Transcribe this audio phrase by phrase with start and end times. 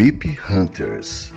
[0.00, 1.32] MIP Hunters.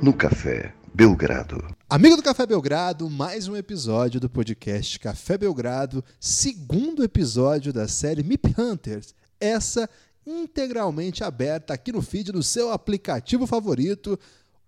[0.00, 1.74] No Café Belgrado.
[1.88, 8.22] Amigo do Café Belgrado, mais um episódio do podcast Café Belgrado, segundo episódio da série
[8.22, 9.12] MIP Hunters.
[9.40, 9.90] Essa
[10.24, 14.16] integralmente aberta aqui no feed do seu aplicativo favorito.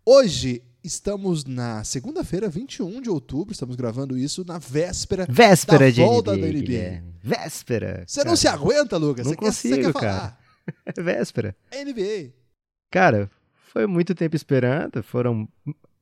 [0.04, 6.00] Hoje estamos na segunda-feira, 21 de outubro, estamos gravando isso na véspera, Véspera da de
[6.00, 7.02] volta NBA, da NBA.
[7.22, 8.04] Véspera.
[8.06, 8.36] Você não cara.
[8.36, 9.26] se aguenta, Lucas?
[9.26, 10.10] Não você quer, você quer consigo, falar?
[10.10, 10.42] cara.
[10.86, 11.56] É véspera.
[11.72, 12.32] É NBA.
[12.88, 13.28] Cara,
[13.72, 15.48] foi muito tempo esperando, foram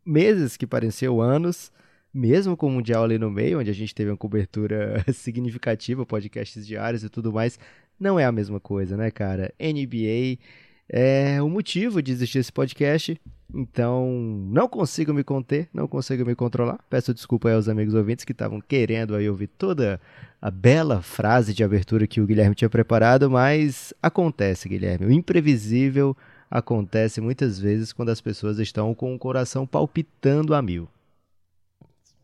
[0.05, 1.73] meses que pareciam anos,
[2.13, 6.67] mesmo com o Mundial ali no meio, onde a gente teve uma cobertura significativa, podcasts
[6.67, 7.59] diários e tudo mais,
[7.99, 9.55] não é a mesma coisa, né, cara?
[9.59, 10.39] NBA
[10.93, 13.19] é o motivo de existir esse podcast,
[13.55, 14.11] então
[14.51, 16.79] não consigo me conter, não consigo me controlar.
[16.91, 20.01] Peço desculpa aí aos amigos ouvintes que estavam querendo aí ouvir toda
[20.43, 26.17] a bela frase de abertura que o Guilherme tinha preparado, mas acontece, Guilherme, o imprevisível
[26.51, 30.89] acontece muitas vezes quando as pessoas estão com o coração palpitando a mil.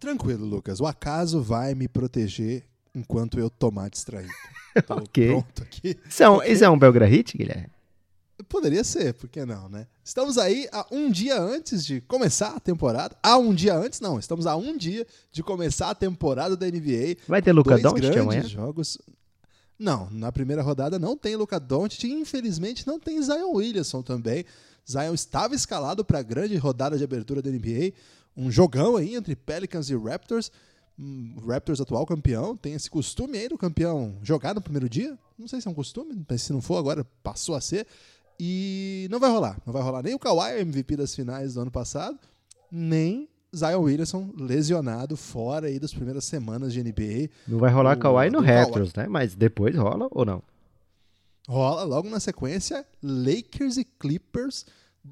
[0.00, 0.80] Tranquilo, Lucas.
[0.80, 4.32] O acaso vai me proteger enquanto eu tomar distraído.
[4.86, 5.28] Tô Ok.
[5.28, 5.96] pronto aqui.
[6.08, 6.52] Isso é um, Ok.
[6.52, 7.75] isso é um Guilherme?
[8.56, 9.86] Poderia ser, por que não, né?
[10.02, 13.14] Estamos aí a um dia antes de começar a temporada.
[13.22, 14.18] Há um dia antes, não.
[14.18, 17.18] Estamos a um dia de começar a temporada da NBA.
[17.28, 18.42] Vai ter Luca Doncic grandes amanhã?
[18.44, 18.96] jogos.
[19.78, 24.46] Não, na primeira rodada não tem Luca Doncic infelizmente não tem Zion Williamson também.
[24.90, 27.92] Zion estava escalado para a grande rodada de abertura da NBA,
[28.34, 30.50] um jogão aí entre Pelicans e Raptors.
[30.98, 35.18] Hum, Raptors atual campeão, tem esse costume aí do campeão jogar no primeiro dia.
[35.38, 37.86] Não sei se é um costume, mas se não for agora passou a ser.
[38.38, 41.70] E não vai rolar, não vai rolar nem o Kawhi, MVP das finais do ano
[41.70, 42.18] passado,
[42.70, 47.30] nem Zion Williamson lesionado fora aí das primeiras semanas de NBA.
[47.48, 48.40] Não vai rolar O- Kawhi no.
[48.40, 49.06] Raptors, né?
[49.08, 50.42] Mas depois rola ou não?
[51.48, 54.66] Rola logo na sequência Lakers e Clippers,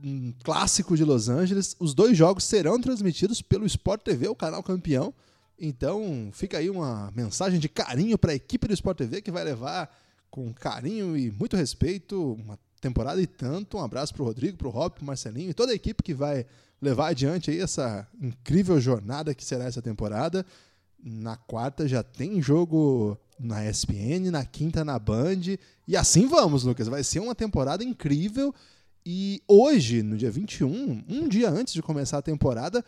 [0.04, 1.76] um clássico de Los Angeles.
[1.78, 5.14] Os dois jogos serão transmitidos pelo Sport TV, o canal campeão.
[5.58, 9.44] Então fica aí uma mensagem de carinho para a equipe do Sport TV que vai
[9.44, 9.88] levar
[10.28, 13.78] com carinho e muito respeito uma temporada e tanto.
[13.78, 16.02] Um abraço para o Rodrigo, para o Rob, para o Marcelinho e toda a equipe
[16.02, 16.46] que vai
[16.80, 20.44] levar adiante aí essa incrível jornada que será essa temporada.
[21.02, 25.56] Na quarta já tem jogo na ESPN, na quinta na Band.
[25.88, 26.88] E assim vamos, Lucas.
[26.88, 28.54] Vai ser uma temporada incrível.
[29.04, 32.84] E hoje, no dia 21, um dia antes de começar a temporada,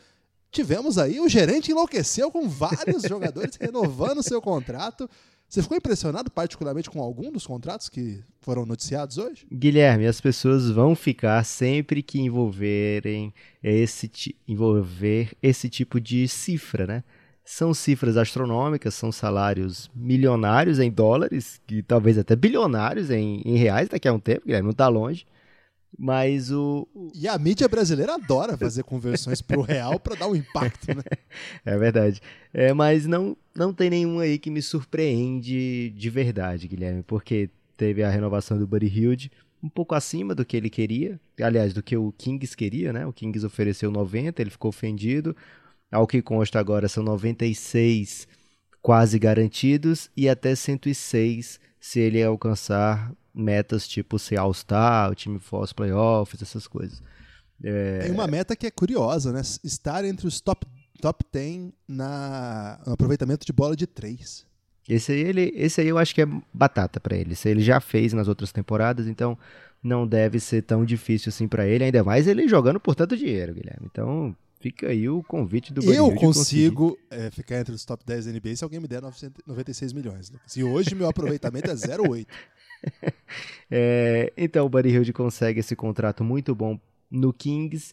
[0.51, 5.09] tivemos aí o gerente enlouqueceu com vários jogadores renovando seu contrato.
[5.49, 9.47] Você ficou impressionado particularmente com algum dos contratos que foram noticiados hoje?
[9.53, 14.11] Guilherme, as pessoas vão ficar sempre que envolverem esse,
[14.47, 17.05] envolver esse tipo de cifra, né?
[17.45, 23.89] São cifras astronômicas, são salários milionários em dólares, que talvez até bilionários em, em reais
[23.89, 25.25] daqui a um tempo, Guilherme, não tá longe.
[25.99, 30.95] Mas o, E a mídia brasileira adora fazer conversões pro real para dar um impacto,
[30.95, 31.03] né?
[31.65, 32.21] É verdade.
[32.53, 38.03] É, mas não, não tem nenhum aí que me surpreende de verdade, Guilherme, porque teve
[38.03, 39.31] a renovação do Buddy Hilde
[39.63, 43.07] um pouco acima do que ele queria, aliás, do que o Kings queria, né?
[43.07, 45.35] O Kings ofereceu 90, ele ficou ofendido.
[45.91, 48.29] Ao que consta agora são 96
[48.83, 55.75] quase garantidos e até 106 se ele alcançar metas tipo ser All-Star, o time force
[55.75, 57.03] playoffs, essas coisas.
[58.03, 59.41] Tem uma meta que é curiosa, né?
[59.65, 60.67] Estar entre os top,
[61.01, 64.45] top 10 na, no aproveitamento de bola de três.
[64.89, 67.33] Esse aí, ele, esse aí eu acho que é batata pra ele.
[67.33, 69.37] Esse ele já fez nas outras temporadas, então
[69.83, 71.85] não deve ser tão difícil assim pra ele.
[71.85, 73.89] Ainda mais ele jogando por tanto dinheiro, Guilherme.
[73.91, 78.33] Então fica aí o convite do Eu consigo é, ficar entre os top 10 da
[78.33, 80.57] NBA se alguém me der 996 milhões, Lucas.
[80.57, 82.27] E hoje meu aproveitamento é 0,8.
[83.69, 86.79] É, então o Buddy Hilde consegue esse contrato muito bom
[87.11, 87.93] no Kings.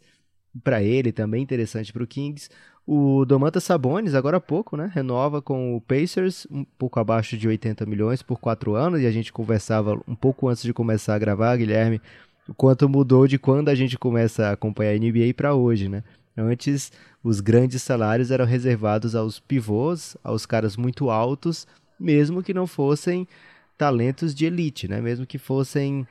[0.63, 2.47] Pra ele também interessante pro Kings.
[2.85, 4.91] O Domantas Sabonis, agora há pouco, né?
[4.93, 9.01] Renova com o Pacers, um pouco abaixo de 80 milhões por quatro anos.
[9.01, 11.99] E a gente conversava um pouco antes de começar a gravar, Guilherme,
[12.47, 16.03] o quanto mudou de quando a gente começa a acompanhar a NBA para hoje, né?
[16.37, 16.91] Antes,
[17.23, 21.65] os grandes salários eram reservados aos pivôs, aos caras muito altos,
[21.99, 23.27] mesmo que não fossem
[23.83, 25.01] talentos de elite, né?
[25.01, 26.07] Mesmo que fossem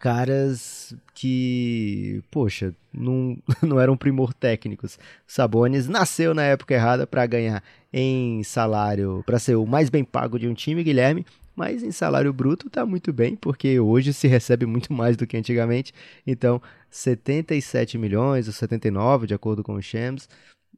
[0.00, 4.98] caras que, poxa, não, não eram primor técnicos.
[5.26, 10.38] Sabonis nasceu na época errada para ganhar em salário, para ser o mais bem pago
[10.38, 14.64] de um time, Guilherme, mas em salário bruto tá muito bem, porque hoje se recebe
[14.64, 15.92] muito mais do que antigamente.
[16.26, 20.26] Então, 77 milhões ou 79, de acordo com o Shams,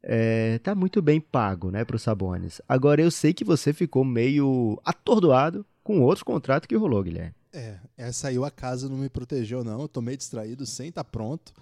[0.02, 2.60] é, tá muito bem pago, né, pro Sabonis.
[2.68, 7.34] Agora eu sei que você ficou meio atordoado com outro contrato que rolou, Guilherme.
[7.52, 9.82] É, essa aí o acaso não me protegeu, não.
[9.82, 11.52] Eu tô meio distraído, sem estar tá pronto.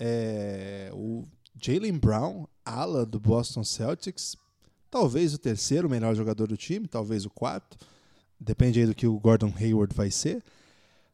[0.00, 1.24] É, o
[1.60, 4.36] Jalen Brown, ala do Boston Celtics,
[4.90, 7.76] talvez o terceiro melhor jogador do time, talvez o quarto.
[8.40, 10.42] Depende aí do que o Gordon Hayward vai ser.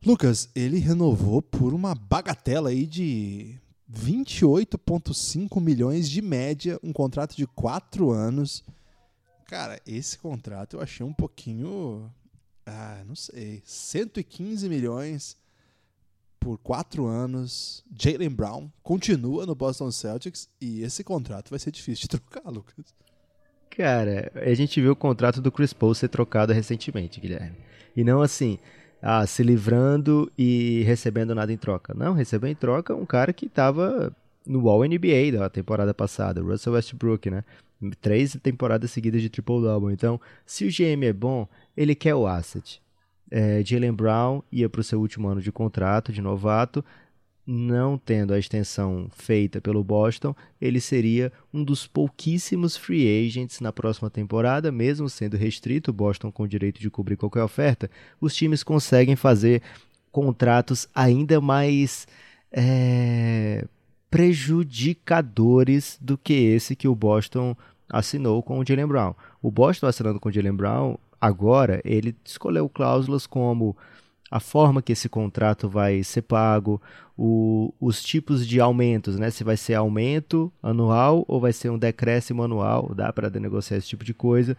[0.04, 3.56] Lucas, ele renovou por uma bagatela aí de
[3.92, 8.64] 28,5 milhões de média, um contrato de quatro anos.
[9.46, 12.10] Cara, esse contrato eu achei um pouquinho.
[12.66, 13.62] Ah, não sei.
[13.64, 15.36] 115 milhões
[16.38, 17.84] por quatro anos.
[17.96, 22.94] Jalen Brown continua no Boston Celtics e esse contrato vai ser difícil de trocar, Lucas.
[23.70, 27.56] Cara, a gente viu o contrato do Chris Paul ser trocado recentemente, Guilherme.
[27.96, 28.58] E não assim,
[29.00, 31.94] ah, se livrando e recebendo nada em troca.
[31.94, 34.14] Não, recebeu em troca um cara que estava
[34.46, 37.44] no All NBA da temporada passada, Russell Westbrook, né?
[38.00, 39.92] Três temporadas seguidas de triple-double.
[39.92, 42.80] Então, se o GM é bom, ele quer o asset.
[43.30, 46.84] É, Jalen Brown ia para o seu último ano de contrato de novato
[47.46, 53.72] não tendo a extensão feita pelo Boston, ele seria um dos pouquíssimos free agents na
[53.72, 57.90] próxima temporada, mesmo sendo restrito Boston com o direito de cobrir qualquer oferta,
[58.20, 59.60] os times conseguem fazer
[60.10, 62.06] contratos ainda mais
[62.52, 63.64] é,
[64.10, 67.56] prejudicadores do que esse que o Boston
[67.92, 69.14] assinou com o Jalen Brown.
[69.42, 73.76] O Boston assinando com o Jalen Brown, agora, ele escolheu cláusulas como
[74.30, 76.80] a forma que esse contrato vai ser pago,
[77.18, 79.30] o, os tipos de aumentos, né?
[79.30, 83.88] Se vai ser aumento anual ou vai ser um decréscimo anual, dá para negociar esse
[83.88, 84.56] tipo de coisa.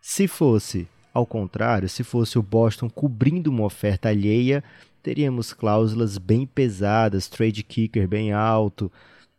[0.00, 4.62] Se fosse ao contrário, se fosse o Boston cobrindo uma oferta alheia,
[5.02, 8.92] teríamos cláusulas bem pesadas, trade kicker bem alto,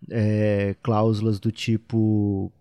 [0.10, 2.52] é, cláusulas do tipo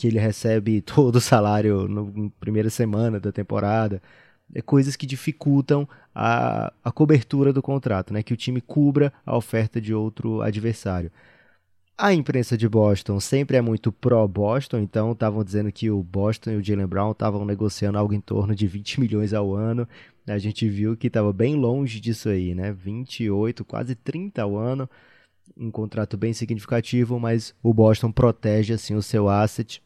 [0.00, 4.00] que ele recebe todo o salário na primeira semana da temporada,
[4.54, 8.22] é, coisas que dificultam a, a cobertura do contrato, né?
[8.22, 11.12] que o time cubra a oferta de outro adversário.
[11.98, 16.56] A imprensa de Boston sempre é muito pró-Boston, então estavam dizendo que o Boston e
[16.56, 19.86] o Jalen Brown estavam negociando algo em torno de 20 milhões ao ano.
[20.26, 22.72] A gente viu que estava bem longe disso aí, né?
[22.72, 24.88] 28, quase 30 ao ano.
[25.54, 29.82] Um contrato bem significativo, mas o Boston protege assim o seu asset.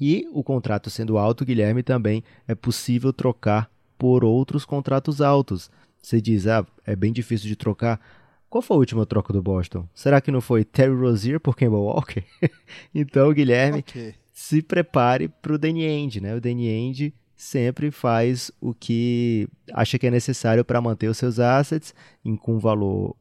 [0.00, 5.70] E o contrato sendo alto, Guilherme, também é possível trocar por outros contratos altos.
[6.00, 8.00] Você diz, ah, é bem difícil de trocar.
[8.48, 9.88] Qual foi a última troca do Boston?
[9.94, 12.22] Será que não foi Terry Rozier por Kemba Walker?
[12.94, 14.14] então, Guilherme, okay.
[14.32, 16.34] se prepare para o Danny Ainge, né?
[16.34, 21.38] O Danny Ainge sempre faz o que acha que é necessário para manter os seus
[21.38, 21.94] assets
[22.24, 23.14] em, com valor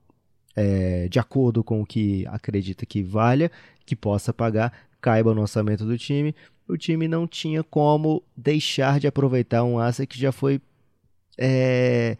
[0.55, 3.51] é, de acordo com o que acredita que valha,
[3.85, 4.71] que possa pagar,
[5.01, 6.33] caiba no orçamento do time
[6.67, 10.61] o time não tinha como deixar de aproveitar um asset que já foi
[11.37, 12.17] é,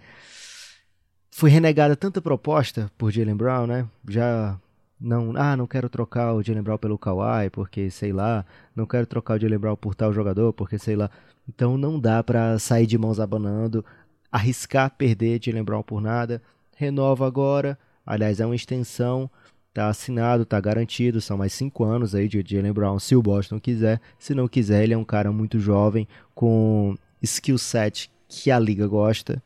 [1.31, 3.87] foi renegada tanta proposta por Jalen Brown, né?
[4.07, 4.59] Já
[4.99, 8.45] não, ah, não quero trocar o Jalen Brown pelo Kawhi, porque sei lá,
[8.75, 11.09] não quero trocar o Jalen Brown por tal jogador, porque sei lá.
[11.47, 13.83] Então não dá para sair de mãos abanando,
[14.31, 16.41] arriscar perder Jalen Brown por nada.
[16.75, 19.29] Renova agora, aliás, é uma extensão
[19.75, 23.59] Tá assinado, tá garantido, são mais cinco anos aí de Jalen Brown, se o Boston
[23.59, 23.99] quiser.
[24.17, 28.87] Se não quiser, ele é um cara muito jovem, com skill set que a liga
[28.87, 29.43] gosta.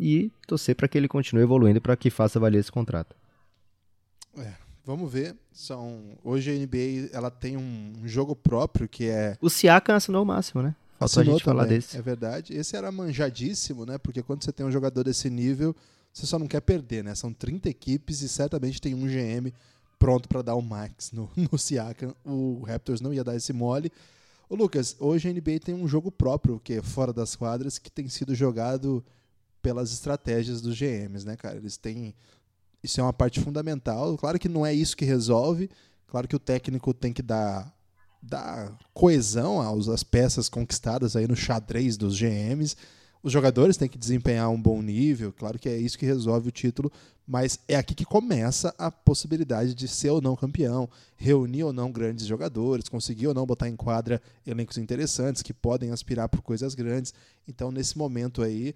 [0.00, 3.14] E torcer para que ele continue evoluindo para que faça valer esse contrato.
[4.38, 5.36] É, vamos ver.
[5.52, 10.26] São hoje a NBA ela tem um jogo próprio que é o Siakam assinou o
[10.26, 10.74] máximo, né?
[10.98, 11.98] Faltou a gente também, falar desse.
[11.98, 12.54] É verdade.
[12.54, 13.98] Esse era manjadíssimo, né?
[13.98, 15.76] Porque quando você tem um jogador desse nível,
[16.16, 17.14] você só não quer perder, né?
[17.14, 19.52] São 30 equipes e certamente tem um GM
[19.98, 22.14] pronto para dar o max no, no Siakam.
[22.24, 23.92] O Raptors não ia dar esse mole.
[24.48, 27.90] Ô Lucas, hoje a NBA tem um jogo próprio, que é fora das quadras, que
[27.90, 29.04] tem sido jogado
[29.60, 31.56] pelas estratégias dos GMs, né, cara?
[31.56, 32.14] Eles têm.
[32.82, 34.16] Isso é uma parte fundamental.
[34.16, 35.68] Claro que não é isso que resolve.
[36.06, 37.74] Claro que o técnico tem que dar,
[38.22, 39.60] dar coesão
[39.92, 42.74] às peças conquistadas aí no xadrez dos GMs
[43.22, 46.52] os jogadores têm que desempenhar um bom nível, claro que é isso que resolve o
[46.52, 46.92] título,
[47.26, 51.90] mas é aqui que começa a possibilidade de ser ou não campeão, reunir ou não
[51.90, 56.74] grandes jogadores, conseguir ou não botar em quadra elencos interessantes que podem aspirar por coisas
[56.74, 57.12] grandes.
[57.48, 58.74] Então, nesse momento aí,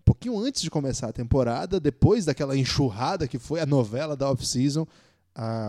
[0.00, 4.30] um pouquinho antes de começar a temporada, depois daquela enxurrada que foi a novela da
[4.32, 4.84] off-season,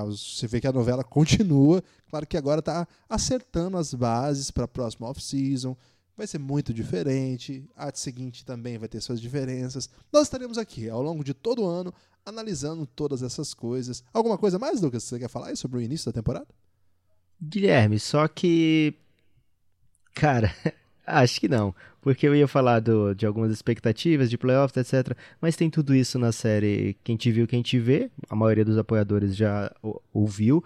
[0.07, 1.83] você vê que a novela continua.
[2.09, 5.77] Claro que agora está acertando as bases para a próxima off-season
[6.17, 7.69] vai ser muito diferente.
[7.75, 9.89] A seguinte também vai ter suas diferenças.
[10.11, 11.93] Nós estaremos aqui ao longo de todo o ano
[12.25, 14.03] analisando todas essas coisas.
[14.11, 16.47] Alguma coisa mais, Lucas, você quer falar sobre o início da temporada?
[17.41, 18.95] Guilherme, só que.
[20.15, 20.53] Cara,
[21.05, 21.73] acho que não.
[22.01, 25.15] Porque eu ia falar do, de algumas expectativas de playoffs, etc.
[25.39, 28.09] Mas tem tudo isso na série Quem Te Viu, Quem Te Vê.
[28.29, 29.71] A maioria dos apoiadores já
[30.11, 30.63] ouviu.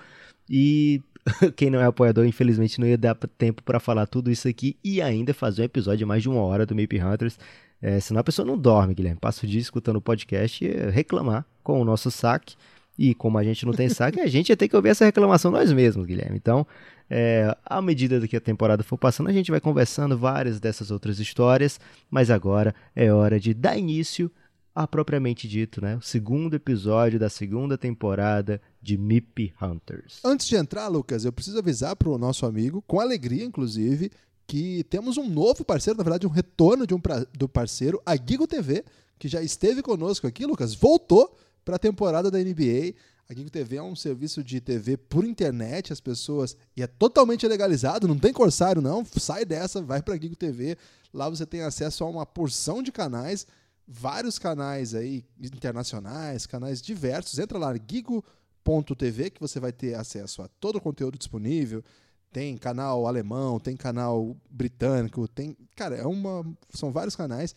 [0.50, 1.02] E
[1.56, 5.02] quem não é apoiador, infelizmente, não ia dar tempo para falar tudo isso aqui e
[5.02, 7.38] ainda fazer um episódio de mais de uma hora do Map Hunters.
[7.82, 9.20] É, senão a pessoa não dorme, Guilherme.
[9.20, 12.56] Passa o dia escutando o podcast e reclamar com o nosso saque.
[12.98, 15.50] E como a gente não tem saque, a gente ia ter que ouvir essa reclamação
[15.50, 16.38] nós mesmos, Guilherme.
[16.38, 16.68] Então,
[17.10, 21.20] é, à medida que a temporada for passando, a gente vai conversando várias dessas outras
[21.20, 21.80] histórias.
[22.10, 24.32] Mas agora é hora de dar início
[24.74, 25.98] a propriamente dito, né?
[25.98, 30.20] O segundo episódio da segunda temporada de Mip Hunters.
[30.24, 34.12] Antes de entrar, Lucas, eu preciso avisar para o nosso amigo, com alegria inclusive,
[34.48, 38.16] que temos um novo parceiro, na verdade, um retorno de um pra, do parceiro, a
[38.16, 38.84] Gigo TV,
[39.20, 42.96] que já esteve conosco aqui, Lucas, voltou para a temporada da NBA.
[43.30, 46.58] A Gigo TV é um serviço de TV por internet, as pessoas.
[46.76, 49.06] E é totalmente legalizado, não tem corsário, não.
[49.06, 50.78] Sai dessa, vai para a Gigo TV.
[51.14, 53.46] Lá você tem acesso a uma porção de canais,
[53.88, 57.40] vários canais aí internacionais, canais diversos.
[57.40, 61.84] Entra lá, gigo.tv, que você vai ter acesso a todo o conteúdo disponível.
[62.32, 65.58] Tem canal alemão, tem canal britânico, tem.
[65.76, 66.46] Cara, é uma.
[66.70, 67.54] São vários canais.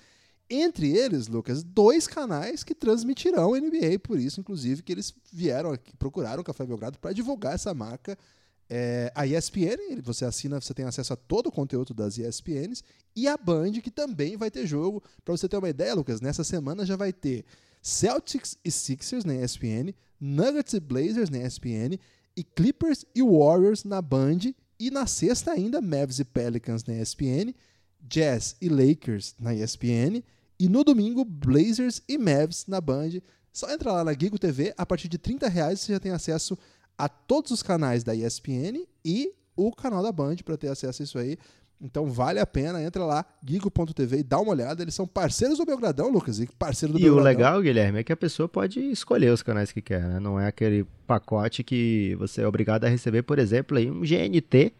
[0.51, 5.97] Entre eles, Lucas, dois canais que transmitirão NBA, por isso, inclusive, que eles vieram aqui,
[5.97, 8.19] procuraram o Café Belgrado para divulgar essa marca.
[8.69, 12.83] É, a ESPN, você assina, você tem acesso a todo o conteúdo das ESPNs,
[13.15, 15.03] e a Band, que também vai ter jogo.
[15.25, 17.45] Para você ter uma ideia, Lucas, nessa semana já vai ter
[17.83, 21.99] Celtics e Sixers na ESPN, Nuggets e Blazers na ESPN,
[22.37, 27.55] e Clippers e Warriors na Band, e na sexta ainda, Mavs e Pelicans na ESPN,
[28.01, 30.23] Jazz e Lakers na ESPN,
[30.59, 33.21] e no domingo, Blazers e Mavs na Band.
[33.53, 36.55] Só entra lá na Gigo TV, a partir de 30 reais você já tem acesso
[36.55, 36.59] a
[37.09, 41.19] todos os canais da ESPN e o canal da Band para ter acesso a isso
[41.19, 41.37] aí.
[41.81, 44.83] Então vale a pena, entra lá, gigo.tv e dá uma olhada.
[44.83, 47.23] Eles são parceiros do Belgradão, Lucas, e parceiro do E Belgradão.
[47.23, 50.19] o legal, Guilherme, é que a pessoa pode escolher os canais que quer, né?
[50.21, 54.73] Não é aquele pacote que você é obrigado a receber, por exemplo, aí um GNT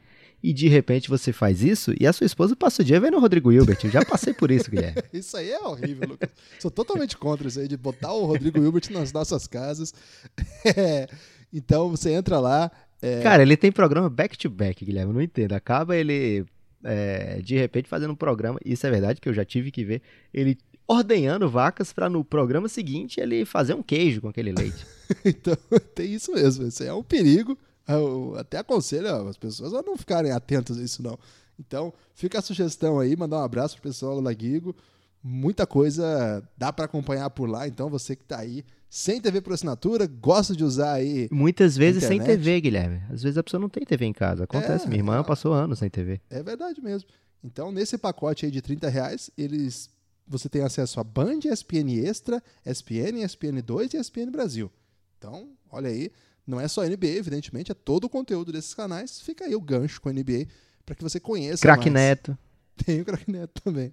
[0.43, 3.21] e de repente você faz isso e a sua esposa passa o dia vendo o
[3.21, 3.79] Rodrigo Hilbert.
[3.83, 5.03] Eu já passei por isso, Guilherme.
[5.13, 6.29] isso aí é horrível, Lucas.
[6.61, 9.93] Sou totalmente contra isso aí de botar o Rodrigo Hilbert nas nossas casas.
[10.77, 11.09] É,
[11.55, 12.71] então você entra lá.
[13.01, 13.23] É...
[13.23, 15.11] Cara, ele tem programa back-to-back, -back, Guilherme.
[15.11, 15.53] Eu não entendo.
[15.53, 16.45] Acaba ele
[16.83, 18.59] é, de repente fazendo um programa.
[18.65, 20.03] Isso é verdade que eu já tive que ver.
[20.33, 24.85] Ele ordenhando vacas para no programa seguinte ele fazer um queijo com aquele leite.
[25.25, 25.57] então
[25.95, 26.67] tem isso mesmo.
[26.67, 27.57] Isso é um perigo.
[27.87, 31.19] Eu até aconselho as pessoas a não ficarem atentas a isso, não.
[31.59, 34.75] Então, fica a sugestão aí, mandar um abraço pro pessoal da Guigo.
[35.23, 38.65] Muita coisa dá para acompanhar por lá, então você que tá aí
[38.95, 41.29] sem TV por assinatura, gosta de usar aí.
[41.33, 43.03] Muitas vezes sem TV, Guilherme.
[43.11, 44.45] Às vezes a pessoa não tem TV em casa.
[44.45, 46.21] Acontece, é, minha irmã é, passou anos sem TV.
[46.31, 47.09] É verdade mesmo.
[47.43, 49.91] Então, nesse pacote aí de 30 reais, eles,
[50.25, 54.71] você tem acesso a Band, ESPN Extra, ESPN, ESPN2 e ESPN Brasil.
[55.19, 56.13] Então, olha aí,
[56.47, 59.21] não é só NBA, evidentemente, é todo o conteúdo desses canais.
[59.21, 60.47] Fica aí o gancho com a NBA
[60.87, 62.39] para que você conheça Crack Neto.
[62.87, 63.93] Tem o Crack Neto também.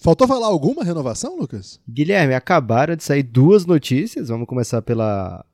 [0.00, 1.80] Faltou falar alguma renovação, Lucas?
[1.88, 4.28] Guilherme, acabaram de sair duas notícias.
[4.28, 5.44] Vamos começar pela.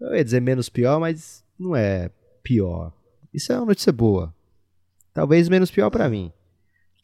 [0.00, 2.10] Eu ia dizer menos pior, mas não é
[2.42, 2.92] pior.
[3.32, 4.34] Isso é uma notícia boa.
[5.12, 6.32] Talvez menos pior para mim.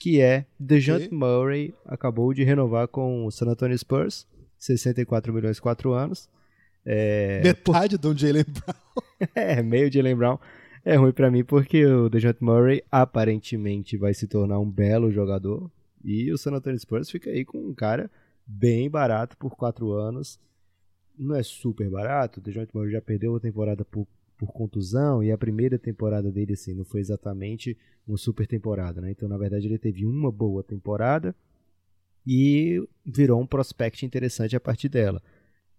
[0.00, 1.16] Que é DeJounte okay.
[1.16, 4.26] Murray acabou de renovar com o San Antonio Spurs,
[4.58, 6.28] 64 milhões 4 anos.
[6.84, 7.40] É...
[7.42, 9.28] Metade do Jalen Brown.
[9.34, 10.38] é, meio Jalen Brown.
[10.84, 15.70] É ruim para mim porque o DeJounte Murray aparentemente vai se tornar um belo jogador.
[16.04, 18.10] E o San Antonio Spurs fica aí com um cara
[18.46, 20.38] bem barato por quatro anos.
[21.18, 24.06] Não é super barato, o DeJounte Murray já perdeu a temporada por,
[24.38, 27.76] por contusão e a primeira temporada dele assim não foi exatamente
[28.06, 29.10] uma super temporada, né?
[29.10, 31.34] Então, na verdade, ele teve uma boa temporada
[32.26, 35.22] e virou um prospect interessante a partir dela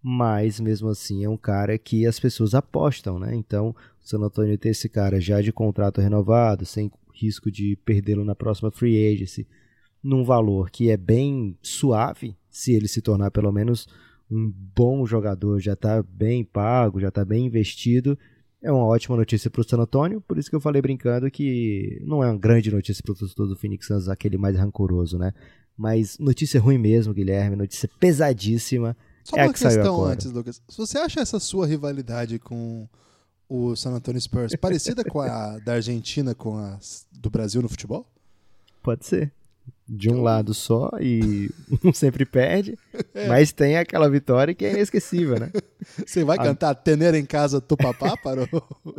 [0.02, 3.34] mas mesmo assim é um cara que as pessoas apostam, né?
[3.36, 8.24] Então, o San Antonio ter esse cara já de contrato renovado, sem risco de perdê-lo
[8.24, 9.46] na próxima free agency,
[10.02, 13.86] num valor que é bem suave, se ele se tornar pelo menos
[14.30, 18.18] um bom jogador, já está bem pago, já está bem investido,
[18.62, 22.00] é uma ótima notícia para o San Antonio, por isso que eu falei brincando que
[22.04, 25.32] não é uma grande notícia para o torcedor do Phoenix Suns, aquele mais rancoroso, né?
[25.76, 30.60] Mas notícia ruim mesmo, Guilherme, notícia pesadíssima só é uma questão antes, Lucas.
[30.68, 32.88] Se você acha essa sua rivalidade com
[33.48, 36.78] o San Antonio Spurs parecida com a da Argentina com a
[37.12, 38.06] do Brasil no futebol?
[38.82, 39.32] Pode ser.
[39.88, 41.50] De um lado só e
[41.84, 42.78] um sempre perde,
[43.28, 45.50] mas tem aquela vitória que é inesquecível, né?
[46.06, 48.48] Você vai A- cantar Tener em Casa Tupapá para o,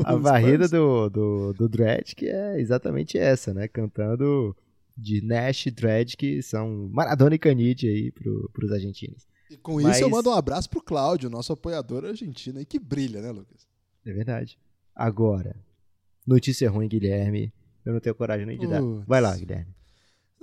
[0.03, 3.67] A os varrida do, do, do Dredd que é exatamente essa, né?
[3.67, 4.55] Cantando
[4.95, 9.25] de Nash e Dredd, que são Maradona e Canidia aí pro, pros argentinos.
[9.49, 12.77] E com isso eu Mas- mando um abraço pro Cláudio, nosso apoiador argentino aí, que
[12.79, 13.65] brilha, né, Lucas?
[14.05, 14.57] É verdade.
[14.95, 15.55] Agora,
[16.27, 17.51] notícia ruim, Guilherme.
[17.85, 18.81] Eu não tenho coragem nem de dar.
[18.81, 19.05] Putz.
[19.07, 19.73] Vai lá, Guilherme.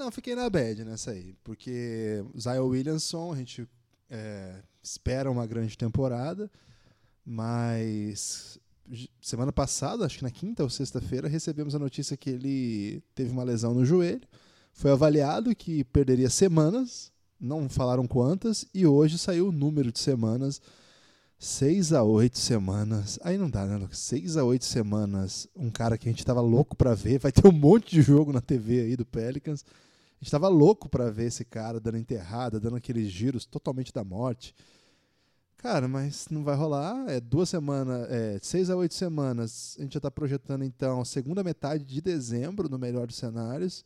[0.01, 3.69] Não, fiquei na bad nessa aí, porque Zion Williamson, a gente
[4.09, 6.51] é, espera uma grande temporada,
[7.23, 8.59] mas
[9.21, 13.45] semana passada, acho que na quinta ou sexta-feira, recebemos a notícia que ele teve uma
[13.45, 14.27] lesão no joelho,
[14.73, 20.63] foi avaliado que perderia semanas, não falaram quantas, e hoje saiu o número de semanas,
[21.39, 23.19] seis a oito semanas.
[23.23, 23.99] Aí não dá, né, Lucas?
[23.99, 27.47] Seis a oito semanas, um cara que a gente tava louco pra ver, vai ter
[27.47, 29.63] um monte de jogo na TV aí do Pelicans.
[30.21, 34.05] A gente tava louco pra ver esse cara dando enterrada, dando aqueles giros totalmente da
[34.05, 34.55] morte.
[35.57, 37.09] Cara, mas não vai rolar.
[37.09, 39.77] É duas semanas, é seis a oito semanas.
[39.79, 43.85] A gente já tá projetando então a segunda metade de dezembro, no melhor dos cenários.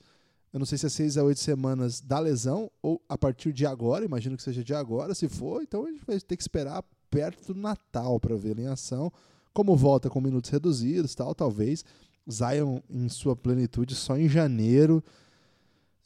[0.52, 3.66] Eu não sei se é seis a oito semanas da lesão ou a partir de
[3.66, 4.04] agora.
[4.04, 5.14] Imagino que seja de agora.
[5.14, 8.62] Se for, então a gente vai ter que esperar perto do Natal para ver ele
[8.62, 9.12] em ação.
[9.52, 11.84] Como volta com minutos reduzidos, tal, talvez.
[12.30, 15.02] Zion em sua plenitude só em janeiro.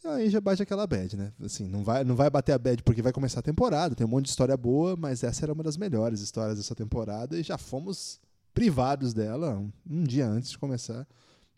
[0.05, 1.33] Aí já bate aquela bad, né?
[1.43, 4.11] Assim, não vai, não vai bater a bad porque vai começar a temporada, tem um
[4.11, 7.59] monte de história boa, mas essa era uma das melhores histórias dessa temporada e já
[7.59, 8.21] fomos
[8.55, 11.07] privados dela um, um dia antes de começar.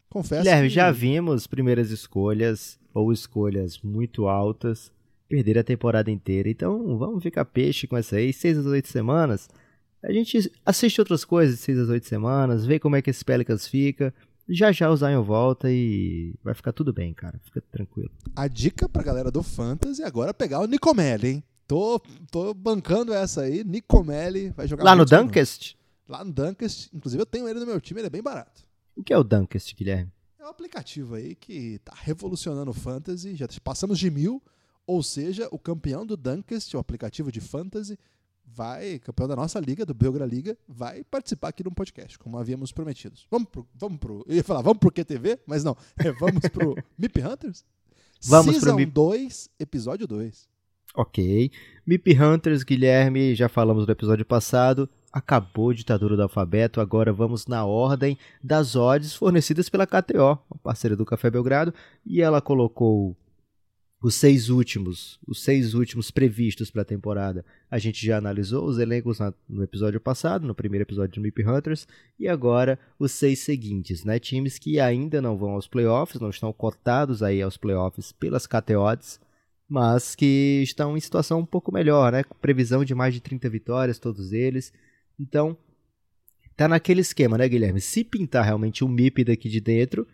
[0.08, 4.90] Confesso Guilherme, que já vimos primeiras escolhas ou escolhas muito altas
[5.28, 6.50] perder a temporada inteira.
[6.50, 8.32] Então vamos ficar peixe com essa aí.
[8.32, 9.48] Seis às oito semanas.
[10.02, 13.24] A gente assiste outras coisas de seis às oito semanas, vê como é que esse
[13.24, 14.12] Pelicans fica.
[14.52, 17.40] Já já o Zion volta e vai ficar tudo bem, cara.
[17.44, 18.10] Fica tranquilo.
[18.34, 21.44] a dica pra galera do Fantasy agora é pegar o Nicomelli, hein?
[21.68, 22.00] Tô,
[22.32, 23.62] tô bancando essa aí.
[23.62, 25.76] Nicomelli vai jogar Lá no Dunkest?
[26.08, 26.92] Lá no Dunkest.
[26.92, 28.62] Inclusive eu tenho ele no meu time, ele é bem barato.
[28.96, 30.10] O que é o Dunkest, Guilherme?
[30.36, 33.36] É um aplicativo aí que tá revolucionando o Fantasy.
[33.36, 34.42] Já passamos de mil.
[34.84, 37.96] Ou seja, o campeão do Dunkest, o aplicativo de Fantasy,
[38.54, 42.72] vai, campeão da nossa liga, do Belgra Liga, vai participar aqui no podcast, como havíamos
[42.72, 43.16] prometido.
[43.30, 46.76] Vamos pro, vamos pro, eu ia falar, vamos pro QTV, mas não, é, vamos pro
[46.98, 47.64] Mip Hunters?
[48.22, 50.48] Vamos pro Season Mip- 2, episódio 2.
[50.94, 51.50] Ok.
[51.86, 54.88] Mip Hunters, Guilherme, já falamos no episódio passado.
[55.12, 60.58] Acabou a ditadura do alfabeto, agora vamos na ordem das odds fornecidas pela KTO, uma
[60.62, 61.72] parceira do Café Belgrado,
[62.04, 63.16] e ela colocou
[64.02, 67.44] os seis últimos, os seis últimos previstos para a temporada.
[67.70, 71.86] A gente já analisou os elencos no episódio passado, no primeiro episódio do Mip Hunters,
[72.18, 74.18] e agora os seis seguintes, né?
[74.18, 78.80] Times que ainda não vão aos playoffs, não estão cotados aí aos playoffs pelas KTO
[78.80, 79.20] odds
[79.70, 82.24] mas que estão em situação um pouco melhor, né?
[82.24, 84.72] Com previsão de mais de 30 vitórias, todos eles.
[85.18, 85.56] Então,
[86.56, 87.80] tá naquele esquema, né, Guilherme?
[87.80, 90.08] Se pintar realmente um MIP daqui de dentro,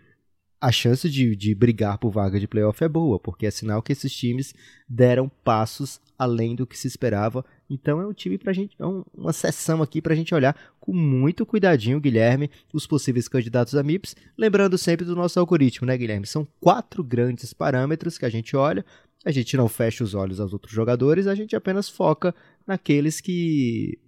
[0.60, 3.92] a chance de, de brigar por vaga de playoff é boa, porque é sinal que
[3.92, 4.54] esses times
[4.88, 7.44] deram passos além do que se esperava.
[7.68, 10.94] Então é um time pra gente, é um- uma sessão aqui pra gente olhar com
[10.94, 14.16] muito cuidadinho, Guilherme, os possíveis candidatos a MIPs.
[14.38, 16.26] Lembrando sempre do nosso algoritmo, né, Guilherme?
[16.26, 18.84] São quatro grandes parâmetros que a gente olha.
[19.26, 22.34] A gente não fecha os olhos aos outros jogadores, a gente apenas foca
[22.66, 23.98] naqueles que,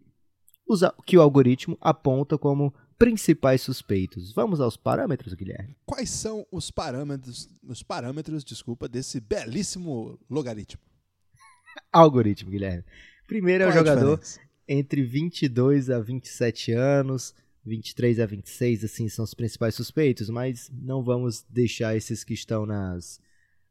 [0.66, 4.32] os a- que o algoritmo aponta como principais suspeitos.
[4.32, 5.76] Vamos aos parâmetros, Guilherme?
[5.86, 10.82] Quais são os parâmetros, os parâmetros, desculpa, desse belíssimo logaritmo?
[11.92, 12.84] Algoritmo, Guilherme.
[13.26, 14.40] Primeiro é o Qual jogador diferença?
[14.66, 17.34] entre 22 a 27 anos,
[17.64, 22.66] 23 a 26, assim, são os principais suspeitos, mas não vamos deixar esses que estão
[22.66, 23.20] nas,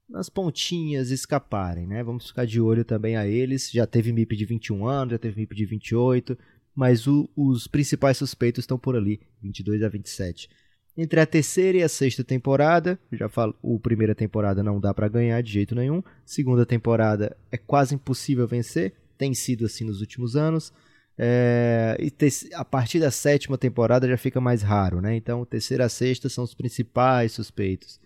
[0.08, 2.04] nas pontinhas escaparem, né?
[2.04, 3.70] Vamos ficar de olho também a eles.
[3.72, 6.38] Já teve MIP de 21 anos, já teve MIP de 28,
[6.78, 10.48] mas o- os principais suspeitos estão por ali, 22 a 27.
[10.96, 15.08] Entre a terceira e a sexta temporada, já falo, o primeira temporada não dá pra
[15.08, 16.04] ganhar de jeito nenhum.
[16.24, 20.72] Segunda temporada é quase impossível vencer, tem sido assim nos últimos anos.
[21.18, 22.14] É, e
[22.54, 25.16] a partir da sétima temporada já fica mais raro, né?
[25.16, 28.00] Então, terceira a sexta são os principais suspeitos.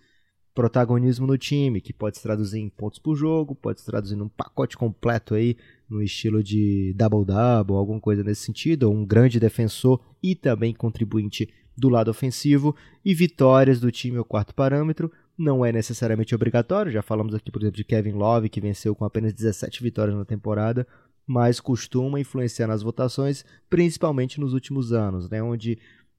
[0.54, 4.28] Protagonismo no time, que pode se traduzir em pontos por jogo, pode se traduzir num
[4.28, 5.56] pacote completo aí,
[5.92, 11.88] no estilo de double-double, alguma coisa nesse sentido, um grande defensor e também contribuinte do
[11.88, 12.74] lado ofensivo.
[13.04, 15.10] E vitórias do time é o quarto parâmetro.
[15.36, 19.04] Não é necessariamente obrigatório, já falamos aqui, por exemplo, de Kevin Love, que venceu com
[19.04, 20.86] apenas 17 vitórias na temporada,
[21.26, 25.78] mas costuma influenciar nas votações, principalmente nos últimos anos, né, onde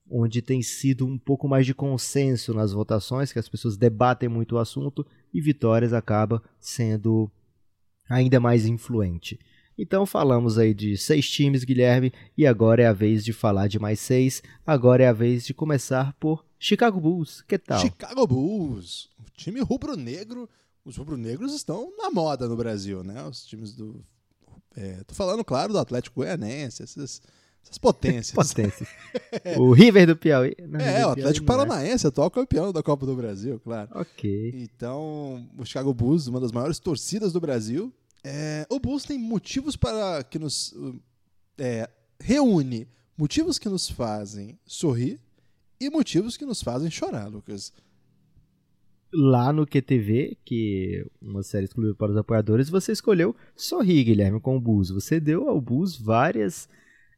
[0.09, 4.55] onde tem sido um pouco mais de consenso nas votações, que as pessoas debatem muito
[4.55, 7.31] o assunto e Vitórias acaba sendo
[8.09, 9.39] ainda mais influente.
[9.83, 13.77] Então falamos aí de seis times, Guilherme, e agora é a vez de falar de
[13.77, 14.41] mais seis.
[14.65, 17.41] Agora é a vez de começar por Chicago Bulls.
[17.41, 17.81] Que tal?
[17.81, 20.49] Chicago Bulls, o time rubro-negro.
[20.85, 23.25] Os rubro-negros estão na moda no Brasil, né?
[23.25, 24.01] Os times do.
[24.73, 27.21] É, tô falando, claro, do Atlético Goianense, essas,
[27.61, 28.31] essas potências.
[28.31, 28.87] Potências.
[29.57, 30.55] O River do Piauí.
[30.65, 31.65] Não, É, River o Atlético Piauí é.
[31.67, 33.89] Paranaense, atual campeão da Copa do Brasil, claro.
[33.95, 34.53] Ok.
[34.55, 37.93] Então, o Chicago Bulls, uma das maiores torcidas do Brasil.
[38.23, 40.73] É, o Bulls tem motivos para que nos
[41.57, 45.19] é, reúne motivos que nos fazem sorrir
[45.79, 47.73] e motivos que nos fazem chorar, Lucas.
[49.13, 54.57] Lá no QTV, que uma série exclusiva para os apoiadores, você escolheu sorrir, Guilherme, com
[54.57, 54.89] o Bulls.
[54.89, 56.67] Você deu ao Bulls várias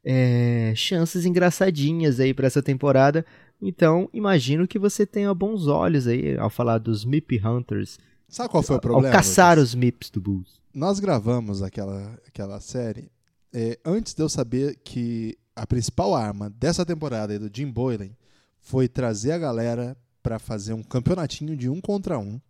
[0.04, 3.26] é, chances engraçadinhas aí para essa temporada.
[3.62, 8.64] Então, imagino que você tenha bons olhos aí ao falar dos Mip Hunters, Sabe qual
[8.64, 9.16] foi o ao problema?
[9.16, 9.70] caçar Lucas?
[9.70, 10.60] os Mips do Bulls.
[10.74, 13.10] Nós gravamos aquela, aquela série
[13.54, 18.10] é, antes de eu saber que a principal arma dessa temporada aí do Jim Boylan
[18.60, 22.42] foi trazer a galera para fazer um campeonatinho de um contra um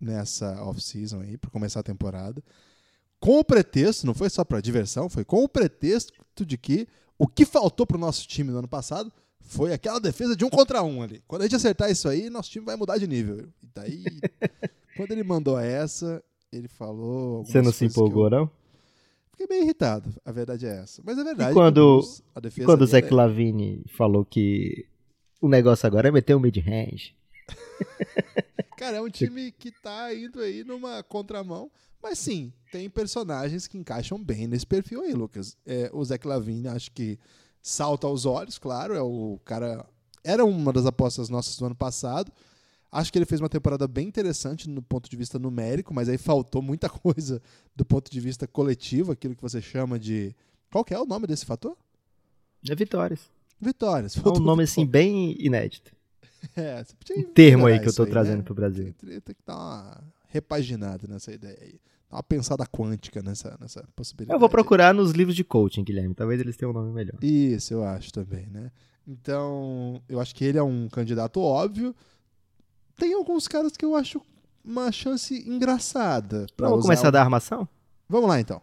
[0.00, 2.42] nessa off-season aí, para começar a temporada.
[3.20, 6.12] Com o pretexto, não foi só para diversão, foi com o pretexto
[6.44, 6.88] de que
[7.18, 10.82] o que faltou pro nosso time no ano passado foi aquela defesa de um contra
[10.82, 11.22] um ali.
[11.26, 13.48] Quando a gente acertar isso aí, nosso time vai mudar de nível.
[13.62, 14.04] E daí,
[14.98, 17.42] quando ele mandou essa, ele falou.
[17.46, 18.50] Você não se que eu- empolgou, não?
[19.30, 21.00] Fiquei meio irritado, a verdade é essa.
[21.04, 21.52] Mas é verdade.
[21.52, 22.02] E quando-
[22.56, 24.84] E quando o dele Zach Lavine falou que
[25.40, 27.14] o negócio agora é meter o mid-range.
[27.48, 27.48] é...
[28.76, 31.70] Cara, é um time que tá indo aí numa contramão.
[32.02, 35.56] Mas sim, tem personagens que encaixam bem nesse perfil aí, Lucas.
[35.66, 37.18] É, o Zach Lavine, acho que
[37.60, 38.94] salta aos olhos, claro.
[38.94, 39.84] É o cara.
[40.22, 42.30] Era uma das apostas nossas do ano passado.
[42.90, 46.16] Acho que ele fez uma temporada bem interessante no ponto de vista numérico, mas aí
[46.16, 47.40] faltou muita coisa
[47.76, 50.34] do ponto de vista coletivo, aquilo que você chama de.
[50.70, 51.76] Qual que é o nome desse fator?
[52.68, 53.30] É vitórias.
[53.60, 54.16] Vitórias.
[54.16, 55.96] É um nome assim bem inédito.
[56.54, 58.10] É, você podia Um termo aí que eu tô né?
[58.10, 58.94] trazendo pro Brasil.
[58.96, 61.80] Tem, tem que dar uma repaginada nessa ideia aí.
[62.08, 64.36] Dar uma pensada quântica nessa, nessa possibilidade.
[64.36, 66.14] Eu vou procurar nos livros de coaching, Guilherme.
[66.14, 67.18] Talvez eles tenham um nome melhor.
[67.22, 68.70] Isso, eu acho também, né?
[69.04, 71.92] Então, eu acho que ele é um candidato óbvio.
[72.98, 74.20] Tem alguns caras que eu acho
[74.64, 76.46] uma chance engraçada.
[76.58, 77.66] Vamos começar o- da armação?
[78.08, 78.60] Vamos lá, então.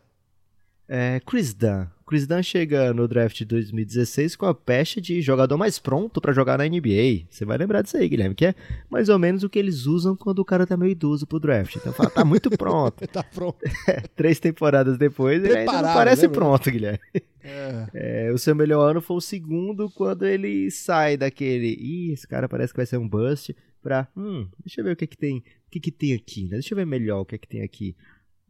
[0.88, 1.86] É, Chris Dunn.
[2.06, 6.32] Chris Dunn chega no draft de 2016 com a peste de jogador mais pronto pra
[6.32, 7.26] jogar na NBA.
[7.28, 8.54] Você vai lembrar disso aí, Guilherme, que é
[8.88, 11.76] mais ou menos o que eles usam quando o cara tá meio idoso pro draft.
[11.78, 13.08] Então fala, tá muito pronto.
[13.08, 13.58] Tá pronto.
[14.16, 16.40] Três temporadas depois, ele ainda não parece lembra?
[16.40, 17.00] pronto, Guilherme.
[17.44, 17.88] É.
[18.28, 21.70] É, o seu melhor ano foi o segundo quando ele sai daquele.
[21.80, 23.56] Ih, esse cara parece que vai ser um bust.
[23.86, 24.08] Pra.
[24.18, 25.38] Hum, deixa eu ver o que, que tem.
[25.38, 26.54] O que, que tem aqui, né?
[26.54, 27.96] Deixa eu ver melhor o que, que tem aqui.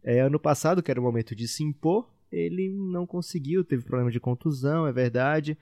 [0.01, 4.09] É, ano passado, que era o momento de se impor, ele não conseguiu, teve problema
[4.09, 5.57] de contusão, é verdade.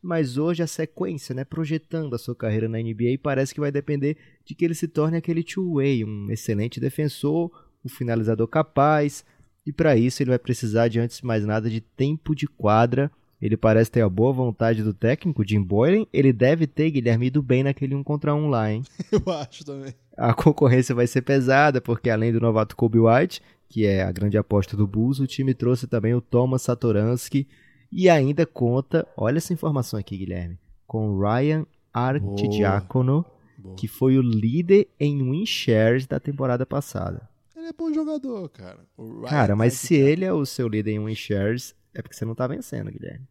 [0.00, 4.16] Mas hoje a sequência, né, projetando a sua carreira na NBA, parece que vai depender
[4.44, 7.50] de que ele se torne aquele two-way, um excelente defensor,
[7.84, 9.24] um finalizador capaz,
[9.66, 13.10] e para isso ele vai precisar de antes de mais nada de tempo de quadra.
[13.40, 16.06] Ele parece ter a boa vontade do técnico, Jim Boylan.
[16.12, 18.82] Ele deve ter, Guilherme, ido bem naquele um contra um lá, hein?
[19.12, 19.94] Eu acho também.
[20.16, 24.38] A concorrência vai ser pesada, porque além do novato Kobe White, que é a grande
[24.38, 27.46] aposta do Bulls, o time trouxe também o Thomas Satoransky
[27.92, 33.24] e ainda conta, olha essa informação aqui, Guilherme, com Ryan Arcidiacono,
[33.58, 33.74] Boa.
[33.76, 37.28] que foi o líder em win shares da temporada passada.
[37.54, 38.80] Ele é bom jogador, cara.
[39.28, 42.34] Cara, mas se ele é o seu líder em win shares, é porque você não
[42.34, 43.26] tá vencendo, Guilherme.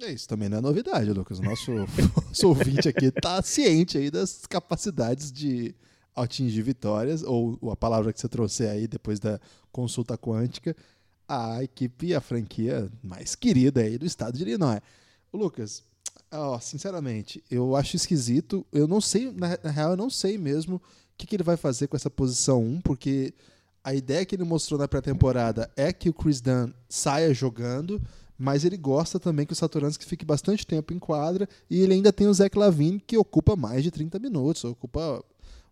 [0.00, 1.40] É, isso também não é novidade, Lucas.
[1.40, 1.72] Nosso,
[2.28, 5.74] nosso ouvinte aqui tá ciente aí das capacidades de
[6.14, 9.40] atingir vitórias, ou, a palavra que você trouxe aí depois da
[9.72, 10.76] consulta quântica,
[11.28, 14.80] a equipe, a franquia mais querida aí do estado de Illinois.
[15.32, 15.82] Lucas,
[16.30, 18.64] ó, sinceramente, eu acho esquisito.
[18.72, 20.80] Eu não sei, na, na real, eu não sei mesmo o
[21.16, 23.34] que, que ele vai fazer com essa posição 1, porque
[23.84, 28.00] a ideia que ele mostrou na pré-temporada é que o Chris Dunn saia jogando,
[28.38, 32.12] mas ele gosta também que o Satoransky fique bastante tempo em quadra e ele ainda
[32.12, 35.22] tem o Zach Lavine que ocupa mais de 30 minutos, ocupa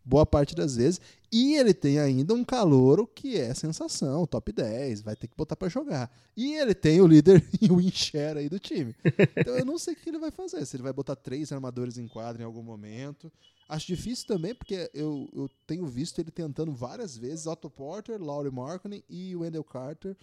[0.04, 5.00] boa parte das vezes, e ele tem ainda um calouro que é sensação, top 10,
[5.00, 6.10] vai ter que botar pra jogar.
[6.36, 8.94] E ele tem o líder e o share aí do time.
[9.36, 11.98] Então eu não sei o que ele vai fazer, se ele vai botar três armadores
[11.98, 13.32] em quadra em algum momento.
[13.68, 18.52] Acho difícil também, porque eu, eu tenho visto ele tentando várias vezes Otto Porter, Laurie
[18.52, 20.16] Markkinen e Wendell Carter.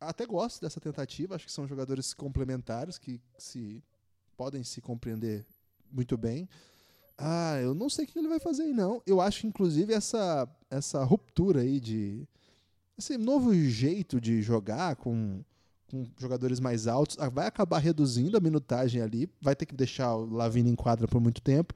[0.00, 3.82] Até gosto dessa tentativa, acho que são jogadores complementares que se
[4.36, 5.44] podem se compreender
[5.90, 6.48] muito bem.
[7.18, 9.02] Ah, eu não sei o que ele vai fazer aí, não.
[9.06, 12.26] Eu acho inclusive, essa, essa ruptura aí de.
[12.98, 15.42] Esse novo jeito de jogar com,
[15.90, 19.28] com jogadores mais altos ah, vai acabar reduzindo a minutagem ali.
[19.40, 21.74] Vai ter que deixar o Lavine em quadra por muito tempo.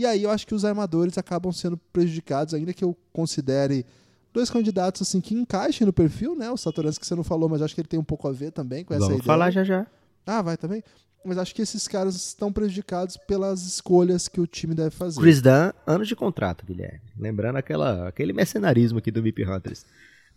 [0.00, 3.84] E aí eu acho que os armadores acabam sendo prejudicados, ainda que eu considere
[4.32, 6.50] dois candidatos assim que encaixem no perfil, né?
[6.50, 8.50] O Satoransky que você não falou, mas acho que ele tem um pouco a ver
[8.50, 9.26] também com essa Vamos ideia.
[9.26, 9.86] falar já já.
[10.24, 10.82] Ah, vai também.
[11.22, 15.20] Mas acho que esses caras estão prejudicados pelas escolhas que o time deve fazer.
[15.20, 17.02] Chris Dunn, anos de contrato, Guilherme.
[17.18, 19.84] Lembrando aquela, aquele mercenarismo aqui do VIP Hunters.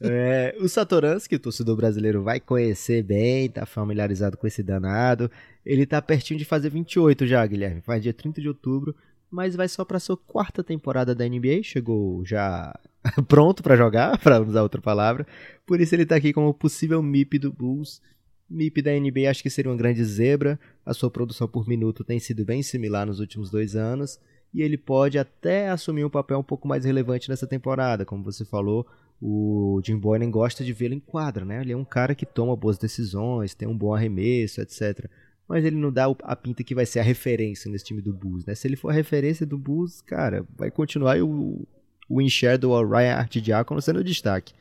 [0.01, 5.31] É, o Satoransky, o torcedor brasileiro vai conhecer bem, tá familiarizado com esse danado.
[5.65, 7.79] Ele tá pertinho de fazer 28 já, Guilherme.
[7.79, 8.93] Faz dia 30 de outubro,
[9.33, 11.63] mas vai só pra sua quarta temporada da NBA.
[11.63, 12.71] Chegou já
[13.27, 15.25] pronto pra jogar, pra usar outra palavra.
[15.65, 17.99] Por isso ele tá aqui como possível MIP do Bulls.
[18.47, 20.59] MIP da NBA acho que seria uma grande zebra.
[20.85, 24.19] A sua produção por minuto tem sido bem similar nos últimos dois anos.
[24.53, 28.05] E ele pode até assumir um papel um pouco mais relevante nessa temporada.
[28.05, 28.85] Como você falou,
[29.19, 31.61] o Jim Boylan gosta de vê-lo em quadra, né?
[31.61, 35.09] Ele é um cara que toma boas decisões, tem um bom arremesso, etc.
[35.47, 38.45] Mas ele não dá a pinta que vai ser a referência nesse time do Bulls,
[38.45, 38.55] né?
[38.55, 41.67] Se ele for a referência do Bulls, cara, vai continuar o,
[42.09, 44.53] o in-share do Ryan Artidiacono sendo o destaque.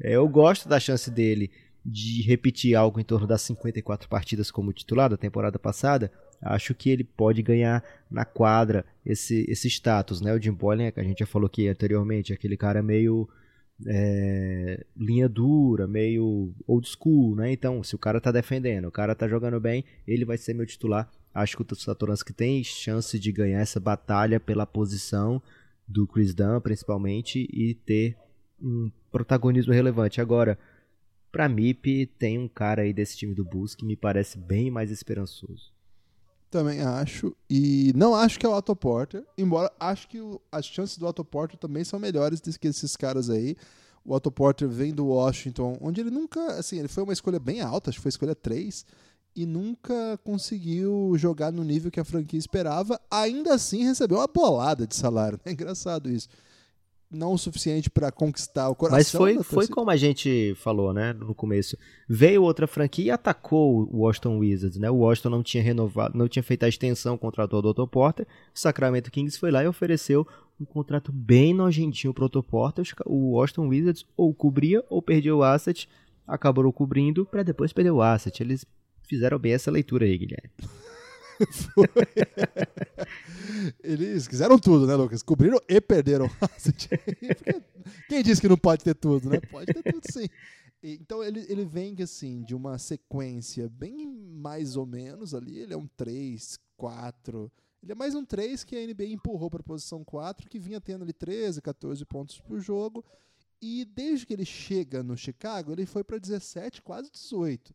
[0.00, 1.50] É, eu gosto da chance dele
[1.84, 6.90] de repetir algo em torno das 54 partidas como titular da temporada passada, acho que
[6.90, 10.32] ele pode ganhar na quadra esse, esse status, né?
[10.34, 13.28] O Jim Boylan, que a gente já falou aqui anteriormente, aquele cara meio
[13.86, 17.52] é, linha dura, meio old school, né?
[17.52, 20.66] Então, se o cara tá defendendo, o cara tá jogando bem, ele vai ser meu
[20.66, 21.10] titular.
[21.34, 25.40] Acho que o Satoransky tem chance de ganhar essa batalha pela posição
[25.88, 28.16] do Chris Dunn, principalmente, e ter
[28.60, 30.20] um protagonismo relevante.
[30.20, 30.58] Agora,
[31.32, 34.90] Pra MIP, tem um cara aí desse time do Bulls que me parece bem mais
[34.90, 35.72] esperançoso.
[36.52, 37.34] Também acho.
[37.48, 41.06] E não acho que é o Otto Porter, embora acho que o, as chances do
[41.06, 43.56] Otto Porter também são melhores do que esses caras aí.
[44.04, 47.62] O Otto Porter vem do Washington, onde ele nunca, assim, ele foi uma escolha bem
[47.62, 48.84] alta, acho que foi escolha 3,
[49.34, 53.00] e nunca conseguiu jogar no nível que a franquia esperava.
[53.10, 55.40] Ainda assim, recebeu uma bolada de salário.
[55.46, 56.28] É engraçado isso
[57.12, 58.98] não o suficiente para conquistar o coração.
[58.98, 61.76] Mas foi, foi como a gente falou, né, no começo.
[62.08, 64.90] Veio outra franquia e atacou o Washington Wizards, né?
[64.90, 67.86] O Washington não tinha renovado, não tinha feito a extensão, contratou o Dr.
[67.86, 68.26] Porter.
[68.54, 70.26] O Sacramento Kings foi lá e ofereceu
[70.60, 72.42] um contrato bem nojentinho pro Dr.
[72.42, 72.84] Porter.
[73.06, 75.88] O Washington Wizards ou cobria ou perdia o asset,
[76.26, 78.42] acabou cobrindo para depois perder o asset.
[78.42, 78.64] Eles
[79.06, 80.50] fizeram bem essa leitura aí, Guilherme.
[83.82, 85.22] Eles quiseram tudo, né, Lucas?
[85.22, 86.30] Cobriram e perderam.
[88.08, 89.40] Quem disse que não pode ter tudo, né?
[89.50, 90.28] Pode ter tudo sim.
[90.82, 95.58] Então ele, ele vem assim de uma sequência bem mais ou menos ali.
[95.58, 97.52] Ele é um 3, 4.
[97.82, 100.80] Ele é mais um 3 que a NBA empurrou para a posição 4, que vinha
[100.80, 103.04] tendo ali 13, 14 pontos por jogo.
[103.60, 107.72] E desde que ele chega no Chicago, ele foi para 17, quase 18.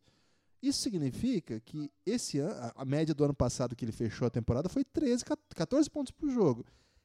[0.62, 4.68] Isso significa que esse ano, a média do ano passado que ele fechou a temporada
[4.68, 6.64] foi 13, 14 pontos por jogo.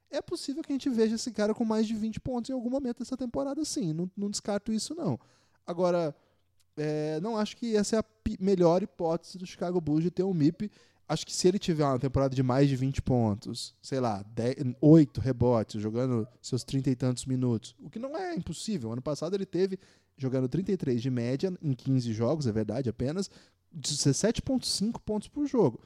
[0.09, 2.69] É possível que a gente veja esse cara com mais de 20 pontos em algum
[2.69, 3.93] momento dessa temporada, sim.
[3.93, 5.19] Não, não descarto isso, não.
[5.65, 6.15] Agora,
[6.77, 8.05] é, não acho que essa é a
[8.39, 10.71] melhor hipótese do Chicago Bulls de ter um MIP.
[11.07, 14.75] Acho que se ele tiver uma temporada de mais de 20 pontos, sei lá, 10,
[14.79, 18.91] 8 rebotes, jogando seus 30 e tantos minutos, o que não é impossível.
[18.91, 19.77] Ano passado ele teve
[20.17, 23.29] jogando 33 de média em 15 jogos, é verdade, apenas
[23.75, 25.81] 17.5 pontos por jogo.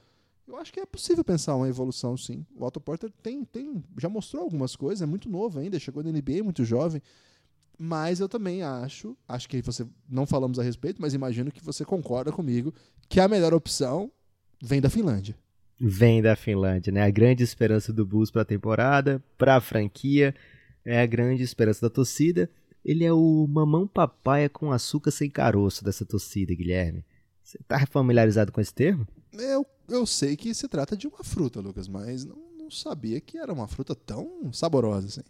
[0.48, 2.46] Eu acho que é possível pensar uma evolução, sim.
[2.56, 6.12] O Otto Porter tem, tem, já mostrou algumas coisas, é muito novo ainda, chegou na
[6.12, 7.02] NBA muito jovem.
[7.78, 11.84] Mas eu também acho, acho que você não falamos a respeito, mas imagino que você
[11.84, 12.74] concorda comigo
[13.10, 14.12] que a melhor opção
[14.62, 15.36] vem da Finlândia.
[15.80, 17.04] Vem da Finlândia, né?
[17.04, 20.34] A grande esperança do Bulls para a temporada, para a franquia,
[20.84, 22.50] é a grande esperança da torcida.
[22.84, 27.04] Ele é o mamão papaya com açúcar sem caroço dessa torcida, Guilherme.
[27.44, 29.08] Você tá familiarizado com esse termo?
[29.34, 33.38] Eu, eu sei que se trata de uma fruta, Lucas, mas não, não sabia que
[33.38, 35.22] era uma fruta tão saborosa assim.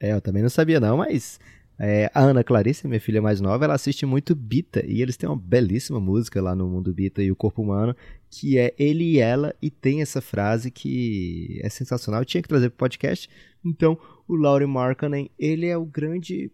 [0.00, 1.38] É, eu também não sabia não, mas
[1.78, 5.28] é, a Ana Clarice, minha filha mais nova, ela assiste muito Bita e eles têm
[5.28, 7.94] uma belíssima música lá no Mundo Bita e o Corpo Humano,
[8.30, 12.22] que é ele e ela, e tem essa frase que é sensacional.
[12.22, 13.28] Eu tinha que trazer pro podcast.
[13.64, 16.50] Então, o Laurie Markkanen, ele é o grande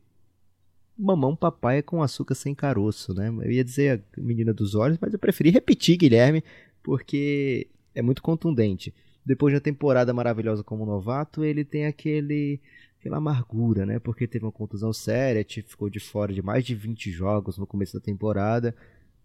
[0.98, 3.28] mamão papaya com açúcar sem caroço, né?
[3.28, 6.42] Eu ia dizer a menina dos olhos, mas eu preferi repetir, Guilherme,
[6.82, 8.92] porque é muito contundente.
[9.24, 12.60] Depois de uma temporada maravilhosa como novato, ele tem aquele
[13.02, 13.98] aquela amargura, né?
[13.98, 17.94] Porque teve uma contusão séria, ficou de fora de mais de 20 jogos no começo
[17.94, 18.74] da temporada.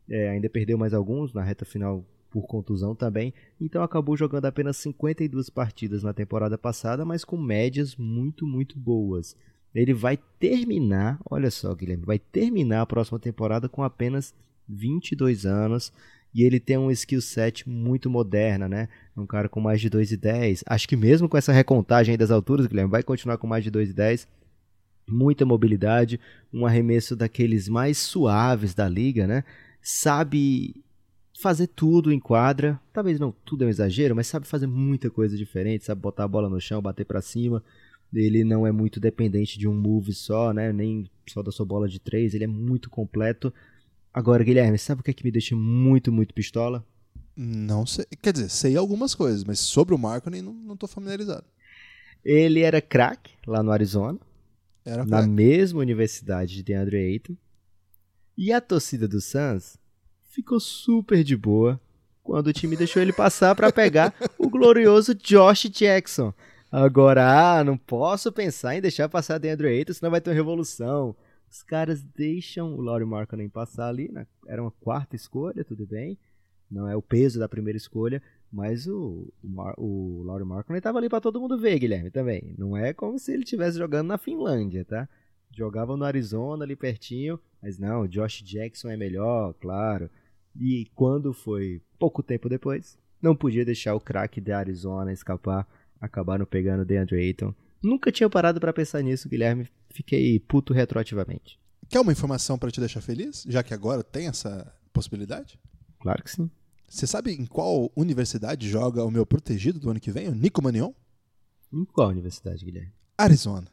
[0.10, 4.76] É, ainda perdeu mais alguns na reta final por contusão também, então acabou jogando apenas
[4.78, 9.36] 52 partidas na temporada passada, mas com médias muito, muito boas.
[9.74, 14.34] Ele vai terminar, olha só, Guilherme, vai terminar a próxima temporada com apenas
[14.68, 15.94] 22 anos
[16.38, 18.88] e ele tem um skill set muito moderna, né?
[19.18, 20.62] Um cara com mais de 2,10.
[20.68, 24.28] Acho que mesmo com essa recontagem das alturas, Guilherme, vai continuar com mais de 2,10.
[25.10, 26.20] Muita mobilidade,
[26.54, 29.44] um arremesso daqueles mais suaves da liga, né?
[29.82, 30.84] Sabe
[31.42, 32.80] fazer tudo em quadra.
[32.94, 36.28] Talvez não tudo é um exagero, mas sabe fazer muita coisa diferente, sabe botar a
[36.28, 37.64] bola no chão, bater para cima.
[38.14, 40.72] Ele não é muito dependente de um move só, né?
[40.72, 42.36] Nem só da sua bola de três.
[42.36, 43.52] Ele é muito completo.
[44.18, 46.84] Agora, Guilherme, sabe o que, é que me deixa muito, muito pistola?
[47.36, 48.04] Não sei.
[48.20, 51.46] Quer dizer, sei algumas coisas, mas sobre o Markkinen não, não tô familiarizado.
[52.26, 54.18] Ele era craque lá no Arizona.
[54.84, 57.38] Era na mesma universidade de DeAndre Ayton.
[58.36, 59.78] E a torcida do Suns
[60.32, 61.80] ficou super de boa
[62.24, 66.34] quando o time deixou ele passar para pegar o glorioso Josh Jackson.
[66.72, 71.16] Agora, ah, não posso pensar em deixar passar DeAndre Ayton, senão vai ter uma revolução.
[71.50, 74.28] Os caras deixam o Laurie Markkinen passar ali, né?
[74.48, 76.18] era uma quarta escolha, tudo bem.
[76.70, 80.98] Não é o peso da primeira escolha, mas o, o, Mar, o Laurie Markkinen estava
[80.98, 82.54] ali para todo mundo ver, Guilherme, também.
[82.58, 85.08] Não é como se ele estivesse jogando na Finlândia, tá?
[85.56, 90.10] Jogava no Arizona, ali pertinho, mas não, o Josh Jackson é melhor, claro.
[90.60, 95.68] E quando foi pouco tempo depois, não podia deixar o craque da Arizona escapar,
[96.00, 97.54] acabaram pegando o DeAndre Ayton.
[97.82, 99.68] Nunca tinha parado para pensar nisso, Guilherme.
[99.98, 101.60] Fiquei puto retroativamente.
[101.90, 103.44] Quer uma informação para te deixar feliz?
[103.50, 105.60] Já que agora tem essa possibilidade?
[106.00, 106.52] Claro que sim.
[106.88, 110.62] Você sabe em qual universidade joga o meu protegido do ano que vem, o Nico
[110.62, 110.92] Manion?
[111.74, 112.94] Em qual universidade, Guilherme?
[113.18, 113.68] Arizona.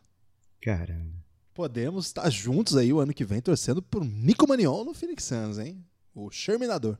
[0.62, 1.12] Caramba.
[1.52, 5.58] Podemos estar juntos aí o ano que vem torcendo por Nico Manion no Phoenix Suns,
[5.58, 5.84] hein?
[6.14, 6.96] O Sherminador.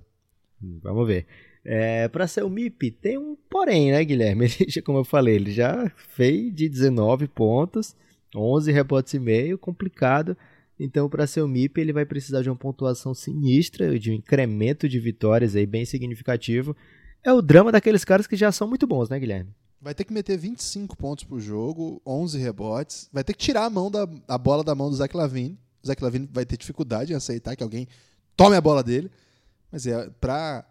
[0.63, 1.27] Hum, vamos ver.
[1.65, 4.45] É, para ser o MIP, tem um porém, né, Guilherme?
[4.61, 7.97] Ele, como eu falei, ele já fez de 19 pontos,
[8.35, 10.37] 11 rebotes e meio, complicado.
[10.79, 14.89] Então, para ser o MIP, ele vai precisar de uma pontuação sinistra, de um incremento
[14.89, 16.77] de vitórias aí bem significativo.
[17.23, 19.51] É o drama daqueles caras que já são muito bons, né, Guilherme?
[19.81, 23.09] Vai ter que meter 25 pontos por jogo, 11 rebotes.
[23.13, 25.59] Vai ter que tirar a mão da a bola da mão do Zach Lavine.
[25.83, 27.87] O Zach Lavine vai ter dificuldade em aceitar que alguém
[28.37, 29.11] tome a bola dele.
[29.71, 30.65] Mas é para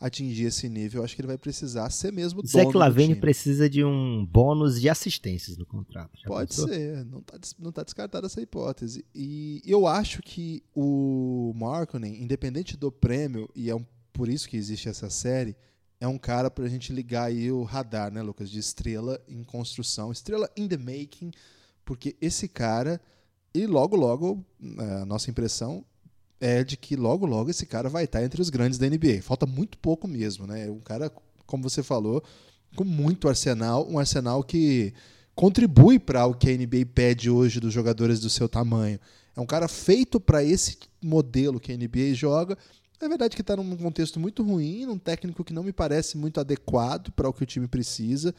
[0.00, 3.68] atingir esse nível, eu acho que ele vai precisar ser mesmo dono Zach Lavine precisa
[3.68, 6.18] de um bônus de assistências no contrato.
[6.18, 6.68] Já Pode pensou?
[6.68, 9.04] ser, não está não tá descartada essa hipótese.
[9.14, 14.56] E eu acho que o Markkanen, independente do prêmio, e é um, por isso que
[14.56, 15.54] existe essa série,
[16.00, 19.44] é um cara para a gente ligar aí o radar, né, Lucas, de estrela em
[19.44, 21.30] construção, estrela in the making,
[21.84, 22.98] porque esse cara,
[23.52, 24.42] e logo, logo,
[24.78, 25.84] a nossa impressão
[26.40, 29.22] é de que logo, logo esse cara vai estar entre os grandes da NBA.
[29.22, 30.70] Falta muito pouco mesmo, né?
[30.70, 31.12] Um cara,
[31.46, 32.22] como você falou,
[32.74, 34.94] com muito arsenal, um arsenal que
[35.34, 38.98] contribui para o que a NBA pede hoje dos jogadores do seu tamanho.
[39.36, 42.56] É um cara feito para esse modelo que a NBA joga.
[43.00, 46.40] É verdade que está num contexto muito ruim, num técnico que não me parece muito
[46.40, 48.34] adequado para o que o time precisa,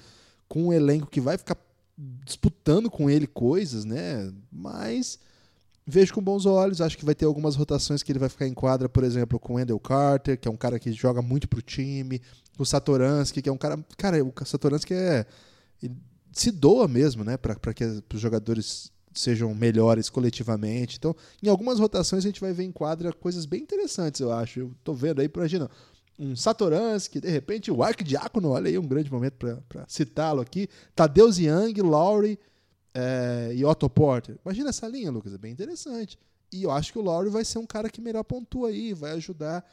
[0.47, 1.57] com um elenco que vai ficar
[1.97, 4.31] disputando com ele coisas, né?
[4.51, 5.19] Mas
[5.91, 6.81] vejo com bons olhos.
[6.81, 9.53] Acho que vai ter algumas rotações que ele vai ficar em quadra, por exemplo, com
[9.53, 12.21] o Wendell Carter, que é um cara que joga muito pro time,
[12.57, 13.77] o Satoransky, que é um cara.
[13.97, 15.25] Cara, o Satoransky é.
[16.31, 17.37] se doa mesmo, né?
[17.37, 20.97] Para que os jogadores sejam melhores coletivamente.
[20.97, 24.59] Então, em algumas rotações a gente vai ver em quadra coisas bem interessantes, eu acho.
[24.61, 25.69] Eu tô vendo aí, imagina,
[26.17, 31.39] um Satoransky, de repente o Arquidiácono, olha aí um grande momento para citá-lo aqui, Tadeusz
[31.39, 32.39] Young, Lowry,
[32.93, 34.37] é, e Otto Porter.
[34.45, 36.17] Imagina essa linha, Lucas, é bem interessante.
[36.51, 39.11] E eu acho que o Lowry vai ser um cara que melhor pontua aí, vai
[39.11, 39.65] ajudar.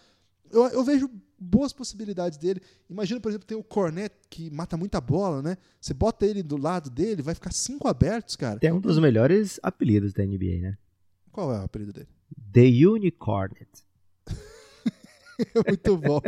[0.50, 2.61] Eu, eu vejo boas possibilidades dele.
[2.88, 5.57] Imagina, por exemplo, tem o Cornet, que mata muita bola, né?
[5.81, 8.59] Você bota ele do lado dele, vai ficar cinco abertos, cara.
[8.59, 10.78] Tem um dos melhores apelidos da NBA, né?
[11.33, 12.09] Qual é o apelido dele?
[12.52, 13.68] The Unicornet.
[15.66, 16.20] Muito bom.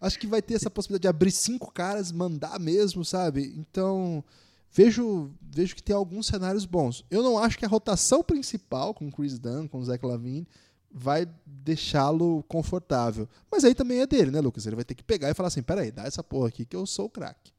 [0.00, 3.54] Acho que vai ter essa possibilidade de abrir cinco caras, mandar mesmo, sabe?
[3.56, 4.24] Então,
[4.72, 7.04] vejo, vejo que tem alguns cenários bons.
[7.10, 10.46] Eu não acho que a rotação principal, com Chris Dunn, com Zach Lavine,
[10.92, 13.28] vai deixá-lo confortável.
[13.50, 14.66] Mas aí também é dele, né, Lucas?
[14.66, 16.86] Ele vai ter que pegar e falar assim: peraí, dá essa porra aqui que eu
[16.86, 17.52] sou o craque.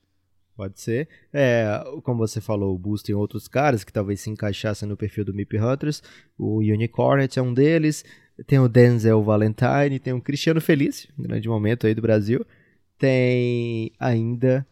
[0.56, 1.08] Pode ser.
[1.34, 5.26] É, como você falou, o Boost tem outros caras que talvez se encaixassem no perfil
[5.26, 6.04] do Mip Hunters.
[6.38, 8.04] O Unicornet é um deles.
[8.46, 10.62] Tem o Denzel Valentine, tem o Cristiano
[11.18, 12.46] um grande momento aí do Brasil.
[12.98, 14.66] Tem ainda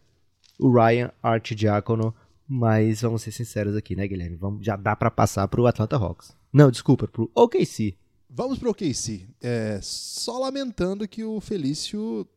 [0.59, 2.13] o Ryan Archidiacono,
[2.49, 4.35] mas vamos ser sinceros aqui, né, Guilherme?
[4.35, 6.35] Vamos, já dá para passar pro Atlanta Hawks.
[6.51, 7.95] Não, desculpa, pro OKC.
[8.29, 9.27] Vamos pro OKC.
[9.39, 12.27] É, só lamentando que o Felício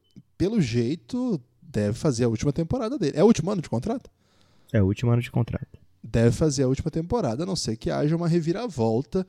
[0.43, 3.17] pelo jeito, deve fazer a última temporada dele.
[3.17, 4.11] É o último ano de contrato?
[4.73, 5.79] É o último ano de contrato.
[6.03, 9.25] Deve fazer a última temporada, a não ser que haja uma reviravolta.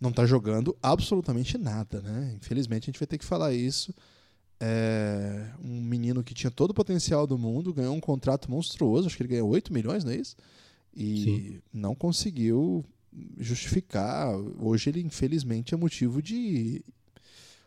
[0.00, 2.34] Não tá jogando absolutamente nada, né?
[2.36, 3.94] Infelizmente a gente vai ter que falar isso.
[4.66, 9.16] É um menino que tinha todo o potencial do mundo, ganhou um contrato monstruoso, acho
[9.16, 10.36] que ele ganhou 8 milhões, não é isso?
[10.96, 11.62] E Sim.
[11.70, 12.82] não conseguiu
[13.38, 14.34] justificar.
[14.58, 16.82] Hoje ele, infelizmente, é motivo de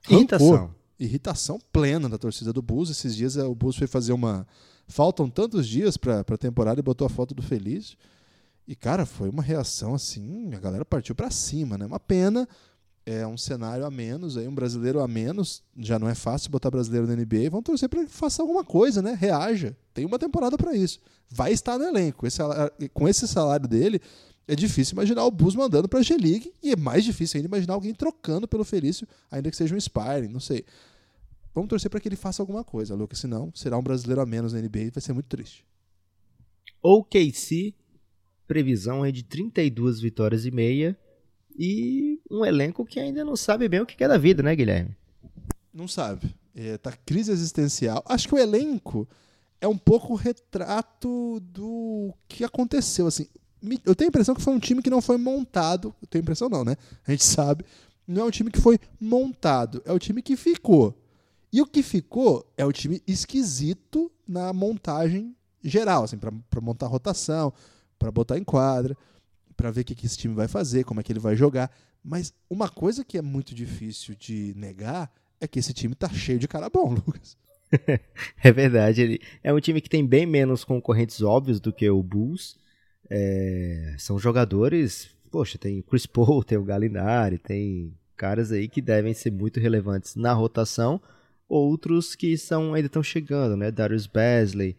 [0.03, 0.75] rancor, Irritação.
[0.99, 2.89] irritação plena da torcida do Bulls.
[2.89, 4.47] Esses dias eh, o Bulls foi fazer uma.
[4.87, 7.95] Faltam tantos dias para a temporada e botou a foto do Felício.
[8.67, 11.85] E, cara, foi uma reação assim, a galera partiu para cima, né?
[11.85, 12.47] Uma pena,
[13.07, 16.69] é um cenário a menos, aí um brasileiro a menos, já não é fácil botar
[16.69, 19.17] brasileiro na NBA, vão torcer para ele faça alguma coisa, né?
[19.17, 19.77] Reaja.
[19.93, 20.99] Tem uma temporada para isso.
[21.29, 22.27] Vai estar no elenco.
[22.27, 22.41] Esse
[22.93, 24.01] com esse salário dele,
[24.45, 27.75] é difícil imaginar o Bulls mandando para a G-League e é mais difícil ainda imaginar
[27.75, 30.65] alguém trocando pelo Felício, ainda que seja um sparring, não sei.
[31.55, 34.51] Vamos torcer para que ele faça alguma coisa, Lucas, senão será um brasileiro a menos
[34.51, 35.65] na NBA e vai ser muito triste.
[36.83, 37.73] OKC,
[38.45, 40.97] previsão é de 32 vitórias e meia.
[41.57, 44.95] E um elenco que ainda não sabe bem o que é da vida, né, Guilherme?
[45.73, 46.35] Não sabe.
[46.55, 48.03] É, tá crise existencial.
[48.07, 49.07] Acho que o elenco
[49.61, 53.07] é um pouco o retrato do que aconteceu.
[53.07, 53.27] Assim,
[53.85, 55.93] eu tenho a impressão que foi um time que não foi montado.
[56.01, 56.75] Eu tenho a impressão não, né?
[57.05, 57.63] A gente sabe.
[58.07, 59.81] Não é um time que foi montado.
[59.85, 60.97] É o time que ficou.
[61.51, 67.53] E o que ficou é o time esquisito na montagem geral, assim, para montar rotação,
[67.97, 68.97] para botar em quadra,
[69.55, 71.71] para ver o que, que esse time vai fazer, como é que ele vai jogar.
[72.07, 76.39] Mas uma coisa que é muito difícil de negar é que esse time tá cheio
[76.39, 77.35] de cara bom, Lucas.
[78.41, 82.01] É verdade, ele é um time que tem bem menos concorrentes óbvios do que o
[82.01, 82.55] Bulls.
[83.09, 88.81] É, são jogadores, poxa, tem o Chris Paul, tem o Gallinari, tem caras aí que
[88.81, 91.01] devem ser muito relevantes na rotação.
[91.49, 93.69] Outros que são ainda estão chegando, né?
[93.69, 94.77] Darius Basley,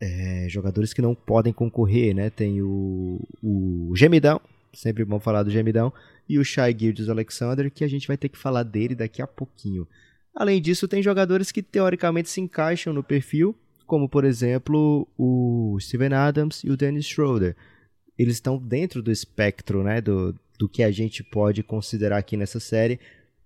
[0.00, 2.30] é, jogadores que não podem concorrer, né?
[2.30, 4.40] Tem o, o Gemidão,
[4.72, 5.92] sempre bom falar do Gemidão,
[6.28, 9.26] e o Shai Gildes Alexander, que a gente vai ter que falar dele daqui a
[9.26, 9.86] pouquinho.
[10.34, 13.56] Além disso, tem jogadores que teoricamente se encaixam no perfil,
[13.86, 17.56] como por exemplo o Steven Adams e o Dennis Schroeder.
[18.18, 22.60] Eles estão dentro do espectro né, do, do que a gente pode considerar aqui nessa
[22.60, 22.98] série,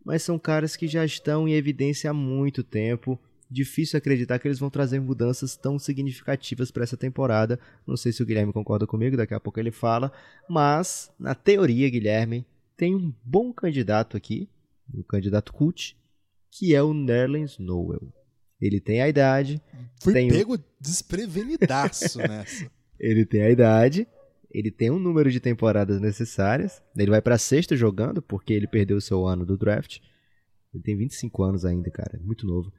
[0.04, 3.20] mas são caras que já estão em evidência há muito tempo.
[3.50, 7.58] Difícil acreditar que eles vão trazer mudanças tão significativas para essa temporada.
[7.86, 10.12] Não sei se o Guilherme concorda comigo, daqui a pouco ele fala.
[10.48, 12.46] Mas, na teoria, Guilherme,
[12.80, 14.48] tem um bom candidato aqui,
[14.94, 15.94] um candidato cult,
[16.50, 18.00] que é o Nerlens Noel.
[18.58, 19.60] Ele tem a idade,
[20.02, 22.70] Fui Tem um- pego desprevenidaço nessa.
[22.98, 24.08] ele tem a idade,
[24.50, 26.82] ele tem um número de temporadas necessárias.
[26.96, 29.98] Ele vai para sexto jogando, porque ele perdeu o seu ano do draft.
[30.72, 32.72] Ele tem 25 anos ainda, cara, muito novo.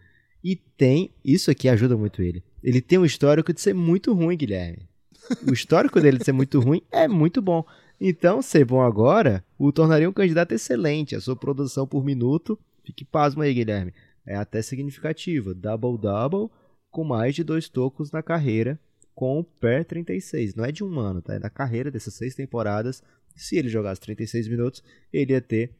[0.43, 2.43] E tem, isso aqui ajuda muito ele.
[2.63, 4.89] Ele tem um histórico de ser muito ruim, Guilherme.
[5.47, 7.65] O histórico dele de ser muito ruim é muito bom.
[7.99, 11.15] Então, ser bom agora o tornaria um candidato excelente.
[11.15, 13.93] A sua produção por minuto, fique pasmo aí, Guilherme,
[14.25, 15.53] é até significativa.
[15.53, 16.49] Double-double
[16.89, 18.79] com mais de dois tocos na carreira
[19.13, 20.55] com o PER 36.
[20.55, 21.35] Não é de um ano, tá?
[21.35, 23.03] É da carreira dessas seis temporadas.
[23.35, 25.75] Se ele jogasse 36 minutos, ele ia ter,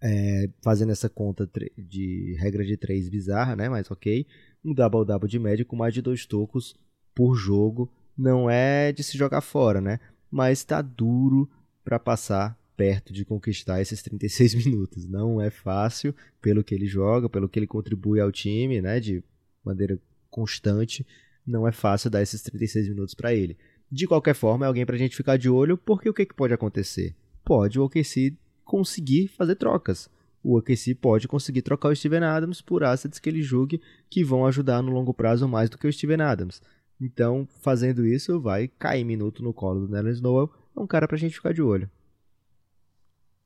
[0.00, 3.68] é, fazendo essa conta de regra de 3 bizarra, né?
[3.68, 4.26] Mas ok.
[4.64, 6.76] Um double-double de média com mais de dois tocos
[7.14, 7.92] por jogo.
[8.18, 10.00] Não é de se jogar fora, né?
[10.28, 11.48] Mas tá duro
[11.84, 15.06] para passar perto de conquistar esses 36 minutos.
[15.06, 18.98] Não é fácil pelo que ele joga, pelo que ele contribui ao time, né?
[18.98, 19.22] De
[19.64, 19.98] maneira
[20.30, 21.06] constante
[21.46, 23.56] não é fácil dar esses 36 minutos para ele.
[23.90, 26.52] De qualquer forma, é alguém pra gente ficar de olho, porque o que, que pode
[26.52, 27.14] acontecer?
[27.42, 30.10] Pode o OKC conseguir fazer trocas.
[30.42, 34.46] O OKC pode conseguir trocar o Steven Adams por assets que ele julgue que vão
[34.46, 36.60] ajudar no longo prazo mais do que o Steven Adams.
[37.00, 40.50] Então, fazendo isso, vai cair minuto no colo do Nerlens Noel.
[40.76, 41.88] É um cara pra gente ficar de olho.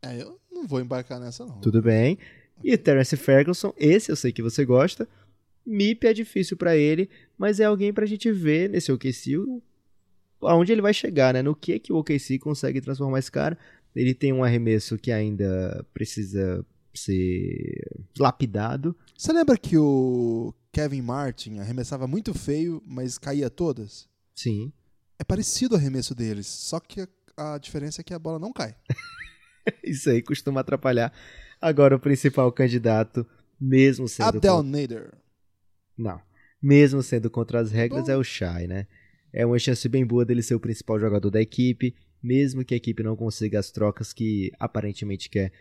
[0.03, 1.61] É, eu não vou embarcar nessa, não.
[1.61, 2.19] Tudo bem.
[2.65, 5.09] E Terence Ferguson, esse eu sei que você gosta.
[5.65, 9.37] MIP é difícil pra ele, mas é alguém pra gente ver nesse OKC
[10.43, 11.43] aonde ele vai chegar, né?
[11.43, 13.57] No que é que o OKC consegue transformar esse cara.
[13.95, 17.87] Ele tem um arremesso que ainda precisa ser
[18.19, 18.97] lapidado.
[19.23, 24.09] Você lembra que o Kevin Martin arremessava muito feio, mas caía todas?
[24.35, 24.73] Sim.
[25.17, 27.03] É parecido o arremesso deles, só que
[27.37, 28.75] a, a diferença é que a bola não cai.
[29.85, 31.13] Isso aí costuma atrapalhar.
[31.61, 33.25] Agora o principal candidato,
[33.61, 35.15] mesmo sendo Abdel contra- Nader.
[35.97, 36.21] Não.
[36.61, 38.11] Mesmo sendo contra as regras, Bom.
[38.11, 38.89] é o Shai, né?
[39.33, 42.77] É uma chance bem boa dele ser o principal jogador da equipe, mesmo que a
[42.77, 45.53] equipe não consiga as trocas que aparentemente quer.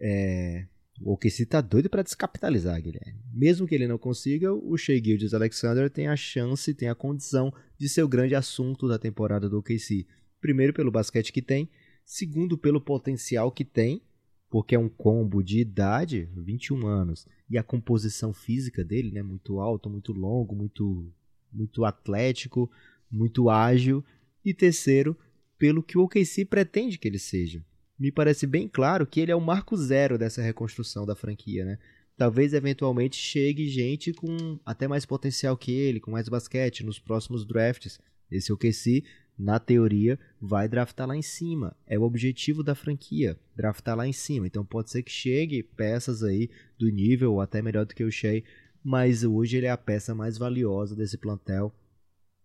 [0.00, 0.68] É,
[1.00, 3.20] O OKC tá doido para descapitalizar, Guilherme.
[3.32, 7.52] Mesmo que ele não consiga, o Shea Gildes Alexander tem a chance, tem a condição
[7.78, 10.06] de ser o grande assunto da temporada do OKC.
[10.40, 11.68] Primeiro pelo basquete que tem,
[12.04, 14.02] segundo pelo potencial que tem,
[14.50, 19.60] porque é um combo de idade, 21 anos, e a composição física dele, né, muito
[19.60, 21.12] alto, muito longo, muito
[21.50, 22.70] muito atlético,
[23.10, 24.04] muito ágil,
[24.44, 25.16] e terceiro,
[25.56, 27.64] pelo que o OKC pretende que ele seja
[27.98, 31.78] me parece bem claro que ele é o marco zero dessa reconstrução da franquia, né?
[32.16, 37.44] Talvez eventualmente chegue gente com até mais potencial que ele, com mais basquete nos próximos
[37.44, 38.00] drafts.
[38.30, 39.04] Esse OKC,
[39.38, 41.76] na teoria, vai draftar lá em cima.
[41.86, 44.46] É o objetivo da franquia, draftar lá em cima.
[44.46, 48.10] Então pode ser que chegue peças aí do nível ou até melhor do que o
[48.10, 48.42] Shea,
[48.82, 51.72] mas hoje ele é a peça mais valiosa desse plantel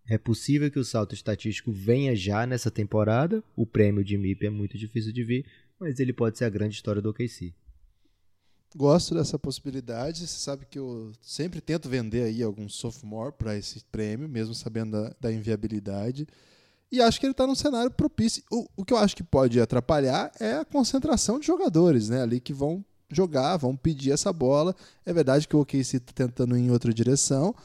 [0.07, 3.43] é possível que o salto estatístico venha já nessa temporada.
[3.55, 5.45] O prêmio de MIP é muito difícil de vir,
[5.79, 7.53] mas ele pode ser a grande história do OKC.
[8.75, 10.27] Gosto dessa possibilidade.
[10.27, 14.91] Você sabe que eu sempre tento vender aí algum sophomore para esse prêmio, mesmo sabendo
[14.91, 16.27] da, da inviabilidade.
[16.91, 18.43] E acho que ele está num cenário propício.
[18.51, 22.21] O, o, que eu acho que pode atrapalhar é a concentração de jogadores, né?
[22.21, 24.75] Ali que vão jogar, vão pedir essa bola.
[25.05, 27.55] É verdade que o OKC está tentando ir em outra direção,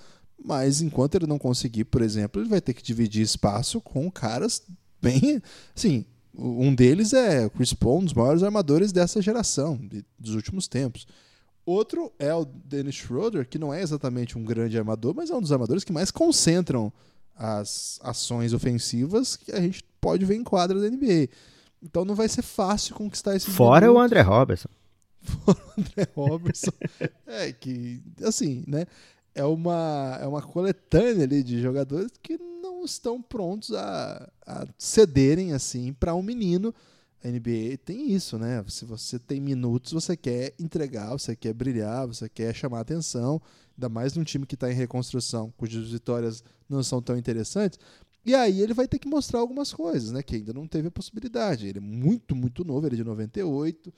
[0.43, 4.62] mas enquanto ele não conseguir, por exemplo, ele vai ter que dividir espaço com caras
[5.01, 5.43] bem.
[5.76, 9.78] Assim, um deles é Chris Paul, um dos maiores armadores dessa geração,
[10.18, 11.07] dos últimos tempos.
[11.66, 15.41] Outro é o Dennis Schroeder, que não é exatamente um grande armador, mas é um
[15.41, 16.93] dos armadores que mais concentram
[17.36, 21.28] as ações ofensivas que a gente pode ver em quadra da NBA.
[21.82, 24.01] Então não vai ser fácil conquistar esse Fora minutos.
[24.01, 24.68] o André Robertson.
[25.22, 26.72] Fora o André Robertson.
[27.26, 28.86] é que, assim, né?
[29.35, 35.53] É uma, é uma coletânea ali de jogadores que não estão prontos a, a cederem
[35.53, 36.74] assim para um menino.
[37.22, 38.64] A NBA tem isso, né?
[38.68, 43.43] Se você tem minutos, você quer entregar, você quer brilhar, você quer chamar atenção,
[43.76, 47.79] ainda mais num time que está em reconstrução, cujas vitórias não são tão interessantes.
[48.24, 50.22] E aí ele vai ter que mostrar algumas coisas, né?
[50.22, 51.66] Que ainda não teve a possibilidade.
[51.66, 53.93] Ele é muito, muito novo, ele é de 98,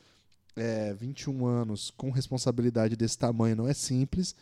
[0.57, 4.35] é, 21 anos, com responsabilidade desse tamanho não é simples.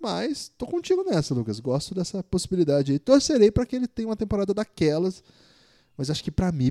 [0.00, 1.58] Mas tô contigo nessa, Lucas.
[1.58, 2.98] Gosto dessa possibilidade aí.
[2.98, 5.22] Torcerei para que ele tenha uma temporada daquelas.
[5.96, 6.70] Mas acho que para mim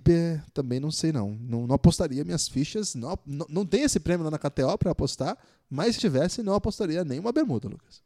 [0.53, 1.32] também não sei não.
[1.32, 1.67] não.
[1.67, 1.75] não.
[1.75, 2.95] apostaria minhas fichas.
[2.95, 5.38] Não, não, não tem esse prêmio lá na KTO para apostar.
[5.69, 8.01] Mas se tivesse, não apostaria nenhuma bermuda, Lucas.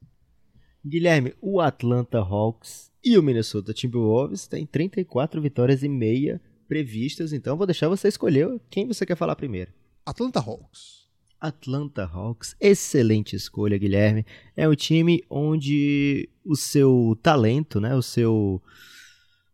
[0.84, 7.34] Guilherme, o Atlanta Hawks e o Minnesota Timberwolves têm 34 vitórias e meia previstas.
[7.34, 9.72] Então vou deixar você escolher quem você quer falar primeiro.
[10.04, 11.01] Atlanta Hawks.
[11.42, 14.24] Atlanta Hawks, excelente escolha, Guilherme.
[14.56, 18.62] É um time onde o seu talento, né, o seu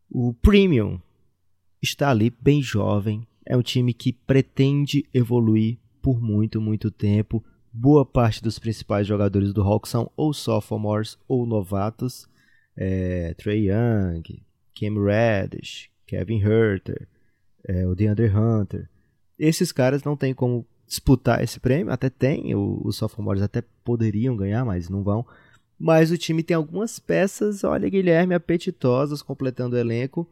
[0.10, 1.00] o premium
[1.82, 3.26] está ali bem jovem.
[3.46, 7.44] É um time que pretende evoluir por muito, muito tempo.
[7.72, 12.28] Boa parte dos principais jogadores do Hawks são ou sophomores ou novatos.
[12.76, 14.24] É, Trey Young,
[14.76, 17.08] Cam Reddish, Kevin Herter,
[17.64, 18.90] é, o DeAndre Hunter.
[19.38, 24.64] Esses caras não tem como disputar esse prêmio, até tem, os sophomores até poderiam ganhar,
[24.64, 25.26] mas não vão.
[25.78, 30.28] Mas o time tem algumas peças, olha, Guilherme, apetitosas, completando o elenco.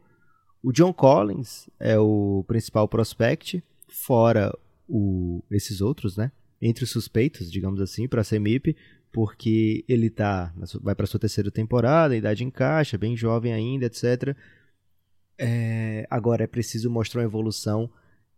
[0.62, 4.52] O John Collins é o principal prospect, fora
[4.88, 6.32] o, esses outros, né?
[6.60, 8.74] Entre os suspeitos, digamos assim, para ser MIP,
[9.12, 10.52] porque ele tá,
[10.82, 14.34] vai para sua terceira temporada, a idade encaixa, bem jovem ainda, etc.
[15.38, 17.90] É, agora é preciso mostrar uma evolução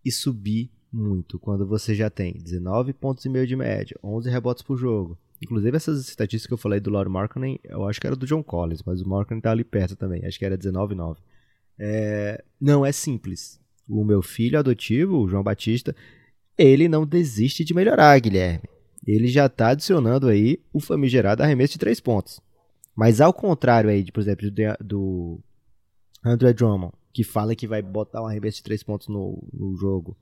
[0.05, 4.63] e subir muito quando você já tem 19 pontos e meio de média, 11 rebotes
[4.63, 5.19] por jogo.
[5.41, 8.43] Inclusive essas estatísticas que eu falei do Lord Markkinen, eu acho que era do John
[8.43, 11.19] Collins, mas o Markkinen tá ali perto também, acho que era 19,9.
[11.79, 13.61] É, não é simples.
[13.89, 15.95] O meu filho adotivo, o João Batista,
[16.57, 18.69] ele não desiste de melhorar, Guilherme.
[19.07, 22.41] Ele já está adicionando aí o famigerado arremesso de três pontos.
[22.95, 25.41] Mas ao contrário aí, de, por exemplo, do,
[26.25, 30.17] André Drummond, que fala que vai botar um arremesso de três pontos no, no jogo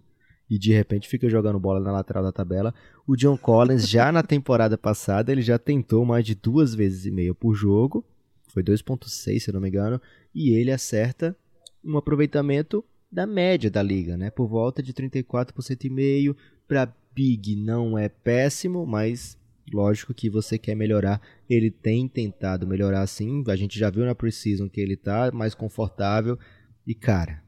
[0.49, 2.74] e de repente fica jogando bola na lateral da tabela.
[3.07, 7.11] O John Collins, já na temporada passada, ele já tentou mais de duas vezes e
[7.11, 8.05] meia por jogo.
[8.49, 10.01] Foi 2.6, se eu não me engano.
[10.34, 11.36] E ele acerta
[11.84, 14.30] um aproveitamento da média da liga, né?
[14.30, 16.36] Por volta de 34% e meio.
[16.66, 19.38] Para Big não é péssimo, mas
[19.72, 21.20] lógico que você quer melhorar.
[21.49, 23.42] Ele tem tentado melhorar sim.
[23.49, 26.38] A gente já viu na preseason que ele tá mais confortável.
[26.86, 27.42] E cara,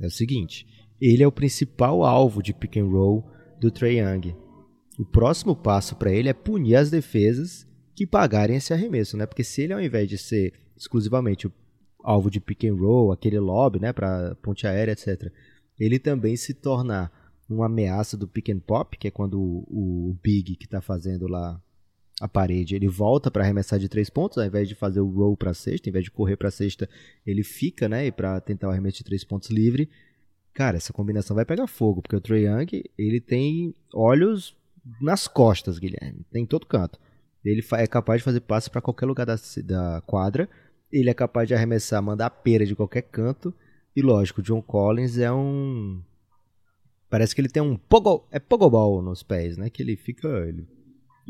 [0.00, 0.66] é o seguinte,
[1.00, 3.24] ele é o principal alvo de pick and roll
[3.60, 4.34] do Trae Young.
[4.98, 9.26] O próximo passo para ele é punir as defesas que pagarem esse arremesso, né?
[9.26, 11.52] Porque se ele ao invés de ser exclusivamente o
[12.02, 15.32] alvo de pick and roll, aquele lobby, né, para ponte aérea, etc,
[15.78, 17.12] ele também se tornar
[17.48, 21.26] uma ameaça do pick and pop, que é quando o, o Big que está fazendo
[21.26, 21.60] lá
[22.20, 25.36] a parede, ele volta para arremessar de três pontos, ao invés de fazer o roll
[25.36, 26.88] para sexta, ao invés de correr para sexta,
[27.24, 29.88] ele fica, né, para tentar o arremesso de três pontos livre.
[30.58, 34.56] Cara, essa combinação vai pegar fogo, porque o Trae Young, ele tem olhos
[35.00, 36.98] nas costas, Guilherme, tem em todo canto.
[37.44, 40.48] Ele é capaz de fazer passe para qualquer lugar da, da quadra,
[40.90, 43.54] ele é capaz de arremessar, mandar pera de qualquer canto,
[43.94, 46.02] e lógico, o John Collins é um
[47.08, 49.70] Parece que ele tem um pogo, é pogoball nos pés, né?
[49.70, 50.66] Que ele fica ele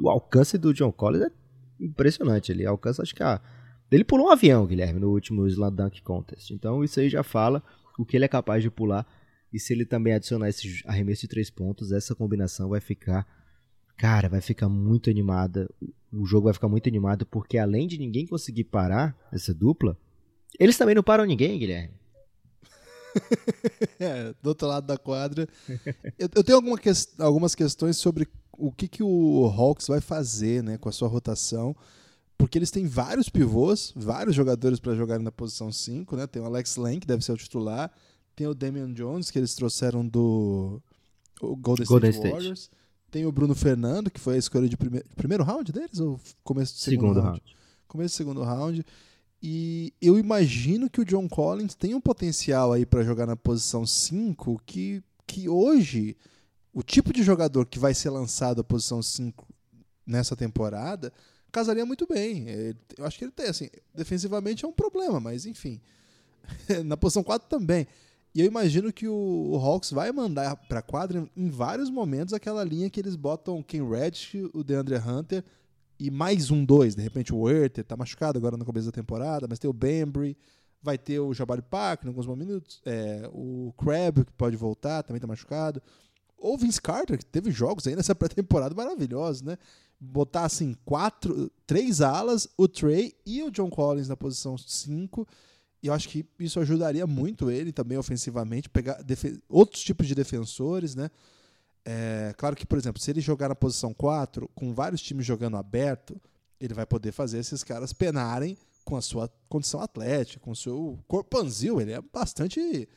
[0.03, 1.31] o alcance do John Collins é
[1.79, 2.51] impressionante.
[2.51, 3.43] Ele alcança, acho que a.
[3.93, 6.51] Ele pulou um avião, Guilherme, no último Slam Dunk Contest.
[6.51, 7.63] Então isso aí já fala
[7.99, 9.07] o que ele é capaz de pular.
[9.53, 13.27] E se ele também adicionar esse arremesso de três pontos, essa combinação vai ficar.
[13.97, 15.69] Cara, vai ficar muito animada.
[16.13, 19.99] O jogo vai ficar muito animado, porque além de ninguém conseguir parar essa dupla,
[20.59, 21.95] eles também não param ninguém, Guilherme.
[23.99, 25.49] é, do outro lado da quadra.
[26.19, 30.63] Eu, eu tenho alguma que, algumas questões sobre o que, que o Hawks vai fazer
[30.63, 31.75] né, com a sua rotação.
[32.37, 36.15] Porque eles têm vários pivôs, vários jogadores para jogarem na posição 5.
[36.17, 36.27] Né?
[36.27, 37.91] Tem o Alex Len, que deve ser o titular.
[38.39, 40.81] Tem o Damian Jones, que eles trouxeram do
[41.41, 42.71] Golden, Golden State, Warriors.
[43.11, 45.99] Tem o Bruno Fernando, que foi a escolha de prime primeiro round deles?
[45.99, 47.41] Ou começo do segundo, segundo round?
[47.41, 47.57] round?
[47.89, 48.87] Começo do segundo round.
[49.43, 53.85] E eu imagino que o John Collins tem um potencial aí para jogar na posição
[53.85, 56.17] 5 que, que hoje
[56.73, 59.49] o tipo de jogador que vai ser lançado à posição 5
[60.07, 61.13] nessa temporada
[61.51, 62.47] casaria muito bem.
[62.97, 65.81] Eu acho que ele tem, assim, defensivamente é um problema, mas enfim.
[66.87, 67.85] Na posição 4 também.
[68.39, 72.89] E eu imagino que o, Hawks vai mandar para quadra em vários momentos aquela linha
[72.89, 75.45] que eles botam Ken Reddish, o DeAndre Hunter
[75.99, 76.95] e mais um dois.
[76.95, 80.39] De repente o Werther tá machucado agora no começo da temporada, mas tem o Bembry,
[80.81, 85.21] vai ter o Jabari Park em alguns minutos, é, o Crab que pode voltar, também
[85.21, 85.83] tá machucado.
[86.37, 89.59] Ou Vince Carter, que teve jogos aí nessa pré-temporada maravilhosos, né?
[89.99, 95.27] Botar assim, quatro, três alas, o Trey e o John Collins na posição 5.
[95.83, 99.01] E eu acho que isso ajudaria muito ele também ofensivamente, pegar
[99.49, 101.11] outros tipos de defensores, né?
[101.85, 105.57] É, claro que, por exemplo, se ele jogar na posição 4, com vários times jogando
[105.57, 106.21] aberto,
[106.61, 110.99] ele vai poder fazer esses caras penarem com a sua condição atlética, com o seu
[111.07, 111.81] corpanzil.
[111.81, 112.89] Ele é bastante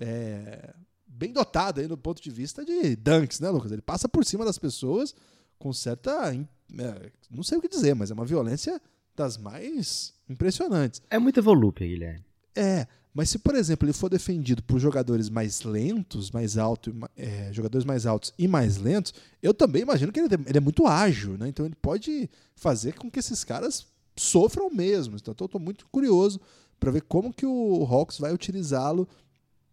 [0.00, 0.74] é,
[1.06, 3.70] bem dotado aí no ponto de vista de dunks, né, Lucas?
[3.70, 5.14] Ele passa por cima das pessoas
[5.58, 6.34] com certa.
[6.34, 8.80] É, não sei o que dizer, mas é uma violência
[9.14, 11.02] das mais impressionantes.
[11.10, 12.24] É muita volúpia, Guilherme.
[12.54, 17.52] É, mas se, por exemplo, ele for defendido por jogadores mais lentos, mais altos, é,
[17.52, 21.36] jogadores mais altos e mais lentos, eu também imagino que ele, ele é muito ágil,
[21.36, 21.48] né?
[21.48, 23.86] Então ele pode fazer com que esses caras
[24.16, 25.16] sofram mesmo.
[25.16, 26.40] Então eu estou muito curioso
[26.80, 29.06] para ver como que o Hawks vai utilizá-lo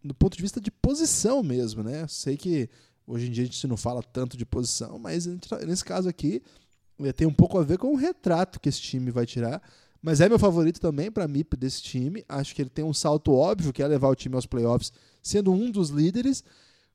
[0.04, 2.06] do ponto de vista de posição mesmo, né?
[2.08, 2.68] Sei que
[3.06, 5.26] hoje em dia a gente não fala tanto de posição, mas
[5.66, 6.69] nesse caso aqui é,
[7.14, 9.62] tem um pouco a ver com o retrato que esse time vai tirar.
[10.02, 12.24] Mas é meu favorito também para MIP desse time.
[12.28, 14.92] Acho que ele tem um salto óbvio, que é levar o time aos playoffs,
[15.22, 16.42] sendo um dos líderes.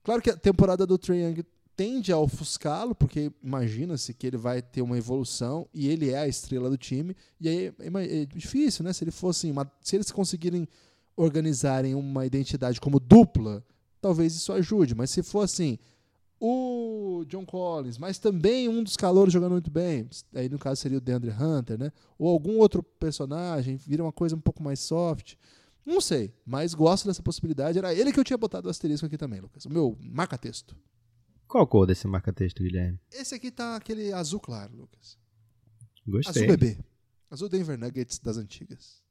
[0.03, 1.43] Claro que a temporada do Trae Young
[1.75, 6.27] tende a ofuscá-lo, porque imagina-se que ele vai ter uma evolução e ele é a
[6.27, 7.15] estrela do time.
[7.39, 8.93] E aí é, é difícil, né?
[8.93, 10.67] Se ele fosse uma, se eles conseguirem
[11.15, 13.63] organizarem uma identidade como dupla,
[14.01, 14.95] talvez isso ajude.
[14.95, 15.77] Mas se for assim,
[16.47, 20.07] o John Collins, mas também um dos calouros jogando muito bem.
[20.35, 21.91] Aí no caso seria o DeAndre Hunter, né?
[22.19, 25.33] Ou algum outro personagem, vira uma coisa um pouco mais soft.
[25.83, 27.79] Não sei, mas gosto dessa possibilidade.
[27.79, 29.65] Era ele que eu tinha botado o asterisco aqui também, Lucas.
[29.65, 30.77] O meu marca-texto.
[31.47, 32.99] Qual cor desse marca-texto, Guilherme?
[33.11, 35.17] Esse aqui tá aquele azul claro, Lucas.
[36.05, 36.43] Gostei.
[36.43, 36.77] Azul bebê.
[37.31, 39.01] Azul Denver Nuggets das antigas.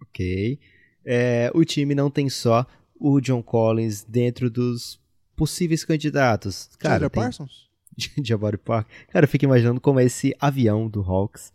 [0.00, 0.60] Ok.
[1.04, 2.64] É, o time não tem só
[2.94, 5.00] o John Collins dentro dos
[5.38, 6.68] possíveis candidatos.
[6.78, 7.22] Cara, tem...
[7.22, 7.68] Parsons?
[8.22, 8.88] Jabari Park.
[9.08, 11.52] Cara, eu fico imaginando como é esse avião do Hawks,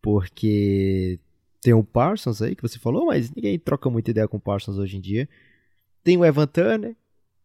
[0.00, 1.18] porque
[1.60, 4.78] tem o Parsons aí que você falou, mas ninguém troca muita ideia com o Parsons
[4.78, 5.28] hoje em dia.
[6.04, 6.96] Tem o Evan Turner,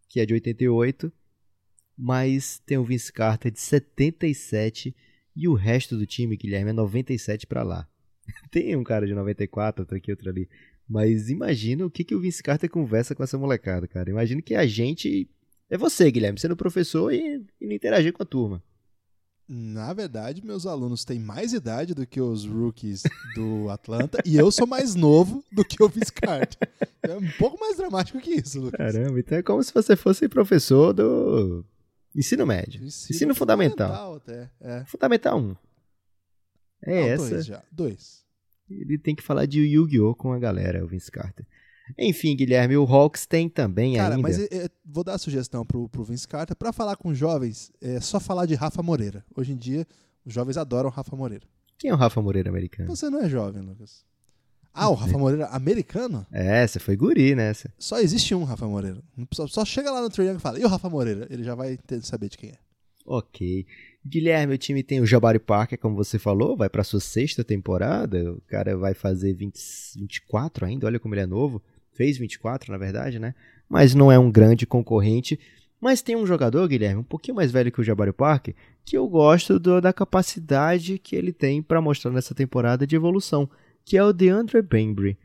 [0.08, 1.12] que é de 88,
[1.98, 4.96] mas tem o Vince Carter de 77
[5.36, 7.88] e o resto do time, Guilherme, é 97 para lá.
[8.52, 10.48] tem um cara de 94, outro aqui, outro ali.
[10.88, 14.10] Mas imagina o que, que o Vince Carter conversa com essa molecada, cara.
[14.10, 15.30] Imagina que a gente
[15.72, 18.62] é você, Guilherme, sendo professor e, e não interagir com a turma.
[19.48, 23.04] Na verdade, meus alunos têm mais idade do que os rookies
[23.36, 26.70] do Atlanta e eu sou mais novo do que o Vince Carter.
[27.02, 28.78] É um pouco mais dramático que isso, Lucas.
[28.78, 31.66] Caramba, então é como se você fosse professor do
[32.16, 32.84] ensino médio.
[32.84, 34.16] Ensino, ensino fundamental.
[34.16, 34.86] fundamental até, é.
[34.86, 35.56] Fundamental 1.
[36.84, 37.30] É não, essa.
[37.30, 37.64] Dois já.
[37.72, 38.26] Dois.
[38.70, 40.16] Ele tem que falar de Yu-Gi-Oh!
[40.16, 41.46] com a galera, o Vince Carter.
[41.98, 44.22] Enfim, Guilherme, o Hawks tem também Cara, ainda.
[44.22, 46.56] mas é, é, vou dar a sugestão pro, pro Vince Carter.
[46.56, 49.24] Pra falar com jovens, é só falar de Rafa Moreira.
[49.36, 49.86] Hoje em dia,
[50.26, 51.46] os jovens adoram Rafa Moreira.
[51.78, 52.96] Quem é o Rafa Moreira americano?
[52.96, 54.06] Você não é jovem, Lucas.
[54.74, 56.26] Ah, o Rafa Moreira americano?
[56.32, 57.74] É, você foi guri nessa.
[57.78, 59.02] Só existe um Rafa Moreira.
[59.34, 61.28] Só, só chega lá no Trae e fala, e o Rafa Moreira?
[61.30, 62.58] Ele já vai ter, saber de quem é.
[63.06, 63.66] Ok.
[64.06, 68.32] Guilherme, o time tem o Jabari Parker, como você falou, vai para sua sexta temporada.
[68.34, 69.60] O cara vai fazer 20,
[69.98, 71.62] 24 ainda, olha como ele é novo.
[71.94, 73.36] Fez 24, na verdade, né?
[73.70, 75.40] Mas não é um grande concorrente.
[75.80, 78.54] Mas tem um jogador, Guilherme, um pouquinho mais velho que o Jabari Parker,
[78.86, 83.50] que eu gosto do, da capacidade que ele tem para mostrar nessa temporada de evolução,
[83.84, 85.18] que é o DeAndre Bembry.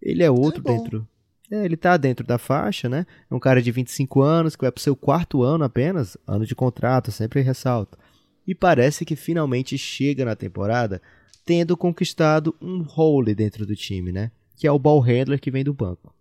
[0.00, 1.06] Ele é outro é dentro.
[1.50, 3.06] É, ele tá dentro da faixa, né?
[3.30, 6.54] É um cara de 25 anos que vai pro seu quarto ano apenas, ano de
[6.54, 7.98] contrato, sempre ressalto.
[8.46, 11.02] E parece que finalmente chega na temporada
[11.44, 14.30] tendo conquistado um role dentro do time, né?
[14.58, 16.14] Que é o ball handler que vem do banco.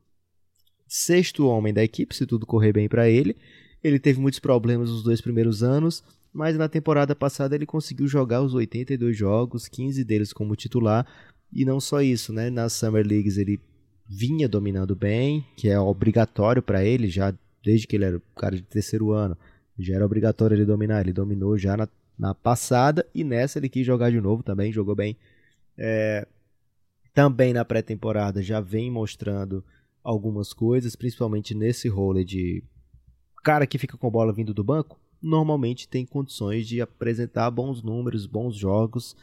[0.87, 3.35] Sexto homem da equipe, se tudo correr bem para ele.
[3.83, 8.41] Ele teve muitos problemas nos dois primeiros anos, mas na temporada passada ele conseguiu jogar
[8.41, 11.05] os 82 jogos, 15 deles como titular.
[11.51, 12.49] E não só isso, né?
[12.49, 13.59] Nas Summer Leagues ele
[14.07, 17.33] vinha dominando bem, que é obrigatório para ele, já
[17.63, 19.37] desde que ele era cara de terceiro ano,
[19.77, 21.01] já era obrigatório ele dominar.
[21.01, 24.95] Ele dominou já na, na passada e nessa ele quis jogar de novo também, jogou
[24.95, 25.17] bem.
[25.77, 26.27] É,
[27.17, 29.65] também na pré-temporada já vem mostrando
[30.03, 32.63] algumas coisas, principalmente nesse role de
[33.43, 38.27] cara que fica com bola vindo do banco, normalmente tem condições de apresentar bons números,
[38.27, 39.15] bons jogos.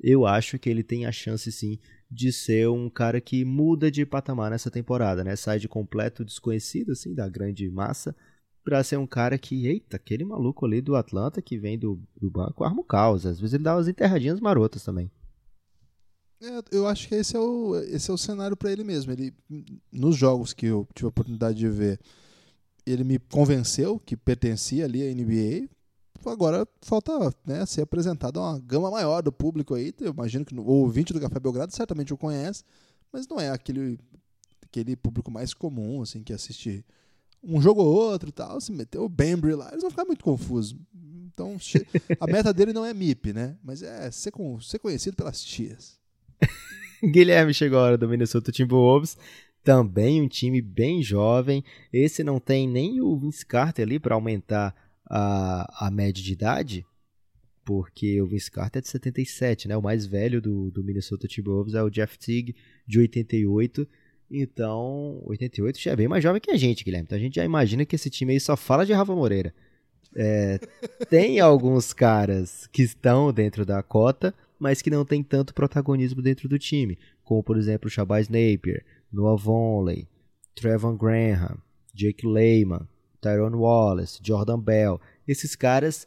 [0.00, 1.78] Eu acho que ele tem a chance sim
[2.10, 5.36] de ser um cara que muda de patamar nessa temporada, né?
[5.36, 8.12] Sai de completo desconhecido assim da grande massa
[8.64, 12.28] para ser um cara que, eita, aquele maluco ali do Atlanta que vem do, do
[12.28, 13.24] banco arma o caos.
[13.24, 15.08] Às vezes ele dá umas enterradinhas marotas também.
[16.40, 19.12] É, eu acho que esse é o, esse é o cenário para ele mesmo.
[19.12, 19.34] Ele,
[19.90, 21.98] nos jogos que eu tive a oportunidade de ver,
[22.84, 25.68] ele me convenceu que pertencia ali à NBA.
[26.24, 27.12] Agora falta
[27.44, 29.94] né, ser apresentado a uma gama maior do público aí.
[30.00, 32.64] Eu imagino que o ouvinte do Café Belgrado certamente o conhece,
[33.12, 33.98] mas não é aquele,
[34.62, 36.84] aquele público mais comum, assim, que assiste
[37.42, 38.60] um jogo ou outro e tal.
[38.60, 40.76] Se meter o Bembry lá, eles vão ficar muito confusos.
[41.32, 41.56] Então,
[42.18, 43.56] a meta dele não é MIP, né?
[43.62, 45.95] Mas é ser, com, ser conhecido pelas tias.
[47.02, 49.16] Guilherme chegou a hora do Minnesota Timberwolves.
[49.62, 51.64] Também um time bem jovem.
[51.92, 54.74] Esse não tem nem o Vince Carter ali para aumentar
[55.08, 56.86] a, a média de idade.
[57.64, 59.76] Porque o Vince Carter é de 77, né?
[59.76, 62.54] O mais velho do, do Minnesota Timberwolves é o Jeff Teague,
[62.86, 63.88] de 88.
[64.30, 67.04] Então, 88 já é bem mais jovem que a gente, Guilherme.
[67.06, 69.52] Então a gente já imagina que esse time aí só fala de Rafa Moreira.
[70.14, 70.58] É,
[71.10, 76.48] tem alguns caras que estão dentro da cota, mas que não tem tanto protagonismo dentro
[76.48, 80.08] do time, como por exemplo Shabazz Napier, Noah Vonley,
[80.54, 81.58] Trevor Graham,
[81.94, 82.88] Jake Lehman,
[83.20, 85.00] Tyrone Wallace, Jordan Bell.
[85.26, 86.06] Esses caras,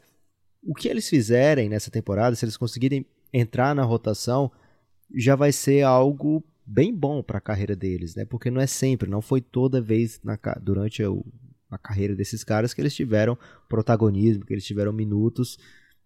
[0.62, 4.50] o que eles fizerem nessa temporada, se eles conseguirem entrar na rotação,
[5.14, 8.24] já vai ser algo bem bom para a carreira deles, né?
[8.24, 11.24] Porque não é sempre, não foi toda vez na, durante o,
[11.70, 13.36] a carreira desses caras que eles tiveram
[13.68, 15.58] protagonismo, que eles tiveram minutos.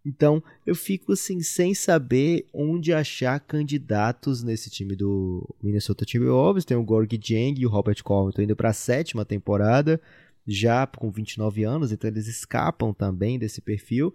[0.06, 6.66] Então, eu fico assim sem saber onde achar candidatos nesse time do Minnesota Timberwolves.
[6.66, 9.98] Tem o Gorg Jang e o Robert Covington indo para a sétima temporada,
[10.46, 14.14] já com 29 anos, então eles escapam também desse perfil.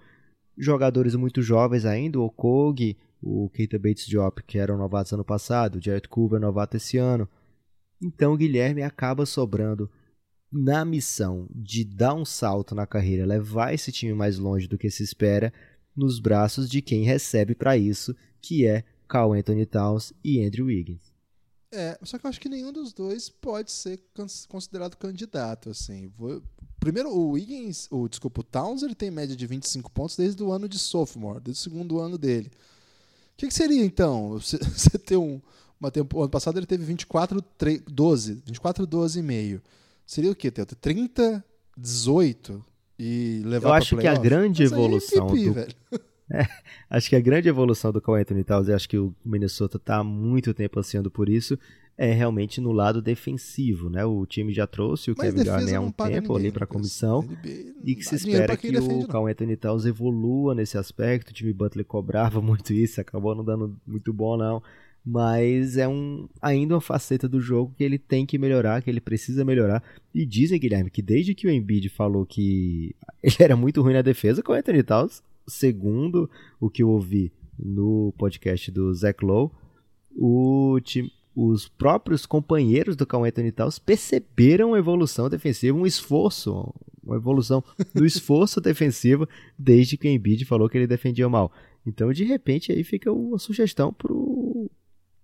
[0.55, 5.77] Jogadores muito jovens ainda, o Kog, o Keita Bates Diop, que eram novatos ano passado,
[5.77, 7.27] o Jared Cooper, novato esse ano.
[7.99, 9.89] Então o Guilherme acaba sobrando
[10.51, 14.89] na missão de dar um salto na carreira, levar esse time mais longe do que
[14.89, 15.53] se espera,
[15.99, 21.11] nos braços de quem recebe para isso, que é Carl Anthony Towns e Andrew Wiggins.
[21.71, 24.01] É, só que eu acho que nenhum dos dois pode ser
[24.47, 26.11] considerado candidato, assim.
[26.79, 30.51] Primeiro, o Wiggins, o, desculpa, o Towns, ele tem média de 25 pontos desde o
[30.51, 32.47] ano de sophomore, desde o segundo ano dele.
[33.33, 34.57] O que, que seria, então, você,
[35.05, 35.41] ter um...
[35.79, 39.61] Uma tempo, ano passado ele teve 24, 3, 12, 24, 12 e meio.
[40.05, 40.65] Seria o quê, Teu?
[40.65, 41.41] 30,
[41.77, 42.65] 18
[42.99, 45.99] e levar Eu acho que a grande Mas evolução é MVP, do...
[46.31, 46.45] É,
[46.91, 49.97] acho que a grande evolução do Carl Anthony Towns, e acho que o Minnesota está
[49.97, 51.57] há muito tempo ansiando por isso,
[51.97, 54.05] é realmente no lado defensivo, né?
[54.05, 57.27] O time já trouxe o Mas Kevin Garnett há um tempo ali para a comissão
[57.83, 59.07] e que se espera que defende, o.
[59.07, 61.31] Carl Anthony Towns evolua nesse aspecto.
[61.31, 64.63] O time Butler cobrava muito isso, acabou não dando muito bom não,
[65.05, 69.01] mas é um ainda uma faceta do jogo que ele tem que melhorar, que ele
[69.01, 69.83] precisa melhorar.
[70.13, 74.01] E dizem, Guilherme, que desde que o Embiid falou que ele era muito ruim na
[74.01, 76.29] defesa, com o Anthony Towns, segundo
[76.59, 79.51] o que eu ouvi no podcast do Zach Lowe,
[80.15, 86.73] o time, os próprios companheiros do Carl Anthony Towns perceberam uma evolução defensiva, um esforço,
[87.03, 89.27] uma evolução do esforço defensivo
[89.57, 91.51] desde que o Embiid falou que ele defendia mal.
[91.85, 94.68] Então, de repente, aí fica uma sugestão pro,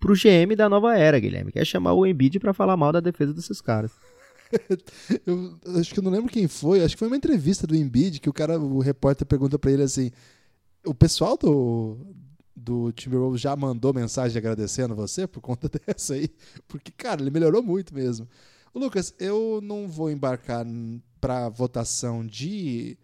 [0.05, 2.99] pro GM da nova era, Guilherme, que é chamar o Embiid para falar mal da
[2.99, 3.91] defesa desses caras.
[5.25, 8.19] eu acho que eu não lembro quem foi, acho que foi uma entrevista do Embiid
[8.19, 10.11] que o cara, o repórter pergunta para ele assim:
[10.85, 11.97] "O pessoal do
[12.55, 16.29] do Timberwolves já mandou mensagem agradecendo você por conta dessa aí,
[16.67, 18.27] porque cara, ele melhorou muito mesmo.
[18.75, 20.67] Lucas, eu não vou embarcar
[21.19, 22.95] para votação de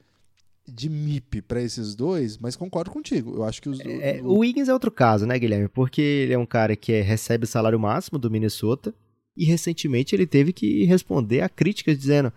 [0.74, 3.36] de MIP para esses dois, mas concordo contigo.
[3.36, 5.68] Eu acho que os é, o Wiggins é outro caso, né, Guilherme?
[5.68, 8.94] Porque ele é um cara que é, recebe o salário máximo do Minnesota
[9.36, 12.32] e recentemente ele teve que responder a críticas dizendo: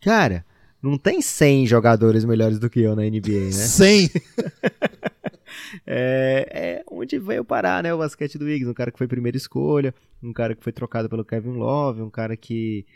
[0.00, 0.44] "Cara,
[0.82, 4.10] não tem 100 jogadores melhores do que eu na NBA, né?" 100.
[5.86, 9.36] é, é, onde veio parar, né, o basquete do Wiggins, um cara que foi primeira
[9.36, 12.86] escolha, um cara que foi trocado pelo Kevin Love, um cara que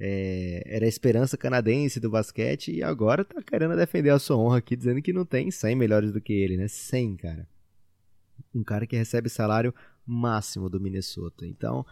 [0.00, 4.58] é, era a esperança canadense do basquete e agora tá querendo defender a sua honra
[4.58, 6.68] aqui, dizendo que não tem 100 melhores do que ele, né?
[6.68, 7.48] 100, cara.
[8.54, 9.74] Um cara que recebe salário
[10.06, 11.46] máximo do Minnesota.
[11.46, 11.84] Então,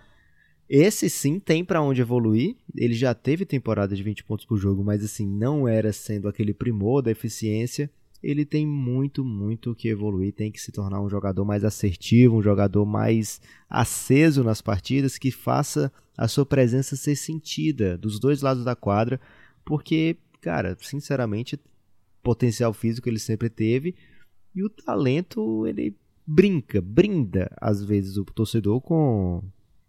[0.68, 2.56] esse sim tem para onde evoluir.
[2.74, 6.54] Ele já teve temporada de 20 pontos por jogo, mas assim, não era sendo aquele
[6.54, 7.90] primor da eficiência
[8.26, 12.42] ele tem muito, muito que evoluir, tem que se tornar um jogador mais assertivo, um
[12.42, 18.64] jogador mais aceso nas partidas, que faça a sua presença ser sentida dos dois lados
[18.64, 19.20] da quadra,
[19.64, 21.56] porque, cara, sinceramente,
[22.20, 23.94] potencial físico ele sempre teve
[24.52, 25.94] e o talento ele
[26.26, 29.40] brinca, brinda às vezes o torcedor com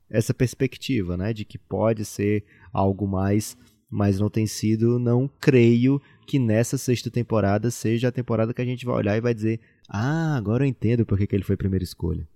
[0.07, 3.57] essa perspectiva, né, de que pode ser algo mais,
[3.89, 8.65] mas não tem sido, não creio que nessa sexta temporada seja a temporada que a
[8.65, 11.55] gente vai olhar e vai dizer: Ah, agora eu entendo por que, que ele foi
[11.55, 12.27] primeira escolha.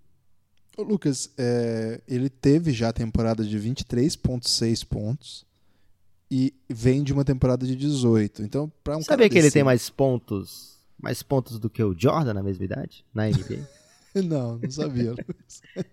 [0.78, 5.46] Ô, Lucas, é, ele teve já a temporada de 23,6 pontos
[6.32, 8.42] e vem de uma temporada de 18.
[8.44, 9.48] Então, para um Sabia que desse...
[9.48, 13.68] ele tem mais pontos, mais pontos do que o Jordan na mesma idade, na NBA?
[14.24, 15.14] não, não sabia.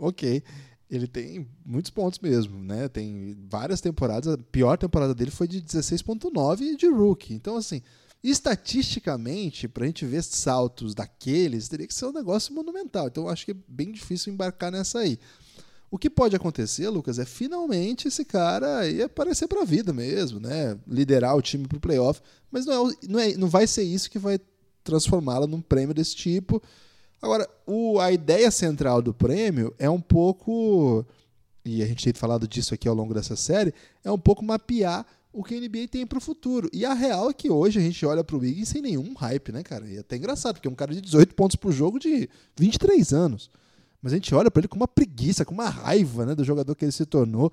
[0.00, 0.42] ok
[0.90, 2.88] ele tem muitos pontos mesmo, né?
[2.88, 4.32] Tem várias temporadas.
[4.32, 7.34] A pior temporada dele foi de 16.9 de rookie.
[7.34, 7.82] Então, assim,
[8.22, 13.08] estatisticamente, para a gente ver saltos daqueles, teria que ser um negócio monumental.
[13.08, 15.18] Então, acho que é bem difícil embarcar nessa aí.
[15.90, 20.38] O que pode acontecer, Lucas, é finalmente esse cara aí aparecer para a vida mesmo,
[20.38, 20.78] né?
[20.86, 22.20] Liderar o time para o playoff.
[22.50, 24.38] Mas não, é, não, é, não vai ser isso que vai
[24.84, 26.62] transformá-la num prêmio desse tipo.
[27.20, 31.04] Agora, o, a ideia central do prêmio é um pouco,
[31.64, 35.04] e a gente tem falado disso aqui ao longo dessa série, é um pouco mapear
[35.32, 36.68] o que a NBA tem para o futuro.
[36.72, 39.52] E a real é que hoje a gente olha para o Wiggins sem nenhum hype,
[39.52, 39.86] né, cara?
[39.86, 43.12] E é até engraçado, porque é um cara de 18 pontos por jogo de 23
[43.12, 43.50] anos.
[44.00, 46.74] Mas a gente olha para ele com uma preguiça, com uma raiva né, do jogador
[46.74, 47.52] que ele se tornou.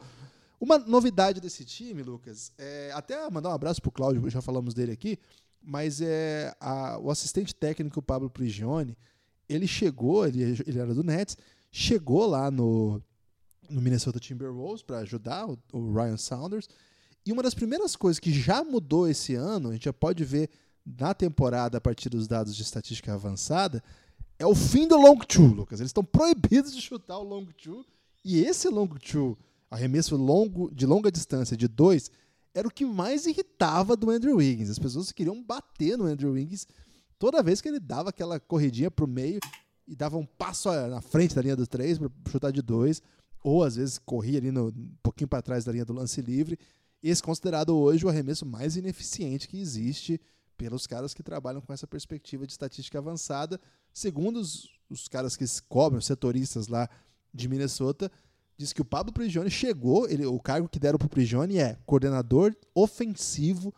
[0.60, 4.92] Uma novidade desse time, Lucas, é, até mandar um abraço pro Cláudio, já falamos dele
[4.92, 5.20] aqui,
[5.62, 8.98] mas é a, o assistente técnico Pablo Prigione,
[9.48, 11.38] ele chegou, ele, ele era do Nets,
[11.72, 13.02] chegou lá no,
[13.70, 16.70] no Minnesota Timberwolves para ajudar o, o, Ryan Saunders.
[17.26, 20.50] E uma das primeiras coisas que já mudou esse ano, a gente já pode ver
[20.86, 23.84] na temporada a partir dos dados de estatística avançada,
[24.38, 25.80] é o fim do long two, Lucas.
[25.80, 27.86] Eles estão proibidos de chutar o long two.
[28.24, 29.38] E esse long two,
[29.70, 32.12] arremesso longo, de longa distância de dois,
[32.54, 34.70] era o que mais irritava do Andrew Wiggins.
[34.70, 36.68] As pessoas queriam bater no Andrew Wiggins
[37.18, 39.40] toda vez que ele dava aquela corridinha pro meio
[39.88, 43.02] e dava um passo na frente da linha dos três para chutar de dois,
[43.44, 46.58] ou às vezes corria ali no, um pouquinho para trás da linha do lance livre.
[47.02, 50.20] Esse considerado hoje o arremesso mais ineficiente que existe
[50.58, 53.60] pelos caras que trabalham com essa perspectiva de estatística avançada,
[53.94, 56.90] segundo os, os caras que cobram, os setoristas lá
[57.34, 58.12] de Minnesota,
[58.58, 61.78] diz que o Pablo Prigioni chegou, ele, o cargo que deram para o Prigioni é
[61.86, 63.74] coordenador ofensivo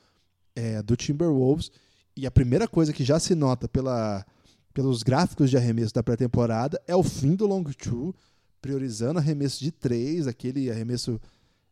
[0.56, 1.72] é, do Timberwolves,
[2.18, 4.26] e a primeira coisa que já se nota pela,
[4.74, 8.14] pelos gráficos de arremesso da pré-temporada é o fim do long two,
[8.60, 11.22] priorizando arremesso de três, aquele arremesso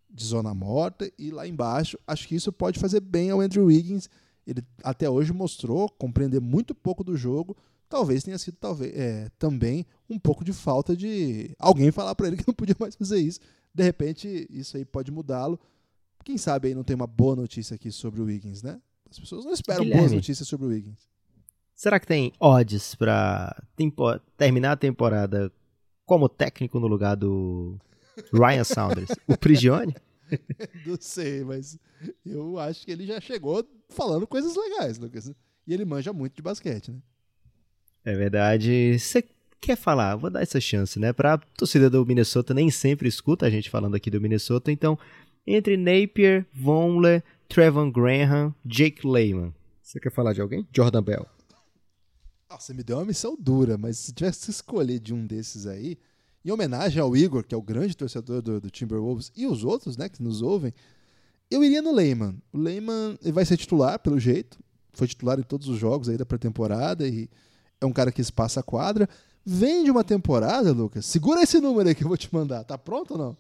[0.08, 4.08] de zona morta, e lá embaixo, acho que isso pode fazer bem ao Andrew Wiggins.
[4.46, 7.58] Ele até hoje mostrou compreender muito pouco do jogo.
[7.90, 12.38] Talvez tenha sido talvez, é, também um pouco de falta de alguém falar para ele
[12.38, 13.40] que não podia mais fazer isso.
[13.74, 15.60] De repente, isso aí pode mudá-lo.
[16.24, 18.80] Quem sabe aí não tem uma boa notícia aqui sobre o Wiggins, né?
[19.10, 21.08] As pessoas não esperam Guilherme, boas notícias sobre o Wiggins.
[21.74, 23.62] Será que tem odds pra
[24.38, 25.52] terminar a temporada
[26.06, 27.78] como técnico no lugar do
[28.34, 29.10] Ryan Saunders?
[29.28, 29.96] o Prigione?
[30.86, 31.78] não sei, mas
[32.26, 35.28] eu acho que ele já chegou falando coisas legais, Lucas.
[35.68, 37.00] E ele manja muito de basquete, né?
[38.04, 38.98] É verdade.
[38.98, 39.24] Você
[39.60, 41.12] quer falar, vou dar essa chance, né?
[41.12, 44.98] Pra torcida do Minnesota nem sempre escuta a gente falando aqui do Minnesota, então
[45.46, 49.54] entre Napier, Vonleh, Trevor Graham, Jake Lehman.
[49.82, 50.68] Você quer falar de alguém?
[50.76, 51.26] Jordan Bell.
[52.50, 55.66] Ah, você me deu uma missão dura, mas se tivesse que escolher de um desses
[55.66, 55.98] aí,
[56.44, 59.98] em homenagem ao Igor, que é o grande torcedor do, do Timberwolves, e os outros,
[59.98, 60.74] né, que nos ouvem,
[61.50, 62.38] eu iria no Lehman.
[62.52, 64.58] O Lehman ele vai ser titular, pelo jeito.
[64.94, 67.30] Foi titular em todos os jogos aí da pré-temporada e
[67.80, 69.08] é um cara que espaça a quadra.
[69.46, 71.06] Vem de uma temporada, Lucas.
[71.06, 72.64] Segura esse número aí que eu vou te mandar.
[72.64, 73.38] Tá pronto ou não?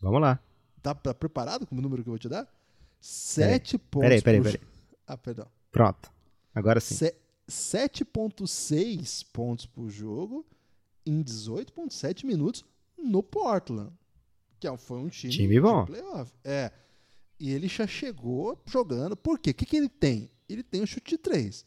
[0.00, 0.38] Vamos lá.
[0.82, 2.48] Tá, tá preparado com o número que eu vou te dar?
[3.00, 3.88] Sete peraí.
[3.90, 4.08] pontos.
[4.08, 4.60] Peraí, peraí, peraí.
[5.06, 5.46] Ah, perdão.
[5.70, 6.10] Pronto.
[6.54, 6.94] Agora sim.
[6.94, 7.14] Se
[7.48, 10.44] 7,6 pontos por jogo
[11.04, 12.64] em 18,7 minutos
[12.98, 13.92] no Portland.
[14.58, 15.84] Que é foi um time, time bom.
[15.84, 16.32] de playoff.
[16.42, 16.72] É.
[17.38, 19.16] E ele já chegou jogando.
[19.16, 19.50] Por quê?
[19.50, 20.30] O que, que ele tem?
[20.48, 21.64] Ele tem um chute de três.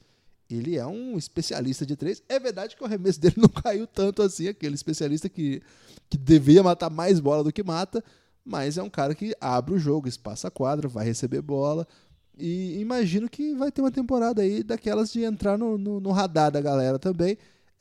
[0.50, 2.24] Ele é um especialista de três.
[2.28, 5.62] É verdade que o arremesso dele não caiu tanto assim, aquele especialista que,
[6.10, 8.04] que devia matar mais bola do que mata,
[8.50, 11.88] mas é um cara que abre o jogo, espaça a quadra, vai receber bola.
[12.36, 16.52] E imagino que vai ter uma temporada aí daquelas de entrar no, no, no radar
[16.52, 17.38] da galera também.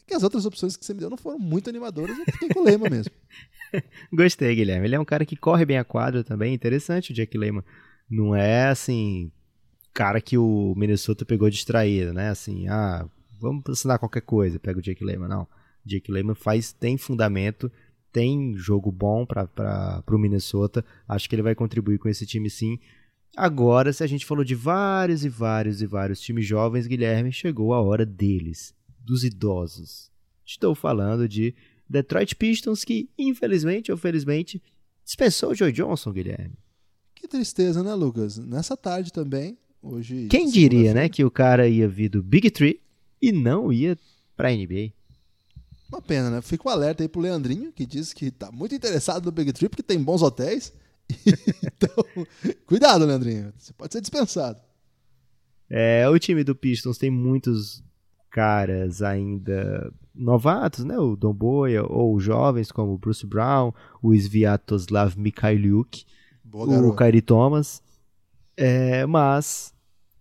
[0.07, 2.61] Que as outras opções que você me deu não foram muito animadoras, eu fiquei com
[2.61, 3.13] o Lema mesmo.
[4.13, 4.87] Gostei, Guilherme.
[4.87, 6.53] Ele é um cara que corre bem a quadra também.
[6.53, 7.65] Interessante o Jack Lehman.
[8.11, 9.33] Não é assim,
[9.95, 12.29] cara que o Minnesota pegou distraído, né?
[12.29, 13.07] Assim, ah,
[13.41, 15.29] vamos ensinar qualquer coisa, pega o Jake Lehman.
[15.29, 15.47] Não.
[15.85, 17.73] Jake Lehman faz, tem fundamento,
[18.19, 20.85] tem jogo bom para o Minnesota.
[21.07, 22.77] Acho que ele vai contribuir com esse time sim.
[23.37, 27.73] Agora, se a gente falou de vários e vários e vários times jovens, Guilherme, chegou
[27.73, 30.11] a hora deles, dos idosos.
[30.45, 31.55] Estou falando de
[31.89, 34.61] Detroit Pistons, que infelizmente ou felizmente
[35.05, 36.59] dispensou o Joe Johnson, Guilherme.
[37.15, 38.37] Que tristeza, né, Lucas?
[38.37, 40.27] Nessa tarde também, hoje.
[40.29, 42.81] Quem diria, né, que o cara ia vir do Big Tree
[43.23, 43.97] e não ia
[44.37, 44.98] pra NBA?
[45.91, 46.43] Uma pena, né?
[46.43, 49.53] Fica o um alerta aí pro Leandrinho, que diz que tá muito interessado no Big
[49.53, 50.73] Tree porque tem bons hotéis.
[51.65, 52.05] então,
[52.67, 53.53] cuidado, Leandrinho.
[53.57, 54.61] Você pode ser dispensado.
[55.71, 57.83] É, o time do Pistons tem muitos
[58.31, 60.99] caras ainda novatos, né?
[60.99, 63.73] O Don Boya, ou jovens como o Bruce Brown,
[64.03, 66.05] o Sviatoslav Mikhailiuk,
[66.53, 67.83] o Kyrie Thomas.
[68.57, 69.73] É, mas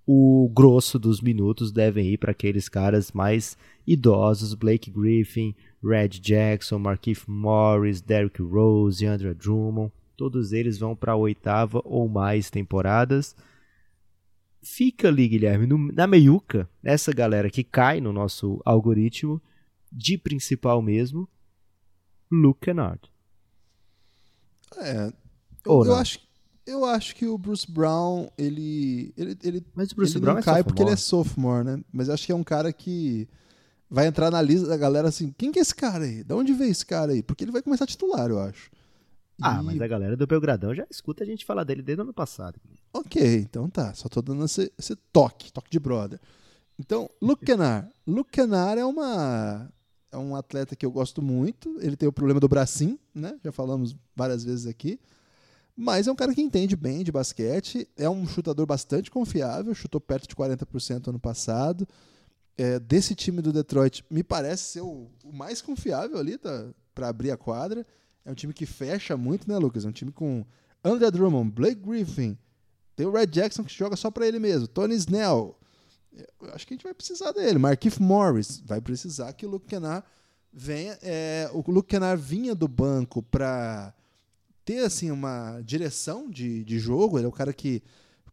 [0.10, 5.54] o grosso dos minutos devem ir para aqueles caras mais idosos, Blake Griffin,
[5.84, 9.92] Red Jackson, Markif Morris, Derrick Rose, Andrew Drummond.
[10.16, 13.36] Todos eles vão para a oitava ou mais temporadas.
[14.64, 19.42] Fica ali, Guilherme, no, na meiuca, essa galera que cai no nosso algoritmo,
[19.92, 21.28] de principal mesmo,
[22.32, 23.02] Luke Kennard.
[24.78, 25.12] É,
[25.66, 26.20] eu, eu acho,
[26.68, 29.14] eu acho que o Bruce Brown, ele.
[29.18, 30.64] ele, ele Mas o Bruce ele Brown não é cai sophomore.
[30.66, 31.84] porque ele é sophomore, né?
[31.92, 33.28] Mas eu acho que é um cara que
[33.90, 36.24] vai entrar na lista da galera assim: quem que é esse cara aí?
[36.24, 37.24] Da onde veio esse cara aí?
[37.24, 38.70] Porque ele vai começar a titular, eu acho.
[39.42, 42.04] Ah, E- mas a galera do Belgradão já escuta a gente falar dele desde o
[42.04, 42.60] ano passado.
[42.94, 43.94] Ok, então tá.
[43.94, 46.20] Só tô dando esse, esse toque, toque de brother.
[46.80, 47.88] Então, Luke Kennard.
[48.06, 49.72] Luke Kennard é uma
[50.12, 51.78] é um atleta que eu gosto muito.
[51.82, 53.38] Ele tem o problema do bracinho, né?
[53.44, 55.00] Já falamos várias vezes aqui.
[55.80, 57.88] Mas é um cara que entende bem de basquete.
[57.96, 59.76] É um chutador bastante confiável.
[59.76, 61.88] Chutou perto de 40% ano passado.
[62.58, 67.08] É, desse time do Detroit, me parece ser o, o mais confiável ali tá, para
[67.08, 67.86] abrir a quadra.
[68.26, 69.86] É um time que fecha muito, né, Lucas?
[69.86, 70.44] É um time com
[70.84, 72.36] André Drummond, Blake Griffin,
[72.98, 74.68] tem o Red Jackson que joga só para ele mesmo.
[74.68, 75.56] Tony Snell.
[76.42, 77.60] Eu acho que a gente vai precisar dele.
[77.60, 78.60] Markif Morris.
[78.66, 80.04] Vai precisar que o Luke Kennard
[80.52, 80.98] venha.
[81.04, 83.94] É, o Luke Kennard vinha do banco para
[84.68, 87.18] ter assim uma direção de, de jogo.
[87.18, 87.82] Ele é o cara que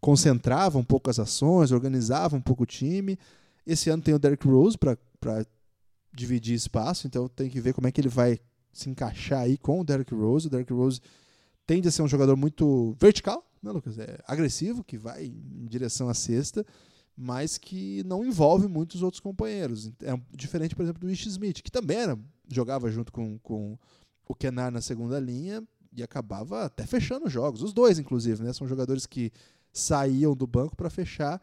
[0.00, 3.16] concentrava um pouco as ações, organizava um pouco o time.
[3.64, 4.98] Esse ano tem o Derrick Rose para
[6.12, 8.40] dividir espaço, então tem que ver como é que ele vai
[8.72, 10.48] se encaixar aí com o Derrick Rose.
[10.48, 11.00] O Derrick Rose
[11.64, 13.96] tende a ser um jogador muito vertical, né, Lucas?
[13.96, 16.66] É agressivo, que vai em direção à cesta,
[17.16, 19.92] mas que não envolve muitos outros companheiros.
[20.02, 22.18] É diferente, por exemplo, do Ish Smith, que também era,
[22.50, 23.78] jogava junto com, com
[24.26, 25.62] o Kenar na segunda linha
[25.94, 27.62] e acabava até fechando jogos.
[27.62, 28.52] Os dois, inclusive, né?
[28.52, 29.32] São jogadores que
[29.72, 31.40] saíam do banco para fechar,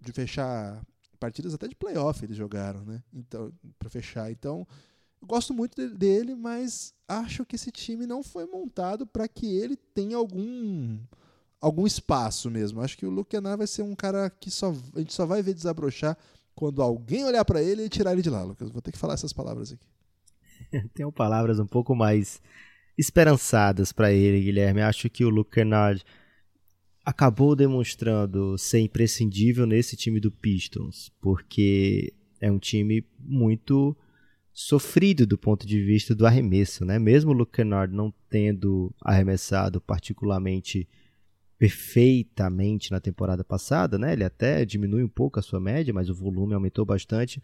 [0.00, 0.82] de fechar
[1.20, 3.02] partidas até de playoff eles jogaram, né?
[3.12, 4.30] Então, para fechar.
[4.30, 4.66] Então,
[5.24, 9.76] gosto muito de- dele, mas acho que esse time não foi montado para que ele
[9.76, 10.98] tenha algum
[11.60, 12.80] algum espaço mesmo.
[12.80, 15.42] Acho que o Luke Kennard vai ser um cara que só a gente só vai
[15.42, 16.18] ver desabrochar
[16.54, 18.70] quando alguém olhar para ele e tirar ele de lá, Lucas.
[18.70, 19.86] Vou ter que falar essas palavras aqui.
[20.94, 22.40] Tenho palavras um pouco mais
[22.96, 24.82] esperançadas para ele, Guilherme.
[24.82, 26.02] Acho que o Luke Kennard
[27.04, 33.96] acabou demonstrando ser imprescindível nesse time do Pistons, porque é um time muito
[34.52, 36.98] sofrido do ponto de vista do arremesso, né?
[36.98, 40.86] Mesmo o Luke Kennard não tendo arremessado particularmente
[41.58, 44.12] perfeitamente na temporada passada, né?
[44.12, 47.40] Ele até diminui um pouco a sua média, mas o volume aumentou bastante.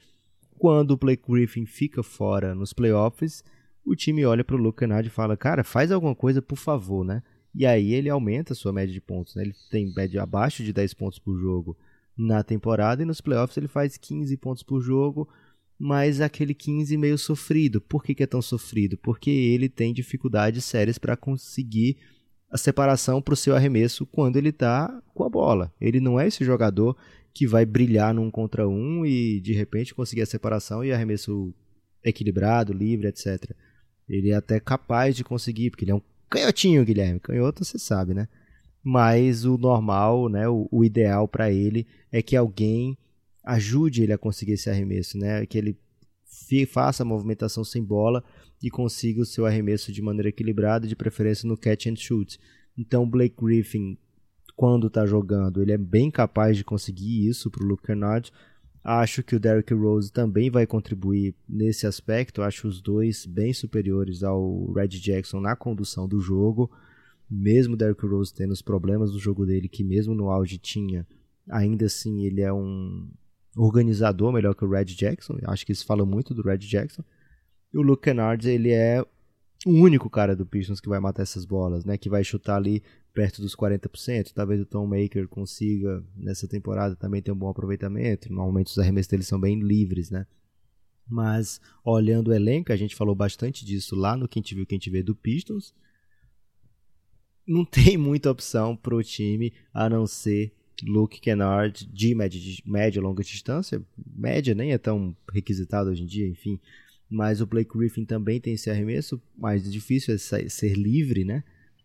[0.58, 3.44] Quando o Blake Griffin fica fora nos playoffs,
[3.90, 7.22] o time olha para o Kennard e fala: "Cara, faz alguma coisa, por favor, né?"
[7.54, 9.42] E aí ele aumenta a sua média de pontos, né?
[9.42, 11.76] Ele tem média abaixo de 10 pontos por jogo
[12.16, 15.28] na temporada e nos playoffs ele faz 15 pontos por jogo,
[15.78, 17.80] mas aquele 15 meio sofrido.
[17.80, 18.98] Por que, que é tão sofrido?
[18.98, 21.96] Porque ele tem dificuldades sérias para conseguir
[22.50, 25.72] a separação para o seu arremesso quando ele está com a bola.
[25.80, 26.96] Ele não é esse jogador
[27.32, 31.54] que vai brilhar num contra um e de repente conseguir a separação e arremesso
[32.02, 33.54] equilibrado, livre, etc.
[34.08, 37.20] Ele é até capaz de conseguir, porque ele é um canhotinho, Guilherme.
[37.20, 38.28] Canhoto você sabe, né?
[38.82, 42.96] Mas o normal, né, o, o ideal para ele é que alguém
[43.44, 45.44] ajude ele a conseguir esse arremesso, né?
[45.46, 45.76] Que ele
[46.66, 48.24] faça a movimentação sem bola
[48.62, 52.38] e consiga o seu arremesso de maneira equilibrada, de preferência no catch and shoot.
[52.76, 53.96] Então, o Blake Griffin,
[54.56, 58.32] quando está jogando, ele é bem capaz de conseguir isso para o Luke Kennard.
[58.82, 62.42] Acho que o Derrick Rose também vai contribuir nesse aspecto.
[62.42, 66.70] Acho os dois bem superiores ao Red Jackson na condução do jogo.
[67.30, 71.06] Mesmo o Derrick Rose tendo os problemas do jogo dele, que mesmo no auge tinha,
[71.50, 73.06] ainda assim ele é um,
[73.56, 75.38] organizador melhor que o Red Jackson.
[75.46, 77.02] Acho que isso fala muito do Red Jackson.
[77.72, 79.04] E o Luke Kennard, ele é
[79.66, 81.98] o único cara do Pistons que vai matar essas bolas, né?
[81.98, 82.82] Que vai chutar ali
[83.18, 84.30] perto dos 40%.
[84.32, 88.32] Talvez o Tom Maker consiga nessa temporada também ter um bom aproveitamento.
[88.32, 90.24] Normalmente os arremessos deles são bem livres, né?
[91.04, 94.78] Mas olhando o elenco, a gente falou bastante disso lá no Quem Te Viu, Quem
[94.78, 95.74] Te Vê do Pistons.
[97.44, 100.52] Não tem muita opção para o time a não ser
[100.84, 103.82] Luke Kennard de média, de média longa distância.
[104.14, 106.60] Média nem é tão requisitado hoje em dia, enfim.
[107.10, 111.42] Mas o Blake Griffin também tem esse arremesso, mais difícil é ser livre, né?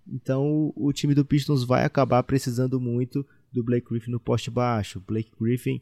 [0.07, 5.01] Então o time do Pistons vai acabar precisando muito do Blake Griffin no poste baixo.
[5.07, 5.81] Blake Griffin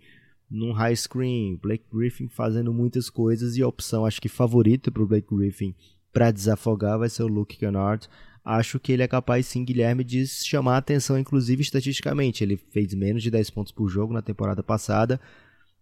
[0.50, 5.02] num high screen, Blake Griffin fazendo muitas coisas e a opção acho que favorita para
[5.02, 5.74] o Blake Griffin
[6.12, 8.10] para desafogar vai ser o Luke Kennard
[8.44, 12.44] acho que ele é capaz sim, Guilherme, de chamar a atenção, inclusive estatisticamente.
[12.44, 15.22] Ele fez menos de 10 pontos por jogo na temporada passada.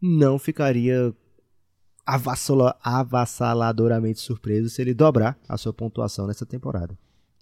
[0.01, 1.13] Não ficaria
[2.05, 6.97] avassaladoramente surpreso se ele dobrar a sua pontuação nessa temporada.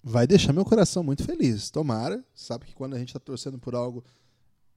[0.08, 1.68] Vai deixar meu coração muito feliz.
[1.68, 2.24] Tomara.
[2.34, 4.02] Sabe que quando a gente está torcendo por algo,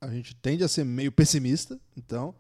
[0.02, 1.80] a gente tende a ser meio pessimista.
[1.96, 2.36] Então.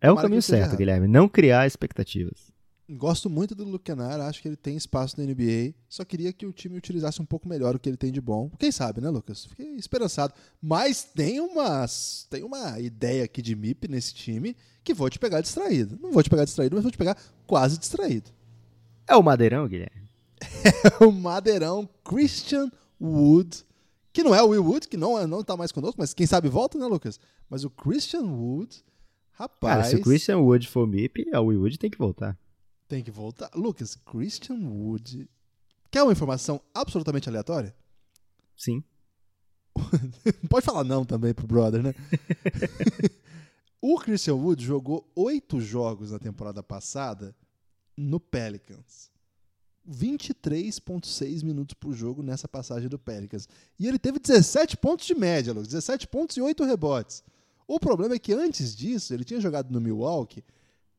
[0.00, 1.06] É o caminho certo, Guilherme.
[1.06, 2.52] Não criar expectativas.
[2.90, 5.72] Gosto muito do Luke Kennard, acho que ele tem espaço na NBA.
[5.88, 8.50] Só queria que o time utilizasse um pouco melhor o que ele tem de bom.
[8.58, 9.44] Quem sabe, né, Lucas?
[9.44, 10.34] Fiquei esperançado.
[10.60, 11.86] Mas tem uma,
[12.28, 15.96] tem uma ideia aqui de MIP nesse time que vou te pegar distraído.
[16.02, 17.16] Não vou te pegar distraído, mas vou te pegar
[17.46, 18.30] quase distraído.
[19.06, 20.03] É o Madeirão, Guilherme?
[20.44, 22.70] É o Madeirão Christian
[23.00, 23.64] Wood.
[24.12, 26.48] Que não é o Will Wood, que não, não tá mais conosco, mas quem sabe
[26.48, 27.18] volta, né, Lucas?
[27.50, 28.84] Mas o Christian Wood,
[29.32, 29.76] rapaz.
[29.76, 32.38] Cara, se o Christian Wood for MIP, o Will Wood tem que voltar.
[32.86, 33.50] Tem que voltar.
[33.54, 35.28] Lucas, Christian Wood.
[35.90, 37.74] Quer uma informação absolutamente aleatória?
[38.56, 38.84] Sim.
[40.48, 41.94] Pode falar não também pro brother, né?
[43.80, 47.34] o Christian Wood jogou oito jogos na temporada passada
[47.96, 49.10] no Pelicans.
[49.88, 53.48] 23,6 minutos por jogo nessa passagem do Pelicans.
[53.78, 55.68] E ele teve 17 pontos de média, Lucas.
[55.68, 57.22] 17 pontos e 8 rebotes.
[57.66, 60.44] O problema é que antes disso, ele tinha jogado no Milwaukee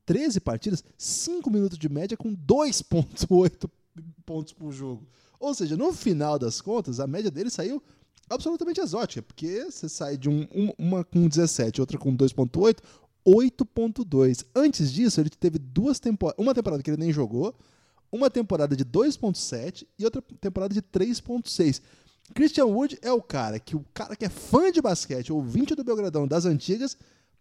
[0.06, 3.70] 13 partidas, 5 minutos de média com 2,8
[4.26, 5.08] pontos por jogo.
[5.40, 7.82] Ou seja, no final das contas, a média dele saiu
[8.30, 10.48] absolutamente exótica, porque você sai de um,
[10.78, 12.80] uma com 17, outra com 2,8,
[13.28, 14.46] 8,2.
[14.56, 17.56] Antes disso, ele teve duas temporadas, uma temporada que ele nem jogou,
[18.12, 21.82] uma temporada de 2,7 e outra temporada de 3,6.
[22.34, 25.84] Christian Wood é o cara que o cara que é fã de basquete, ouvinte do
[25.84, 26.98] Belgradão das antigas,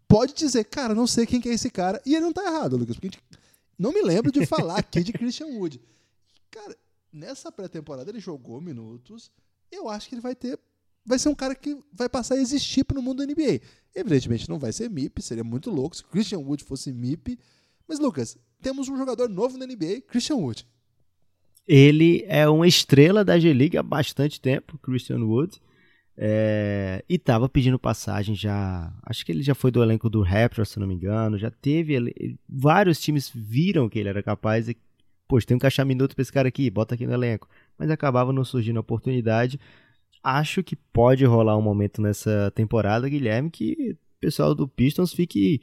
[0.06, 2.00] pode dizer, cara, não sei quem que é esse cara.
[2.04, 3.18] E ele não tá errado, Lucas, porque
[3.78, 5.80] não me lembro de falar aqui de Christian Wood.
[6.50, 6.76] Cara,
[7.12, 9.30] nessa pré-temporada ele jogou minutos.
[9.70, 10.58] Eu acho que ele vai ter.
[11.06, 13.60] Vai ser um cara que vai passar a existir no mundo da NBA.
[13.94, 17.38] Evidentemente não vai ser MIP, seria muito louco se Christian Wood fosse MIP.
[17.86, 20.66] Mas, Lucas, temos um jogador novo na NBA, Christian Wood.
[21.68, 25.60] Ele é uma estrela da G-League há bastante tempo, Christian Wood.
[26.16, 28.90] É, e tava pedindo passagem já.
[29.02, 31.38] Acho que ele já foi do elenco do Raptors, se não me engano.
[31.38, 31.92] Já teve.
[31.92, 34.76] Ele, vários times viram que ele era capaz e.
[35.28, 37.48] Poxa, tem que encaixar minuto pra esse cara aqui, bota aqui no elenco.
[37.78, 39.60] Mas acabava não surgindo a oportunidade.
[40.22, 45.60] Acho que pode rolar um momento nessa temporada, Guilherme, que o pessoal do Pistons fique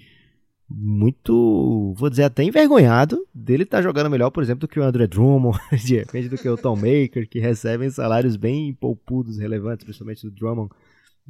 [0.75, 4.83] muito, vou dizer até envergonhado dele estar tá jogando melhor, por exemplo, do que o
[4.83, 9.83] André Drummond, de repente do que o Tom Maker, que recebem salários bem poupudos, relevantes,
[9.83, 10.71] principalmente do Drummond,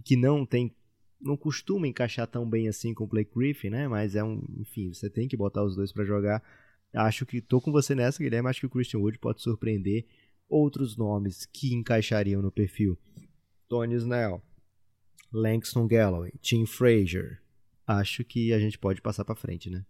[0.04, 0.74] que não tem
[1.24, 3.88] não costuma encaixar tão bem assim com o Blake Griffin, né?
[3.88, 6.42] Mas é um, enfim, você tem que botar os dois para jogar.
[6.94, 10.06] Acho que tô com você nessa, Guilherme, acho que o Christian Wood pode surpreender
[10.50, 12.98] outros nomes que encaixariam no perfil.
[13.70, 14.42] Tony Snell,
[15.32, 17.40] Langston Galloway, Tim Frazier.
[17.86, 19.86] Acho que a gente pode passar para frente, né?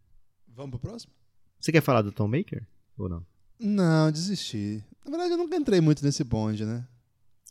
[0.47, 1.13] Vamos pro próximo?
[1.59, 2.65] Você quer falar do Tom Maker
[2.97, 3.25] ou não?
[3.59, 4.83] Não, desisti.
[5.05, 6.87] Na verdade, eu nunca entrei muito nesse bonde, né?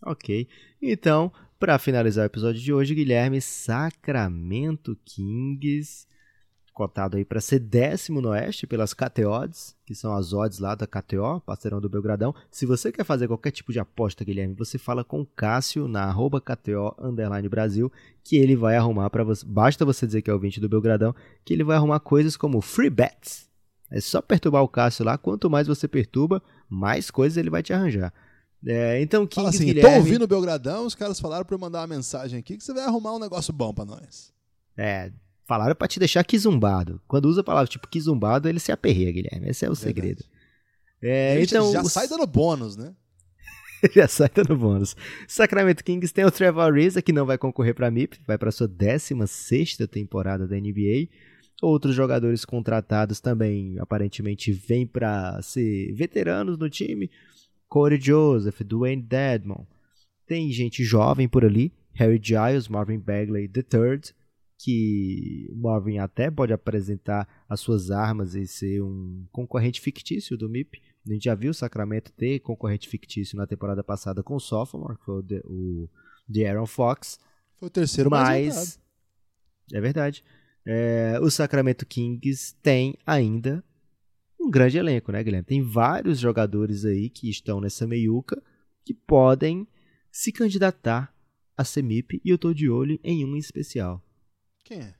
[0.02, 0.48] Ok.
[0.82, 6.06] Então, para finalizar o episódio de hoje, Guilherme, Sacramento Kings
[6.80, 10.86] cotado aí para ser décimo no Oeste pelas KTOs, que são as odds lá da
[10.86, 12.34] KTO, parceirão do Belgradão.
[12.50, 16.04] Se você quer fazer qualquer tipo de aposta, Guilherme, você fala com o Cássio na
[16.04, 17.92] arroba KTO underline Brasil,
[18.24, 19.44] que ele vai arrumar para você.
[19.44, 22.62] Basta você dizer que é o 20 do Belgradão, que ele vai arrumar coisas como
[22.62, 23.46] free bets.
[23.90, 27.74] É só perturbar o Cássio lá, quanto mais você perturba, mais coisas ele vai te
[27.74, 28.10] arranjar.
[28.66, 29.90] É, então, Kings, Fala assim, Guilherme...
[29.90, 32.72] tô ouvindo o Belgradão, os caras falaram para eu mandar uma mensagem aqui que você
[32.72, 34.32] vai arrumar um negócio bom para nós.
[34.78, 35.12] É,
[35.50, 37.00] Falaram para te deixar quizumbado.
[37.08, 39.48] Quando usa a palavra tipo quizumbado, ele se aperreia, Guilherme.
[39.48, 40.22] Esse é o segredo.
[41.02, 42.94] É, então, já sai dando bônus, né?
[43.92, 44.94] já sai dando bônus.
[45.26, 48.68] Sacramento Kings tem o Trevor Ariza, que não vai concorrer para MIP, vai para sua
[48.68, 51.08] 16 temporada da NBA.
[51.60, 57.10] Outros jogadores contratados também, aparentemente, vêm para ser veteranos no time.
[57.68, 59.66] Corey Joseph, Dwayne Dedmon.
[60.28, 61.72] Tem gente jovem por ali.
[61.94, 64.19] Harry Giles, Marvin Bagley III
[64.62, 70.82] que Marvin até pode apresentar as suas armas e ser um concorrente fictício do MIP.
[71.06, 74.98] A gente já viu o Sacramento ter concorrente fictício na temporada passada com o Sophomore,
[74.98, 75.88] que foi o, de, o
[76.46, 77.18] Aaron Fox.
[77.56, 78.80] Foi o terceiro mas mais
[79.72, 80.22] é verdade.
[80.66, 83.64] É, o Sacramento Kings tem ainda
[84.38, 85.46] um grande elenco, né, Guilherme?
[85.46, 88.42] Tem vários jogadores aí que estão nessa meiuca
[88.84, 89.66] que podem
[90.12, 91.14] se candidatar
[91.56, 94.04] a ser MIP e eu estou de olho em um em especial.
[94.70, 94.94] Quem é?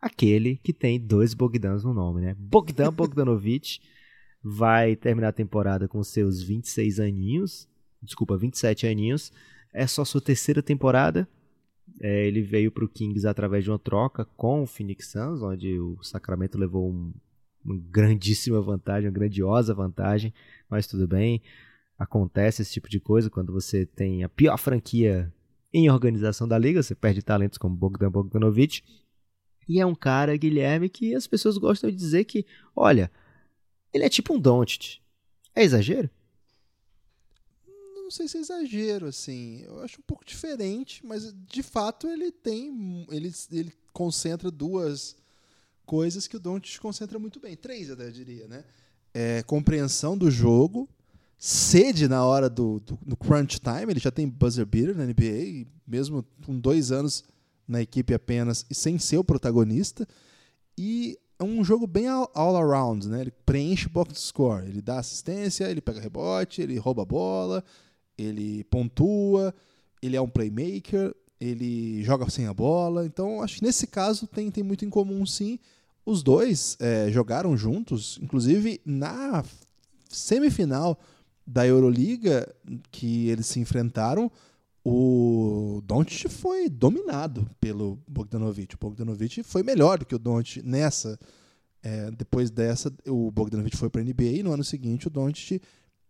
[0.00, 2.34] Aquele que tem dois Bogdans no nome, né?
[2.36, 3.78] Bogdan Bogdanovic
[4.42, 7.68] vai terminar a temporada com seus 26 aninhos.
[8.02, 9.32] Desculpa, 27 aninhos.
[9.72, 11.28] É só sua terceira temporada.
[12.00, 15.78] É, ele veio para o Kings através de uma troca com o Phoenix Suns, onde
[15.78, 17.14] o Sacramento levou um,
[17.64, 20.34] uma grandíssima vantagem, uma grandiosa vantagem,
[20.68, 21.40] mas tudo bem.
[21.96, 25.32] Acontece esse tipo de coisa quando você tem a pior franquia
[25.72, 28.82] em organização da liga, você perde talentos como Bogdan Bogdanovic.
[29.68, 33.10] E é um cara, Guilherme, que as pessoas gostam de dizer que, olha,
[33.92, 35.00] ele é tipo um Doncic.
[35.54, 36.08] É exagero?
[37.94, 39.62] Não sei se é exagero, assim.
[39.64, 43.06] Eu acho um pouco diferente, mas de fato ele tem.
[43.10, 45.14] Ele, ele concentra duas
[45.84, 47.54] coisas que o Doncic concentra muito bem.
[47.54, 48.64] Três, eu diria, né?
[49.12, 50.88] É, compreensão do jogo,
[51.38, 53.92] sede na hora do, do, crunch time.
[53.92, 57.22] Ele já tem buzzer beater na NBA, mesmo com dois anos
[57.66, 60.06] na equipe apenas e sem ser o protagonista.
[60.76, 63.20] E é um jogo bem all, all around, né?
[63.20, 67.64] Ele preenche box score, ele dá assistência, ele pega rebote, ele rouba a bola,
[68.16, 69.54] ele pontua,
[70.02, 73.06] ele é um playmaker, ele joga sem a bola.
[73.06, 75.60] Então, acho que nesse caso tem, tem muito em comum, sim.
[76.04, 79.44] Os dois é, jogaram juntos, inclusive na
[80.08, 80.98] semifinal
[81.48, 82.46] da Euroliga
[82.90, 84.30] que eles se enfrentaram,
[84.84, 88.74] o Doncic foi dominado pelo Bogdanovic.
[88.74, 91.18] O Bogdanovic foi melhor do que o Doncic nessa.
[91.82, 95.62] É, depois dessa, o Bogdanovic foi para a NBA e no ano seguinte o Doncic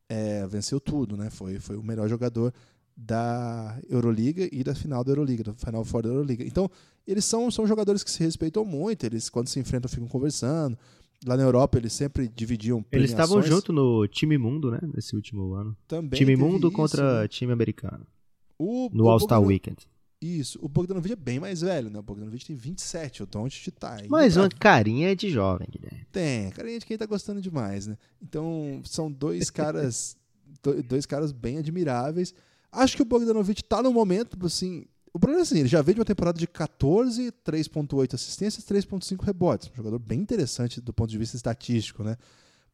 [0.09, 1.31] é, venceu tudo, né?
[1.31, 2.53] Foi, foi o melhor jogador
[2.97, 6.43] da Euroliga e da final da Euroliga, da Final Four da Euroliga.
[6.43, 6.69] Então,
[7.07, 10.77] eles são, são jogadores que se respeitam muito, eles quando se enfrentam ficam conversando,
[11.27, 14.79] Lá na Europa eles sempre dividiam Eles estavam junto no time mundo, né?
[14.95, 15.77] Nesse último ano.
[15.87, 17.29] Também time mundo contra né?
[17.29, 18.07] time americano.
[18.59, 19.89] O, no All-Star Weekend.
[20.21, 20.59] Isso.
[20.61, 21.99] O Bogdanovich é bem mais velho, né?
[21.99, 24.09] O Bogdanovich tem 27, o Doncic tá aí.
[24.09, 26.07] Mas uma carinha de jovem, Guilherme.
[26.11, 27.97] Tem, carinha de quem tá gostando demais, né?
[28.21, 30.17] Então, são dois caras
[30.89, 32.35] dois caras bem admiráveis.
[32.71, 34.87] Acho que o Bogdanovich tá no momento, assim,
[35.19, 39.21] o problema é assim, ele já veio de uma temporada de 14, 3.8 assistências, 3.5
[39.25, 39.69] rebotes.
[39.69, 42.17] Um jogador bem interessante do ponto de vista estatístico, né?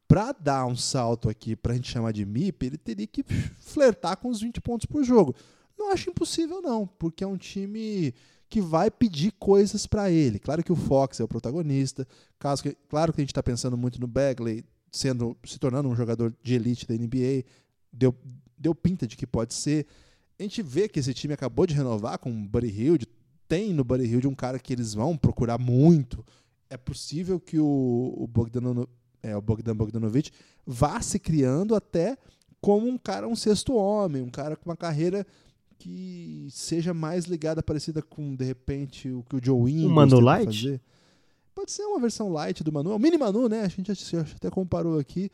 [0.07, 3.23] Para dar um salto aqui, para a gente chamar de MIP, ele teria que
[3.57, 5.35] flertar com os 20 pontos por jogo.
[5.75, 8.13] Não acho impossível não, porque é um time
[8.47, 10.37] que vai pedir coisas para ele.
[10.37, 12.07] Claro que o Fox é o protagonista,
[12.37, 15.95] caso que, claro que a gente está pensando muito no Bagley, sendo se tornando um
[15.95, 17.43] jogador de elite da NBA,
[17.91, 18.15] deu,
[18.55, 19.87] deu pinta de que pode ser
[20.37, 23.07] a gente vê que esse time acabou de renovar com o Buddy Hield.
[23.47, 26.25] Tem no Buddy Hield um cara que eles vão procurar muito
[26.69, 28.85] é possível que o, o, Bogdan,
[29.21, 30.31] é, o Bogdan Bogdanovic
[30.65, 32.17] vá se criando até
[32.61, 35.25] como um cara, um sexto homem, um cara com uma carreira
[35.77, 40.19] que seja mais ligada, parecida com, de repente, o que o Joe Ingles um Manu
[40.19, 40.45] Light?
[40.45, 40.81] Fazer.
[41.53, 42.91] Pode ser uma versão light do Manu.
[42.91, 43.61] É o mini Manu, né?
[43.61, 43.91] A gente
[44.35, 45.31] até comparou aqui.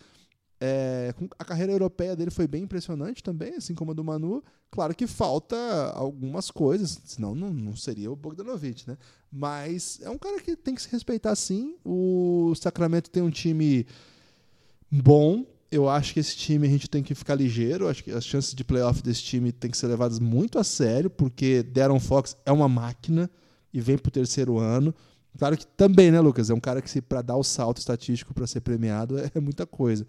[0.64, 4.44] É, a carreira europeia dele foi bem impressionante também, assim como a do Manu.
[4.70, 5.56] Claro que falta
[5.96, 8.96] algumas coisas, senão não, não seria o Bogdanovic, né?
[9.32, 11.76] Mas é um cara que tem que se respeitar sim.
[11.84, 13.88] O Sacramento tem um time
[14.92, 15.44] bom.
[15.72, 17.88] Eu acho que esse time a gente tem que ficar ligeiro.
[17.88, 21.10] Acho que as chances de playoff desse time tem que ser levadas muito a sério,
[21.10, 23.28] porque Darren Fox é uma máquina
[23.74, 24.94] e vem para o terceiro ano.
[25.40, 26.52] Claro que também, né, Lucas?
[26.52, 29.66] É um cara que, para dar o salto estatístico para ser premiado, é, é muita
[29.66, 30.06] coisa.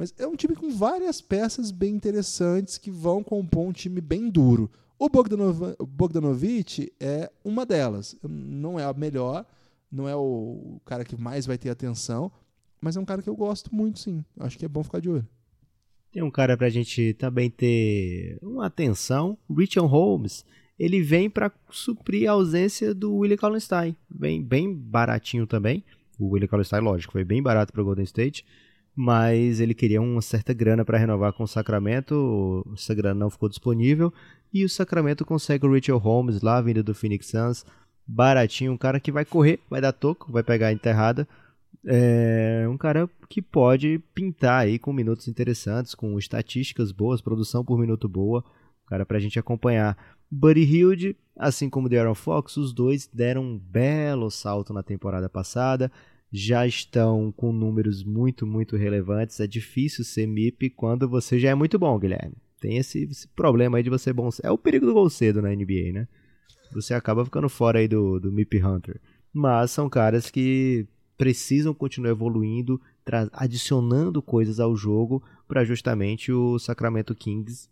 [0.00, 4.30] Mas é um time com várias peças bem interessantes que vão compor um time bem
[4.30, 4.70] duro.
[4.98, 8.16] O Bogdanov Bogdanovic é uma delas.
[8.22, 9.44] Não é a melhor,
[9.92, 12.32] não é o cara que mais vai ter atenção,
[12.80, 14.24] mas é um cara que eu gosto muito, sim.
[14.38, 15.28] Acho que é bom ficar de olho.
[16.10, 20.46] Tem um cara pra gente também ter uma atenção, Richard Holmes.
[20.78, 23.94] Ele vem para suprir a ausência do Willie Kallenstein.
[24.10, 25.84] Vem bem baratinho também.
[26.18, 28.46] O Willie Kallenstein, lógico, foi bem barato para o Golden State
[29.00, 33.48] mas ele queria uma certa grana para renovar com o Sacramento, essa grana não ficou
[33.48, 34.12] disponível,
[34.52, 37.64] e o Sacramento consegue o Richard Holmes lá, vindo do Phoenix Suns,
[38.06, 41.26] baratinho, um cara que vai correr, vai dar toco, vai pegar a enterrada,
[41.82, 47.78] é um cara que pode pintar aí com minutos interessantes, com estatísticas boas, produção por
[47.78, 48.44] minuto boa,
[48.84, 49.96] um cara pra gente acompanhar.
[50.30, 55.90] Buddy Hilde, assim como Darren Fox, os dois deram um belo salto na temporada passada,
[56.32, 59.40] já estão com números muito, muito relevantes.
[59.40, 62.36] É difícil ser MIP quando você já é muito bom, Guilherme.
[62.60, 64.28] Tem esse, esse problema aí de você bom.
[64.42, 66.08] É o perigo do gol cedo na NBA, né?
[66.72, 69.00] Você acaba ficando fora aí do, do MIP Hunter.
[69.32, 70.86] Mas são caras que
[71.16, 72.80] precisam continuar evoluindo,
[73.32, 77.68] adicionando coisas ao jogo para justamente o Sacramento Kings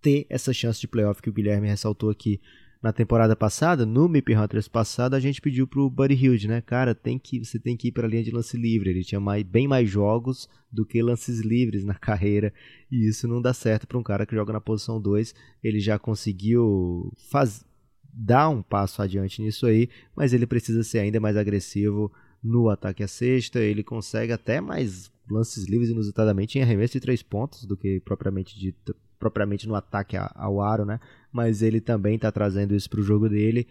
[0.00, 2.40] ter essa chance de playoff que o Guilherme ressaltou aqui
[2.80, 6.60] na temporada passada, no MIP Hunters passado, a gente pediu pro Buddy Hilde, né?
[6.60, 8.88] Cara, tem que, você tem que ir para a linha de lance livre.
[8.88, 12.52] Ele tinha mais, bem mais jogos do que lances livres na carreira.
[12.90, 15.34] E isso não dá certo para um cara que joga na posição 2.
[15.62, 17.64] Ele já conseguiu faz,
[18.12, 23.02] dar um passo adiante nisso aí, mas ele precisa ser ainda mais agressivo no ataque
[23.02, 23.58] à sexta.
[23.58, 28.56] Ele consegue até mais lances livres inusitadamente em arremesso de três pontos do que propriamente
[28.56, 31.00] dito propriamente no ataque ao aro, né?
[31.32, 33.66] Mas ele também está trazendo isso para o jogo dele.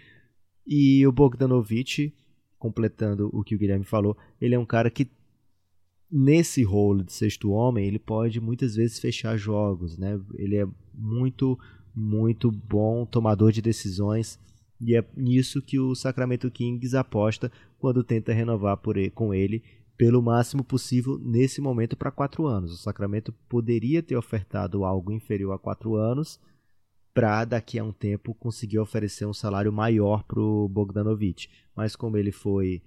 [0.66, 2.14] E o Bogdanovic,
[2.58, 5.08] completando o que o Guilherme falou, ele é um cara que
[6.12, 10.20] nesse role de sexto homem, ele pode muitas vezes fechar jogos, né?
[10.36, 11.58] Ele é muito,
[11.96, 14.40] muito bom tomador de decisões
[14.80, 19.64] e é nisso que o Sacramento Kings aposta quando tenta renovar por ele, com ele
[19.98, 22.72] pelo máximo possível nesse momento para quatro anos.
[22.72, 26.40] O Sacramento poderia ter ofertado algo inferior a quatro anos
[27.14, 31.50] para daqui a um tempo conseguir oferecer um salário maior para o Bogdanovic.
[31.76, 32.84] Mas como ele foi.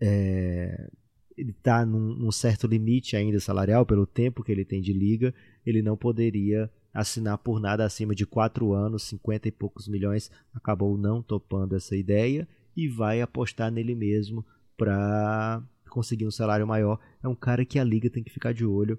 [0.00, 0.88] É,
[1.36, 5.34] ele está num, num, certo limite ainda salarial pelo tempo que ele tem de liga,
[5.64, 10.30] ele não poderia assinar por nada acima de quatro anos, 50 e poucos milhões.
[10.52, 12.46] Acabou não topando essa ideia
[12.76, 14.44] e vai apostar nele mesmo
[14.76, 15.62] para
[15.92, 18.98] conseguir um salário maior, é um cara que a liga tem que ficar de olho,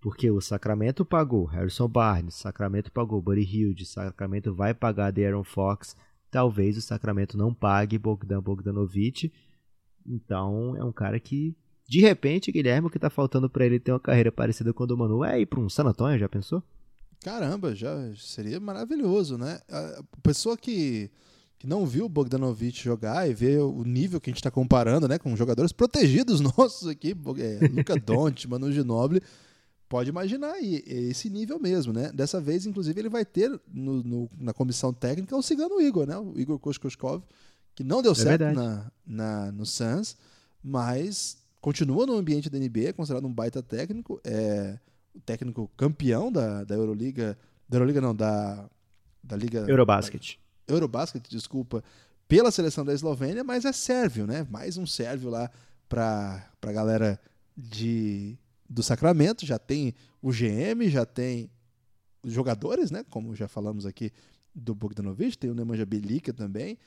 [0.00, 5.94] porque o Sacramento pagou Harrison Barnes, Sacramento pagou Buddy Hilde, Sacramento vai pagar De'Aaron Fox,
[6.30, 9.30] talvez o Sacramento não pague Bogdan Bogdanovic,
[10.06, 11.54] então é um cara que
[11.86, 14.86] de repente, Guilherme, o que está faltando para ele ter uma carreira parecida com a
[14.86, 16.62] do Manu é ir para um San Antonio, já pensou?
[17.20, 19.60] Caramba, já seria maravilhoso, né?
[19.68, 21.10] A pessoa que
[21.60, 25.06] que não viu o Bogdanovic jogar e vê o nível que a gente está comparando
[25.06, 29.22] né, com jogadores protegidos nossos aqui, é, Luca Doncic, Manu Ginobili,
[29.86, 32.10] pode imaginar aí, esse nível mesmo, né?
[32.12, 36.16] Dessa vez, inclusive, ele vai ter no, no, na comissão técnica o cigano Igor, né?
[36.16, 37.22] O Igor Koskoskov,
[37.74, 40.16] que não deu é certo na, na, no Suns,
[40.64, 44.78] mas continua no ambiente da NBA, é considerado um baita técnico, é
[45.14, 47.36] o técnico campeão da, da Euroliga,
[47.68, 48.66] da Euroliga não, da,
[49.22, 49.66] da Liga...
[49.68, 50.38] Eurobasket.
[50.38, 51.82] Da, Eurobasket, desculpa,
[52.28, 54.46] pela seleção da Eslovênia, mas é sérvio, né?
[54.50, 55.50] Mais um sérvio lá
[55.88, 57.20] para a galera
[57.56, 58.38] de,
[58.68, 59.44] do Sacramento.
[59.44, 61.50] Já tem o GM, já tem
[62.22, 63.04] os jogadores, né?
[63.10, 64.12] Como já falamos aqui
[64.54, 66.78] do Bogdanovic, tem o Nemanja Belica também.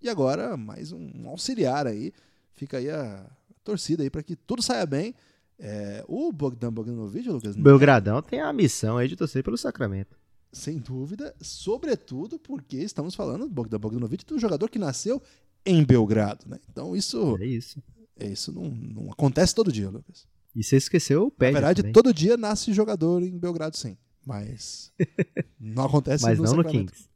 [0.00, 2.12] E agora mais um auxiliar aí.
[2.52, 3.26] Fica aí a
[3.64, 5.14] torcida aí para que tudo saia bem.
[5.58, 7.56] É, o Bogdan Bogdanovic, Lucas.
[7.56, 10.16] Belgradão tem a missão aí de torcer pelo Sacramento.
[10.54, 15.20] Sem dúvida, sobretudo porque estamos falando Bogdan Bogdanovic do jogador que nasceu
[15.66, 16.58] em Belgrado, né?
[16.70, 17.82] Então isso, É isso.
[18.16, 20.26] é isso não, não acontece todo dia, Lucas.
[20.54, 21.50] E você esqueceu o pé.
[21.50, 23.96] Na verdade, todo dia nasce jogador em Belgrado, sim.
[24.24, 24.92] Mas
[25.60, 26.92] não acontece Mas no não no Sacramento.
[26.92, 27.08] Kings.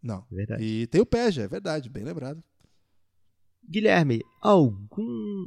[0.00, 0.24] Não.
[0.30, 0.62] É verdade.
[0.64, 2.42] E tem o Peja, é verdade, bem lembrado.
[3.68, 5.46] Guilherme, algum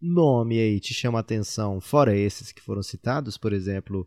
[0.00, 4.06] nome aí te chama a atenção, fora esses que foram citados, por exemplo?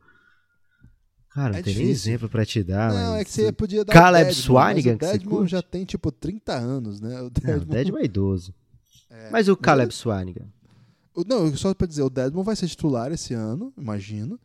[1.33, 2.11] Cara, não É tem nem difícil.
[2.11, 3.21] exemplo pra te dar, não, mas...
[3.21, 5.51] é que você podia dar Caleb o Dedmon, Swanigan, que o você curte?
[5.51, 7.15] já tem tipo 30 anos, né?
[7.21, 8.53] O Não, o Deadman é idoso.
[9.09, 10.47] É, Mas o Caleb ele- Swanigan?
[11.27, 14.39] Não, só pra dizer, o Dedmon vai ser titular esse ano, imagino,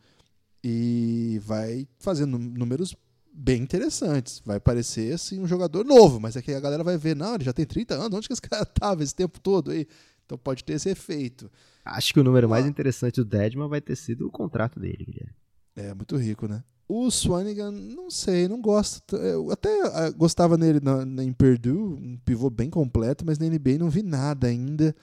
[0.62, 2.94] e vai fazer nú- números
[3.32, 4.40] bem interessantes.
[4.44, 7.44] Vai parecer assim um jogador novo, mas é que a galera vai ver, não, ele
[7.44, 9.86] já tem 30 anos, onde que esse cara tava esse tempo todo aí?
[10.24, 11.50] Então pode ter esse efeito.
[11.84, 12.68] Acho que o número mais Ah.
[12.68, 15.34] interessante do Deadman vai ter sido o contrato dele, Guilherme.
[15.76, 16.64] É, muito rico, né?
[16.88, 19.16] O Swanigan, não sei, não gosto.
[19.16, 23.46] Eu até ah, gostava nele na, na- em Purdue, um pivô bem completo, mas na
[23.46, 24.94] NBA não vi nada ainda.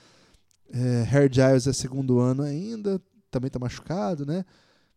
[0.71, 4.45] É, Hair Giles é segundo ano ainda, também tá machucado, né?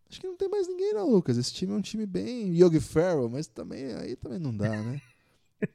[0.09, 1.37] Acho que não tem mais ninguém não, Lucas.
[1.37, 5.01] Esse time é um time bem Yogi Ferrell, mas também aí também não dá, né?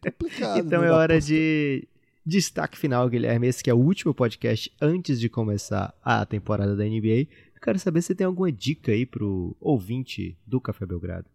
[0.02, 0.60] Complicado.
[0.66, 1.30] Então é hora aposta.
[1.34, 1.88] de
[2.26, 3.48] destaque final, Guilherme.
[3.48, 7.28] Esse que é o último podcast antes de começar a temporada da NBA.
[7.62, 11.30] Quero saber se tem alguma dica aí pro ouvinte do Café Belgrado.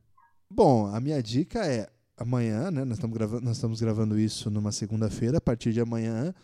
[0.50, 2.84] Bom, a minha dica é amanhã, né?
[2.84, 5.38] Nós estamos gravando, nós estamos gravando isso numa segunda-feira.
[5.38, 6.34] A partir de amanhã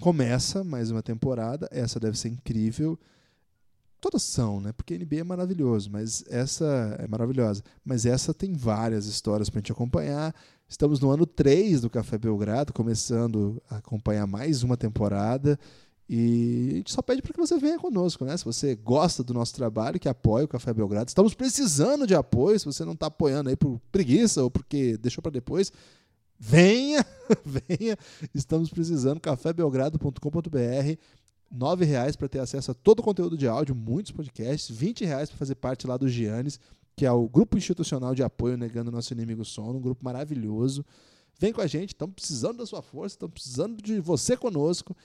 [0.00, 1.68] começa mais uma temporada.
[1.70, 2.98] Essa deve ser incrível.
[4.00, 4.72] Todas são, né?
[4.72, 7.62] Porque a NBA é maravilhoso, mas essa é maravilhosa.
[7.84, 10.34] Mas essa tem várias histórias pra gente acompanhar.
[10.68, 15.58] Estamos no ano 3 do Café Belgrado, começando a acompanhar mais uma temporada.
[16.08, 18.34] E a gente só pede para que você venha conosco, né?
[18.36, 21.08] Se você gosta do nosso trabalho, que apoie o Café Belgrado.
[21.08, 22.58] Estamos precisando de apoio.
[22.58, 25.70] Se você não está apoiando aí por preguiça ou porque deixou para depois,
[26.38, 27.04] venha,
[27.44, 27.98] venha.
[28.34, 29.20] Estamos precisando.
[29.20, 30.98] cafébelgrado.com.br.
[31.50, 35.28] R$ reais para ter acesso a todo o conteúdo de áudio, muitos podcasts, R$ reais
[35.28, 36.58] para fazer parte lá do Giannis,
[36.96, 40.84] que é o grupo institucional de apoio negando nosso inimigo sono, um grupo maravilhoso.
[41.38, 44.96] Vem com a gente, estamos precisando da sua força, estamos precisando de você conosco.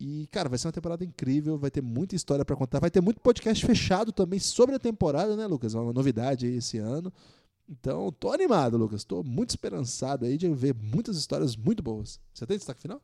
[0.00, 3.00] E, cara, vai ser uma temporada incrível, vai ter muita história para contar, vai ter
[3.00, 5.74] muito podcast fechado também sobre a temporada, né, Lucas?
[5.74, 7.12] É uma novidade aí esse ano.
[7.68, 9.04] Então, tô animado, Lucas.
[9.04, 12.20] Tô muito esperançado aí de ver muitas histórias muito boas.
[12.32, 13.02] Você tem destaque final?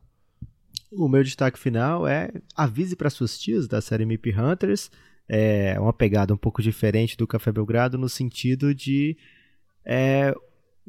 [0.91, 4.89] O meu destaque final é avise para suas tias da série MIP Hunters.
[5.27, 9.17] É uma pegada um pouco diferente do Café Belgrado no sentido de
[9.83, 10.33] é,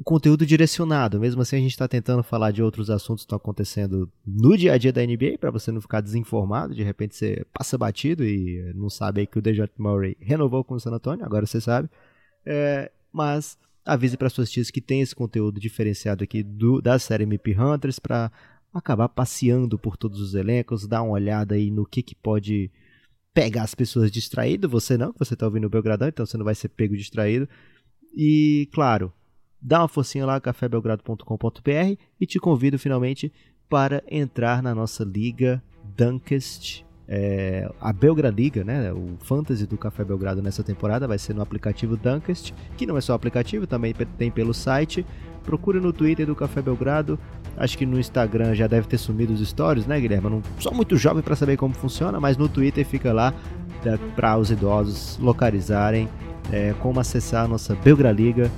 [0.03, 1.19] conteúdo direcionado.
[1.19, 4.73] Mesmo assim, a gente está tentando falar de outros assuntos que estão acontecendo no dia
[4.73, 6.75] a dia da NBA para você não ficar desinformado.
[6.75, 10.75] De repente você passa batido e não sabe aí que o DJ Murray renovou com
[10.75, 11.25] o San Antonio.
[11.25, 11.89] Agora você sabe.
[12.45, 17.25] É, mas avise para suas tias que tem esse conteúdo diferenciado aqui do, da série
[17.25, 18.31] MIP Hunters para
[18.73, 22.69] acabar passeando por todos os elencos, dar uma olhada aí no que, que pode
[23.33, 24.69] pegar as pessoas distraídas.
[24.69, 27.47] Você não, que você está ouvindo o Belgradão, então você não vai ser pego distraído.
[28.15, 29.13] E, claro,
[29.61, 33.31] dá uma forcinha lá, cafébelgrado.com.br e te convido finalmente
[33.69, 35.61] para entrar na nossa liga
[35.95, 36.85] Dunkest.
[37.09, 41.41] É, a Belgra Liga, né, o Fantasy do Café Belgrado nessa temporada vai ser no
[41.41, 45.05] aplicativo Dunkest, que não é só aplicativo, também tem pelo site.
[45.43, 47.17] Procure no Twitter do Café Belgrado.
[47.55, 50.29] Acho que no Instagram já deve ter sumido os stories, né, Guilherme?
[50.29, 53.33] Não sou muito jovem para saber como funciona, mas no Twitter fica lá
[54.13, 56.09] para os idosos localizarem
[56.51, 58.51] é, como acessar a nossa Belgra Liga.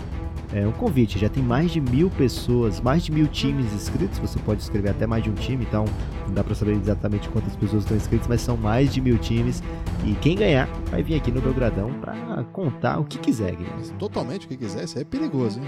[0.51, 4.17] É um convite, já tem mais de mil pessoas, mais de mil times inscritos.
[4.17, 5.85] Você pode escrever até mais de um time, então
[6.25, 9.61] não dá para saber exatamente quantas pessoas estão inscritas, mas são mais de mil times.
[10.03, 13.89] E quem ganhar vai vir aqui no Belgradão para contar o que quiser, Guilherme.
[13.99, 15.67] Totalmente o que quiser, isso é perigoso, hein?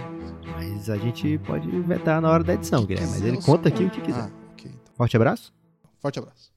[0.56, 3.12] Mas a gente pode inventar na hora da edição, Guilherme.
[3.12, 4.22] Mas ele conta aqui o que quiser.
[4.22, 4.72] Ah, ok.
[4.72, 4.96] Então.
[4.96, 5.54] Forte abraço.
[6.00, 6.51] Forte abraço.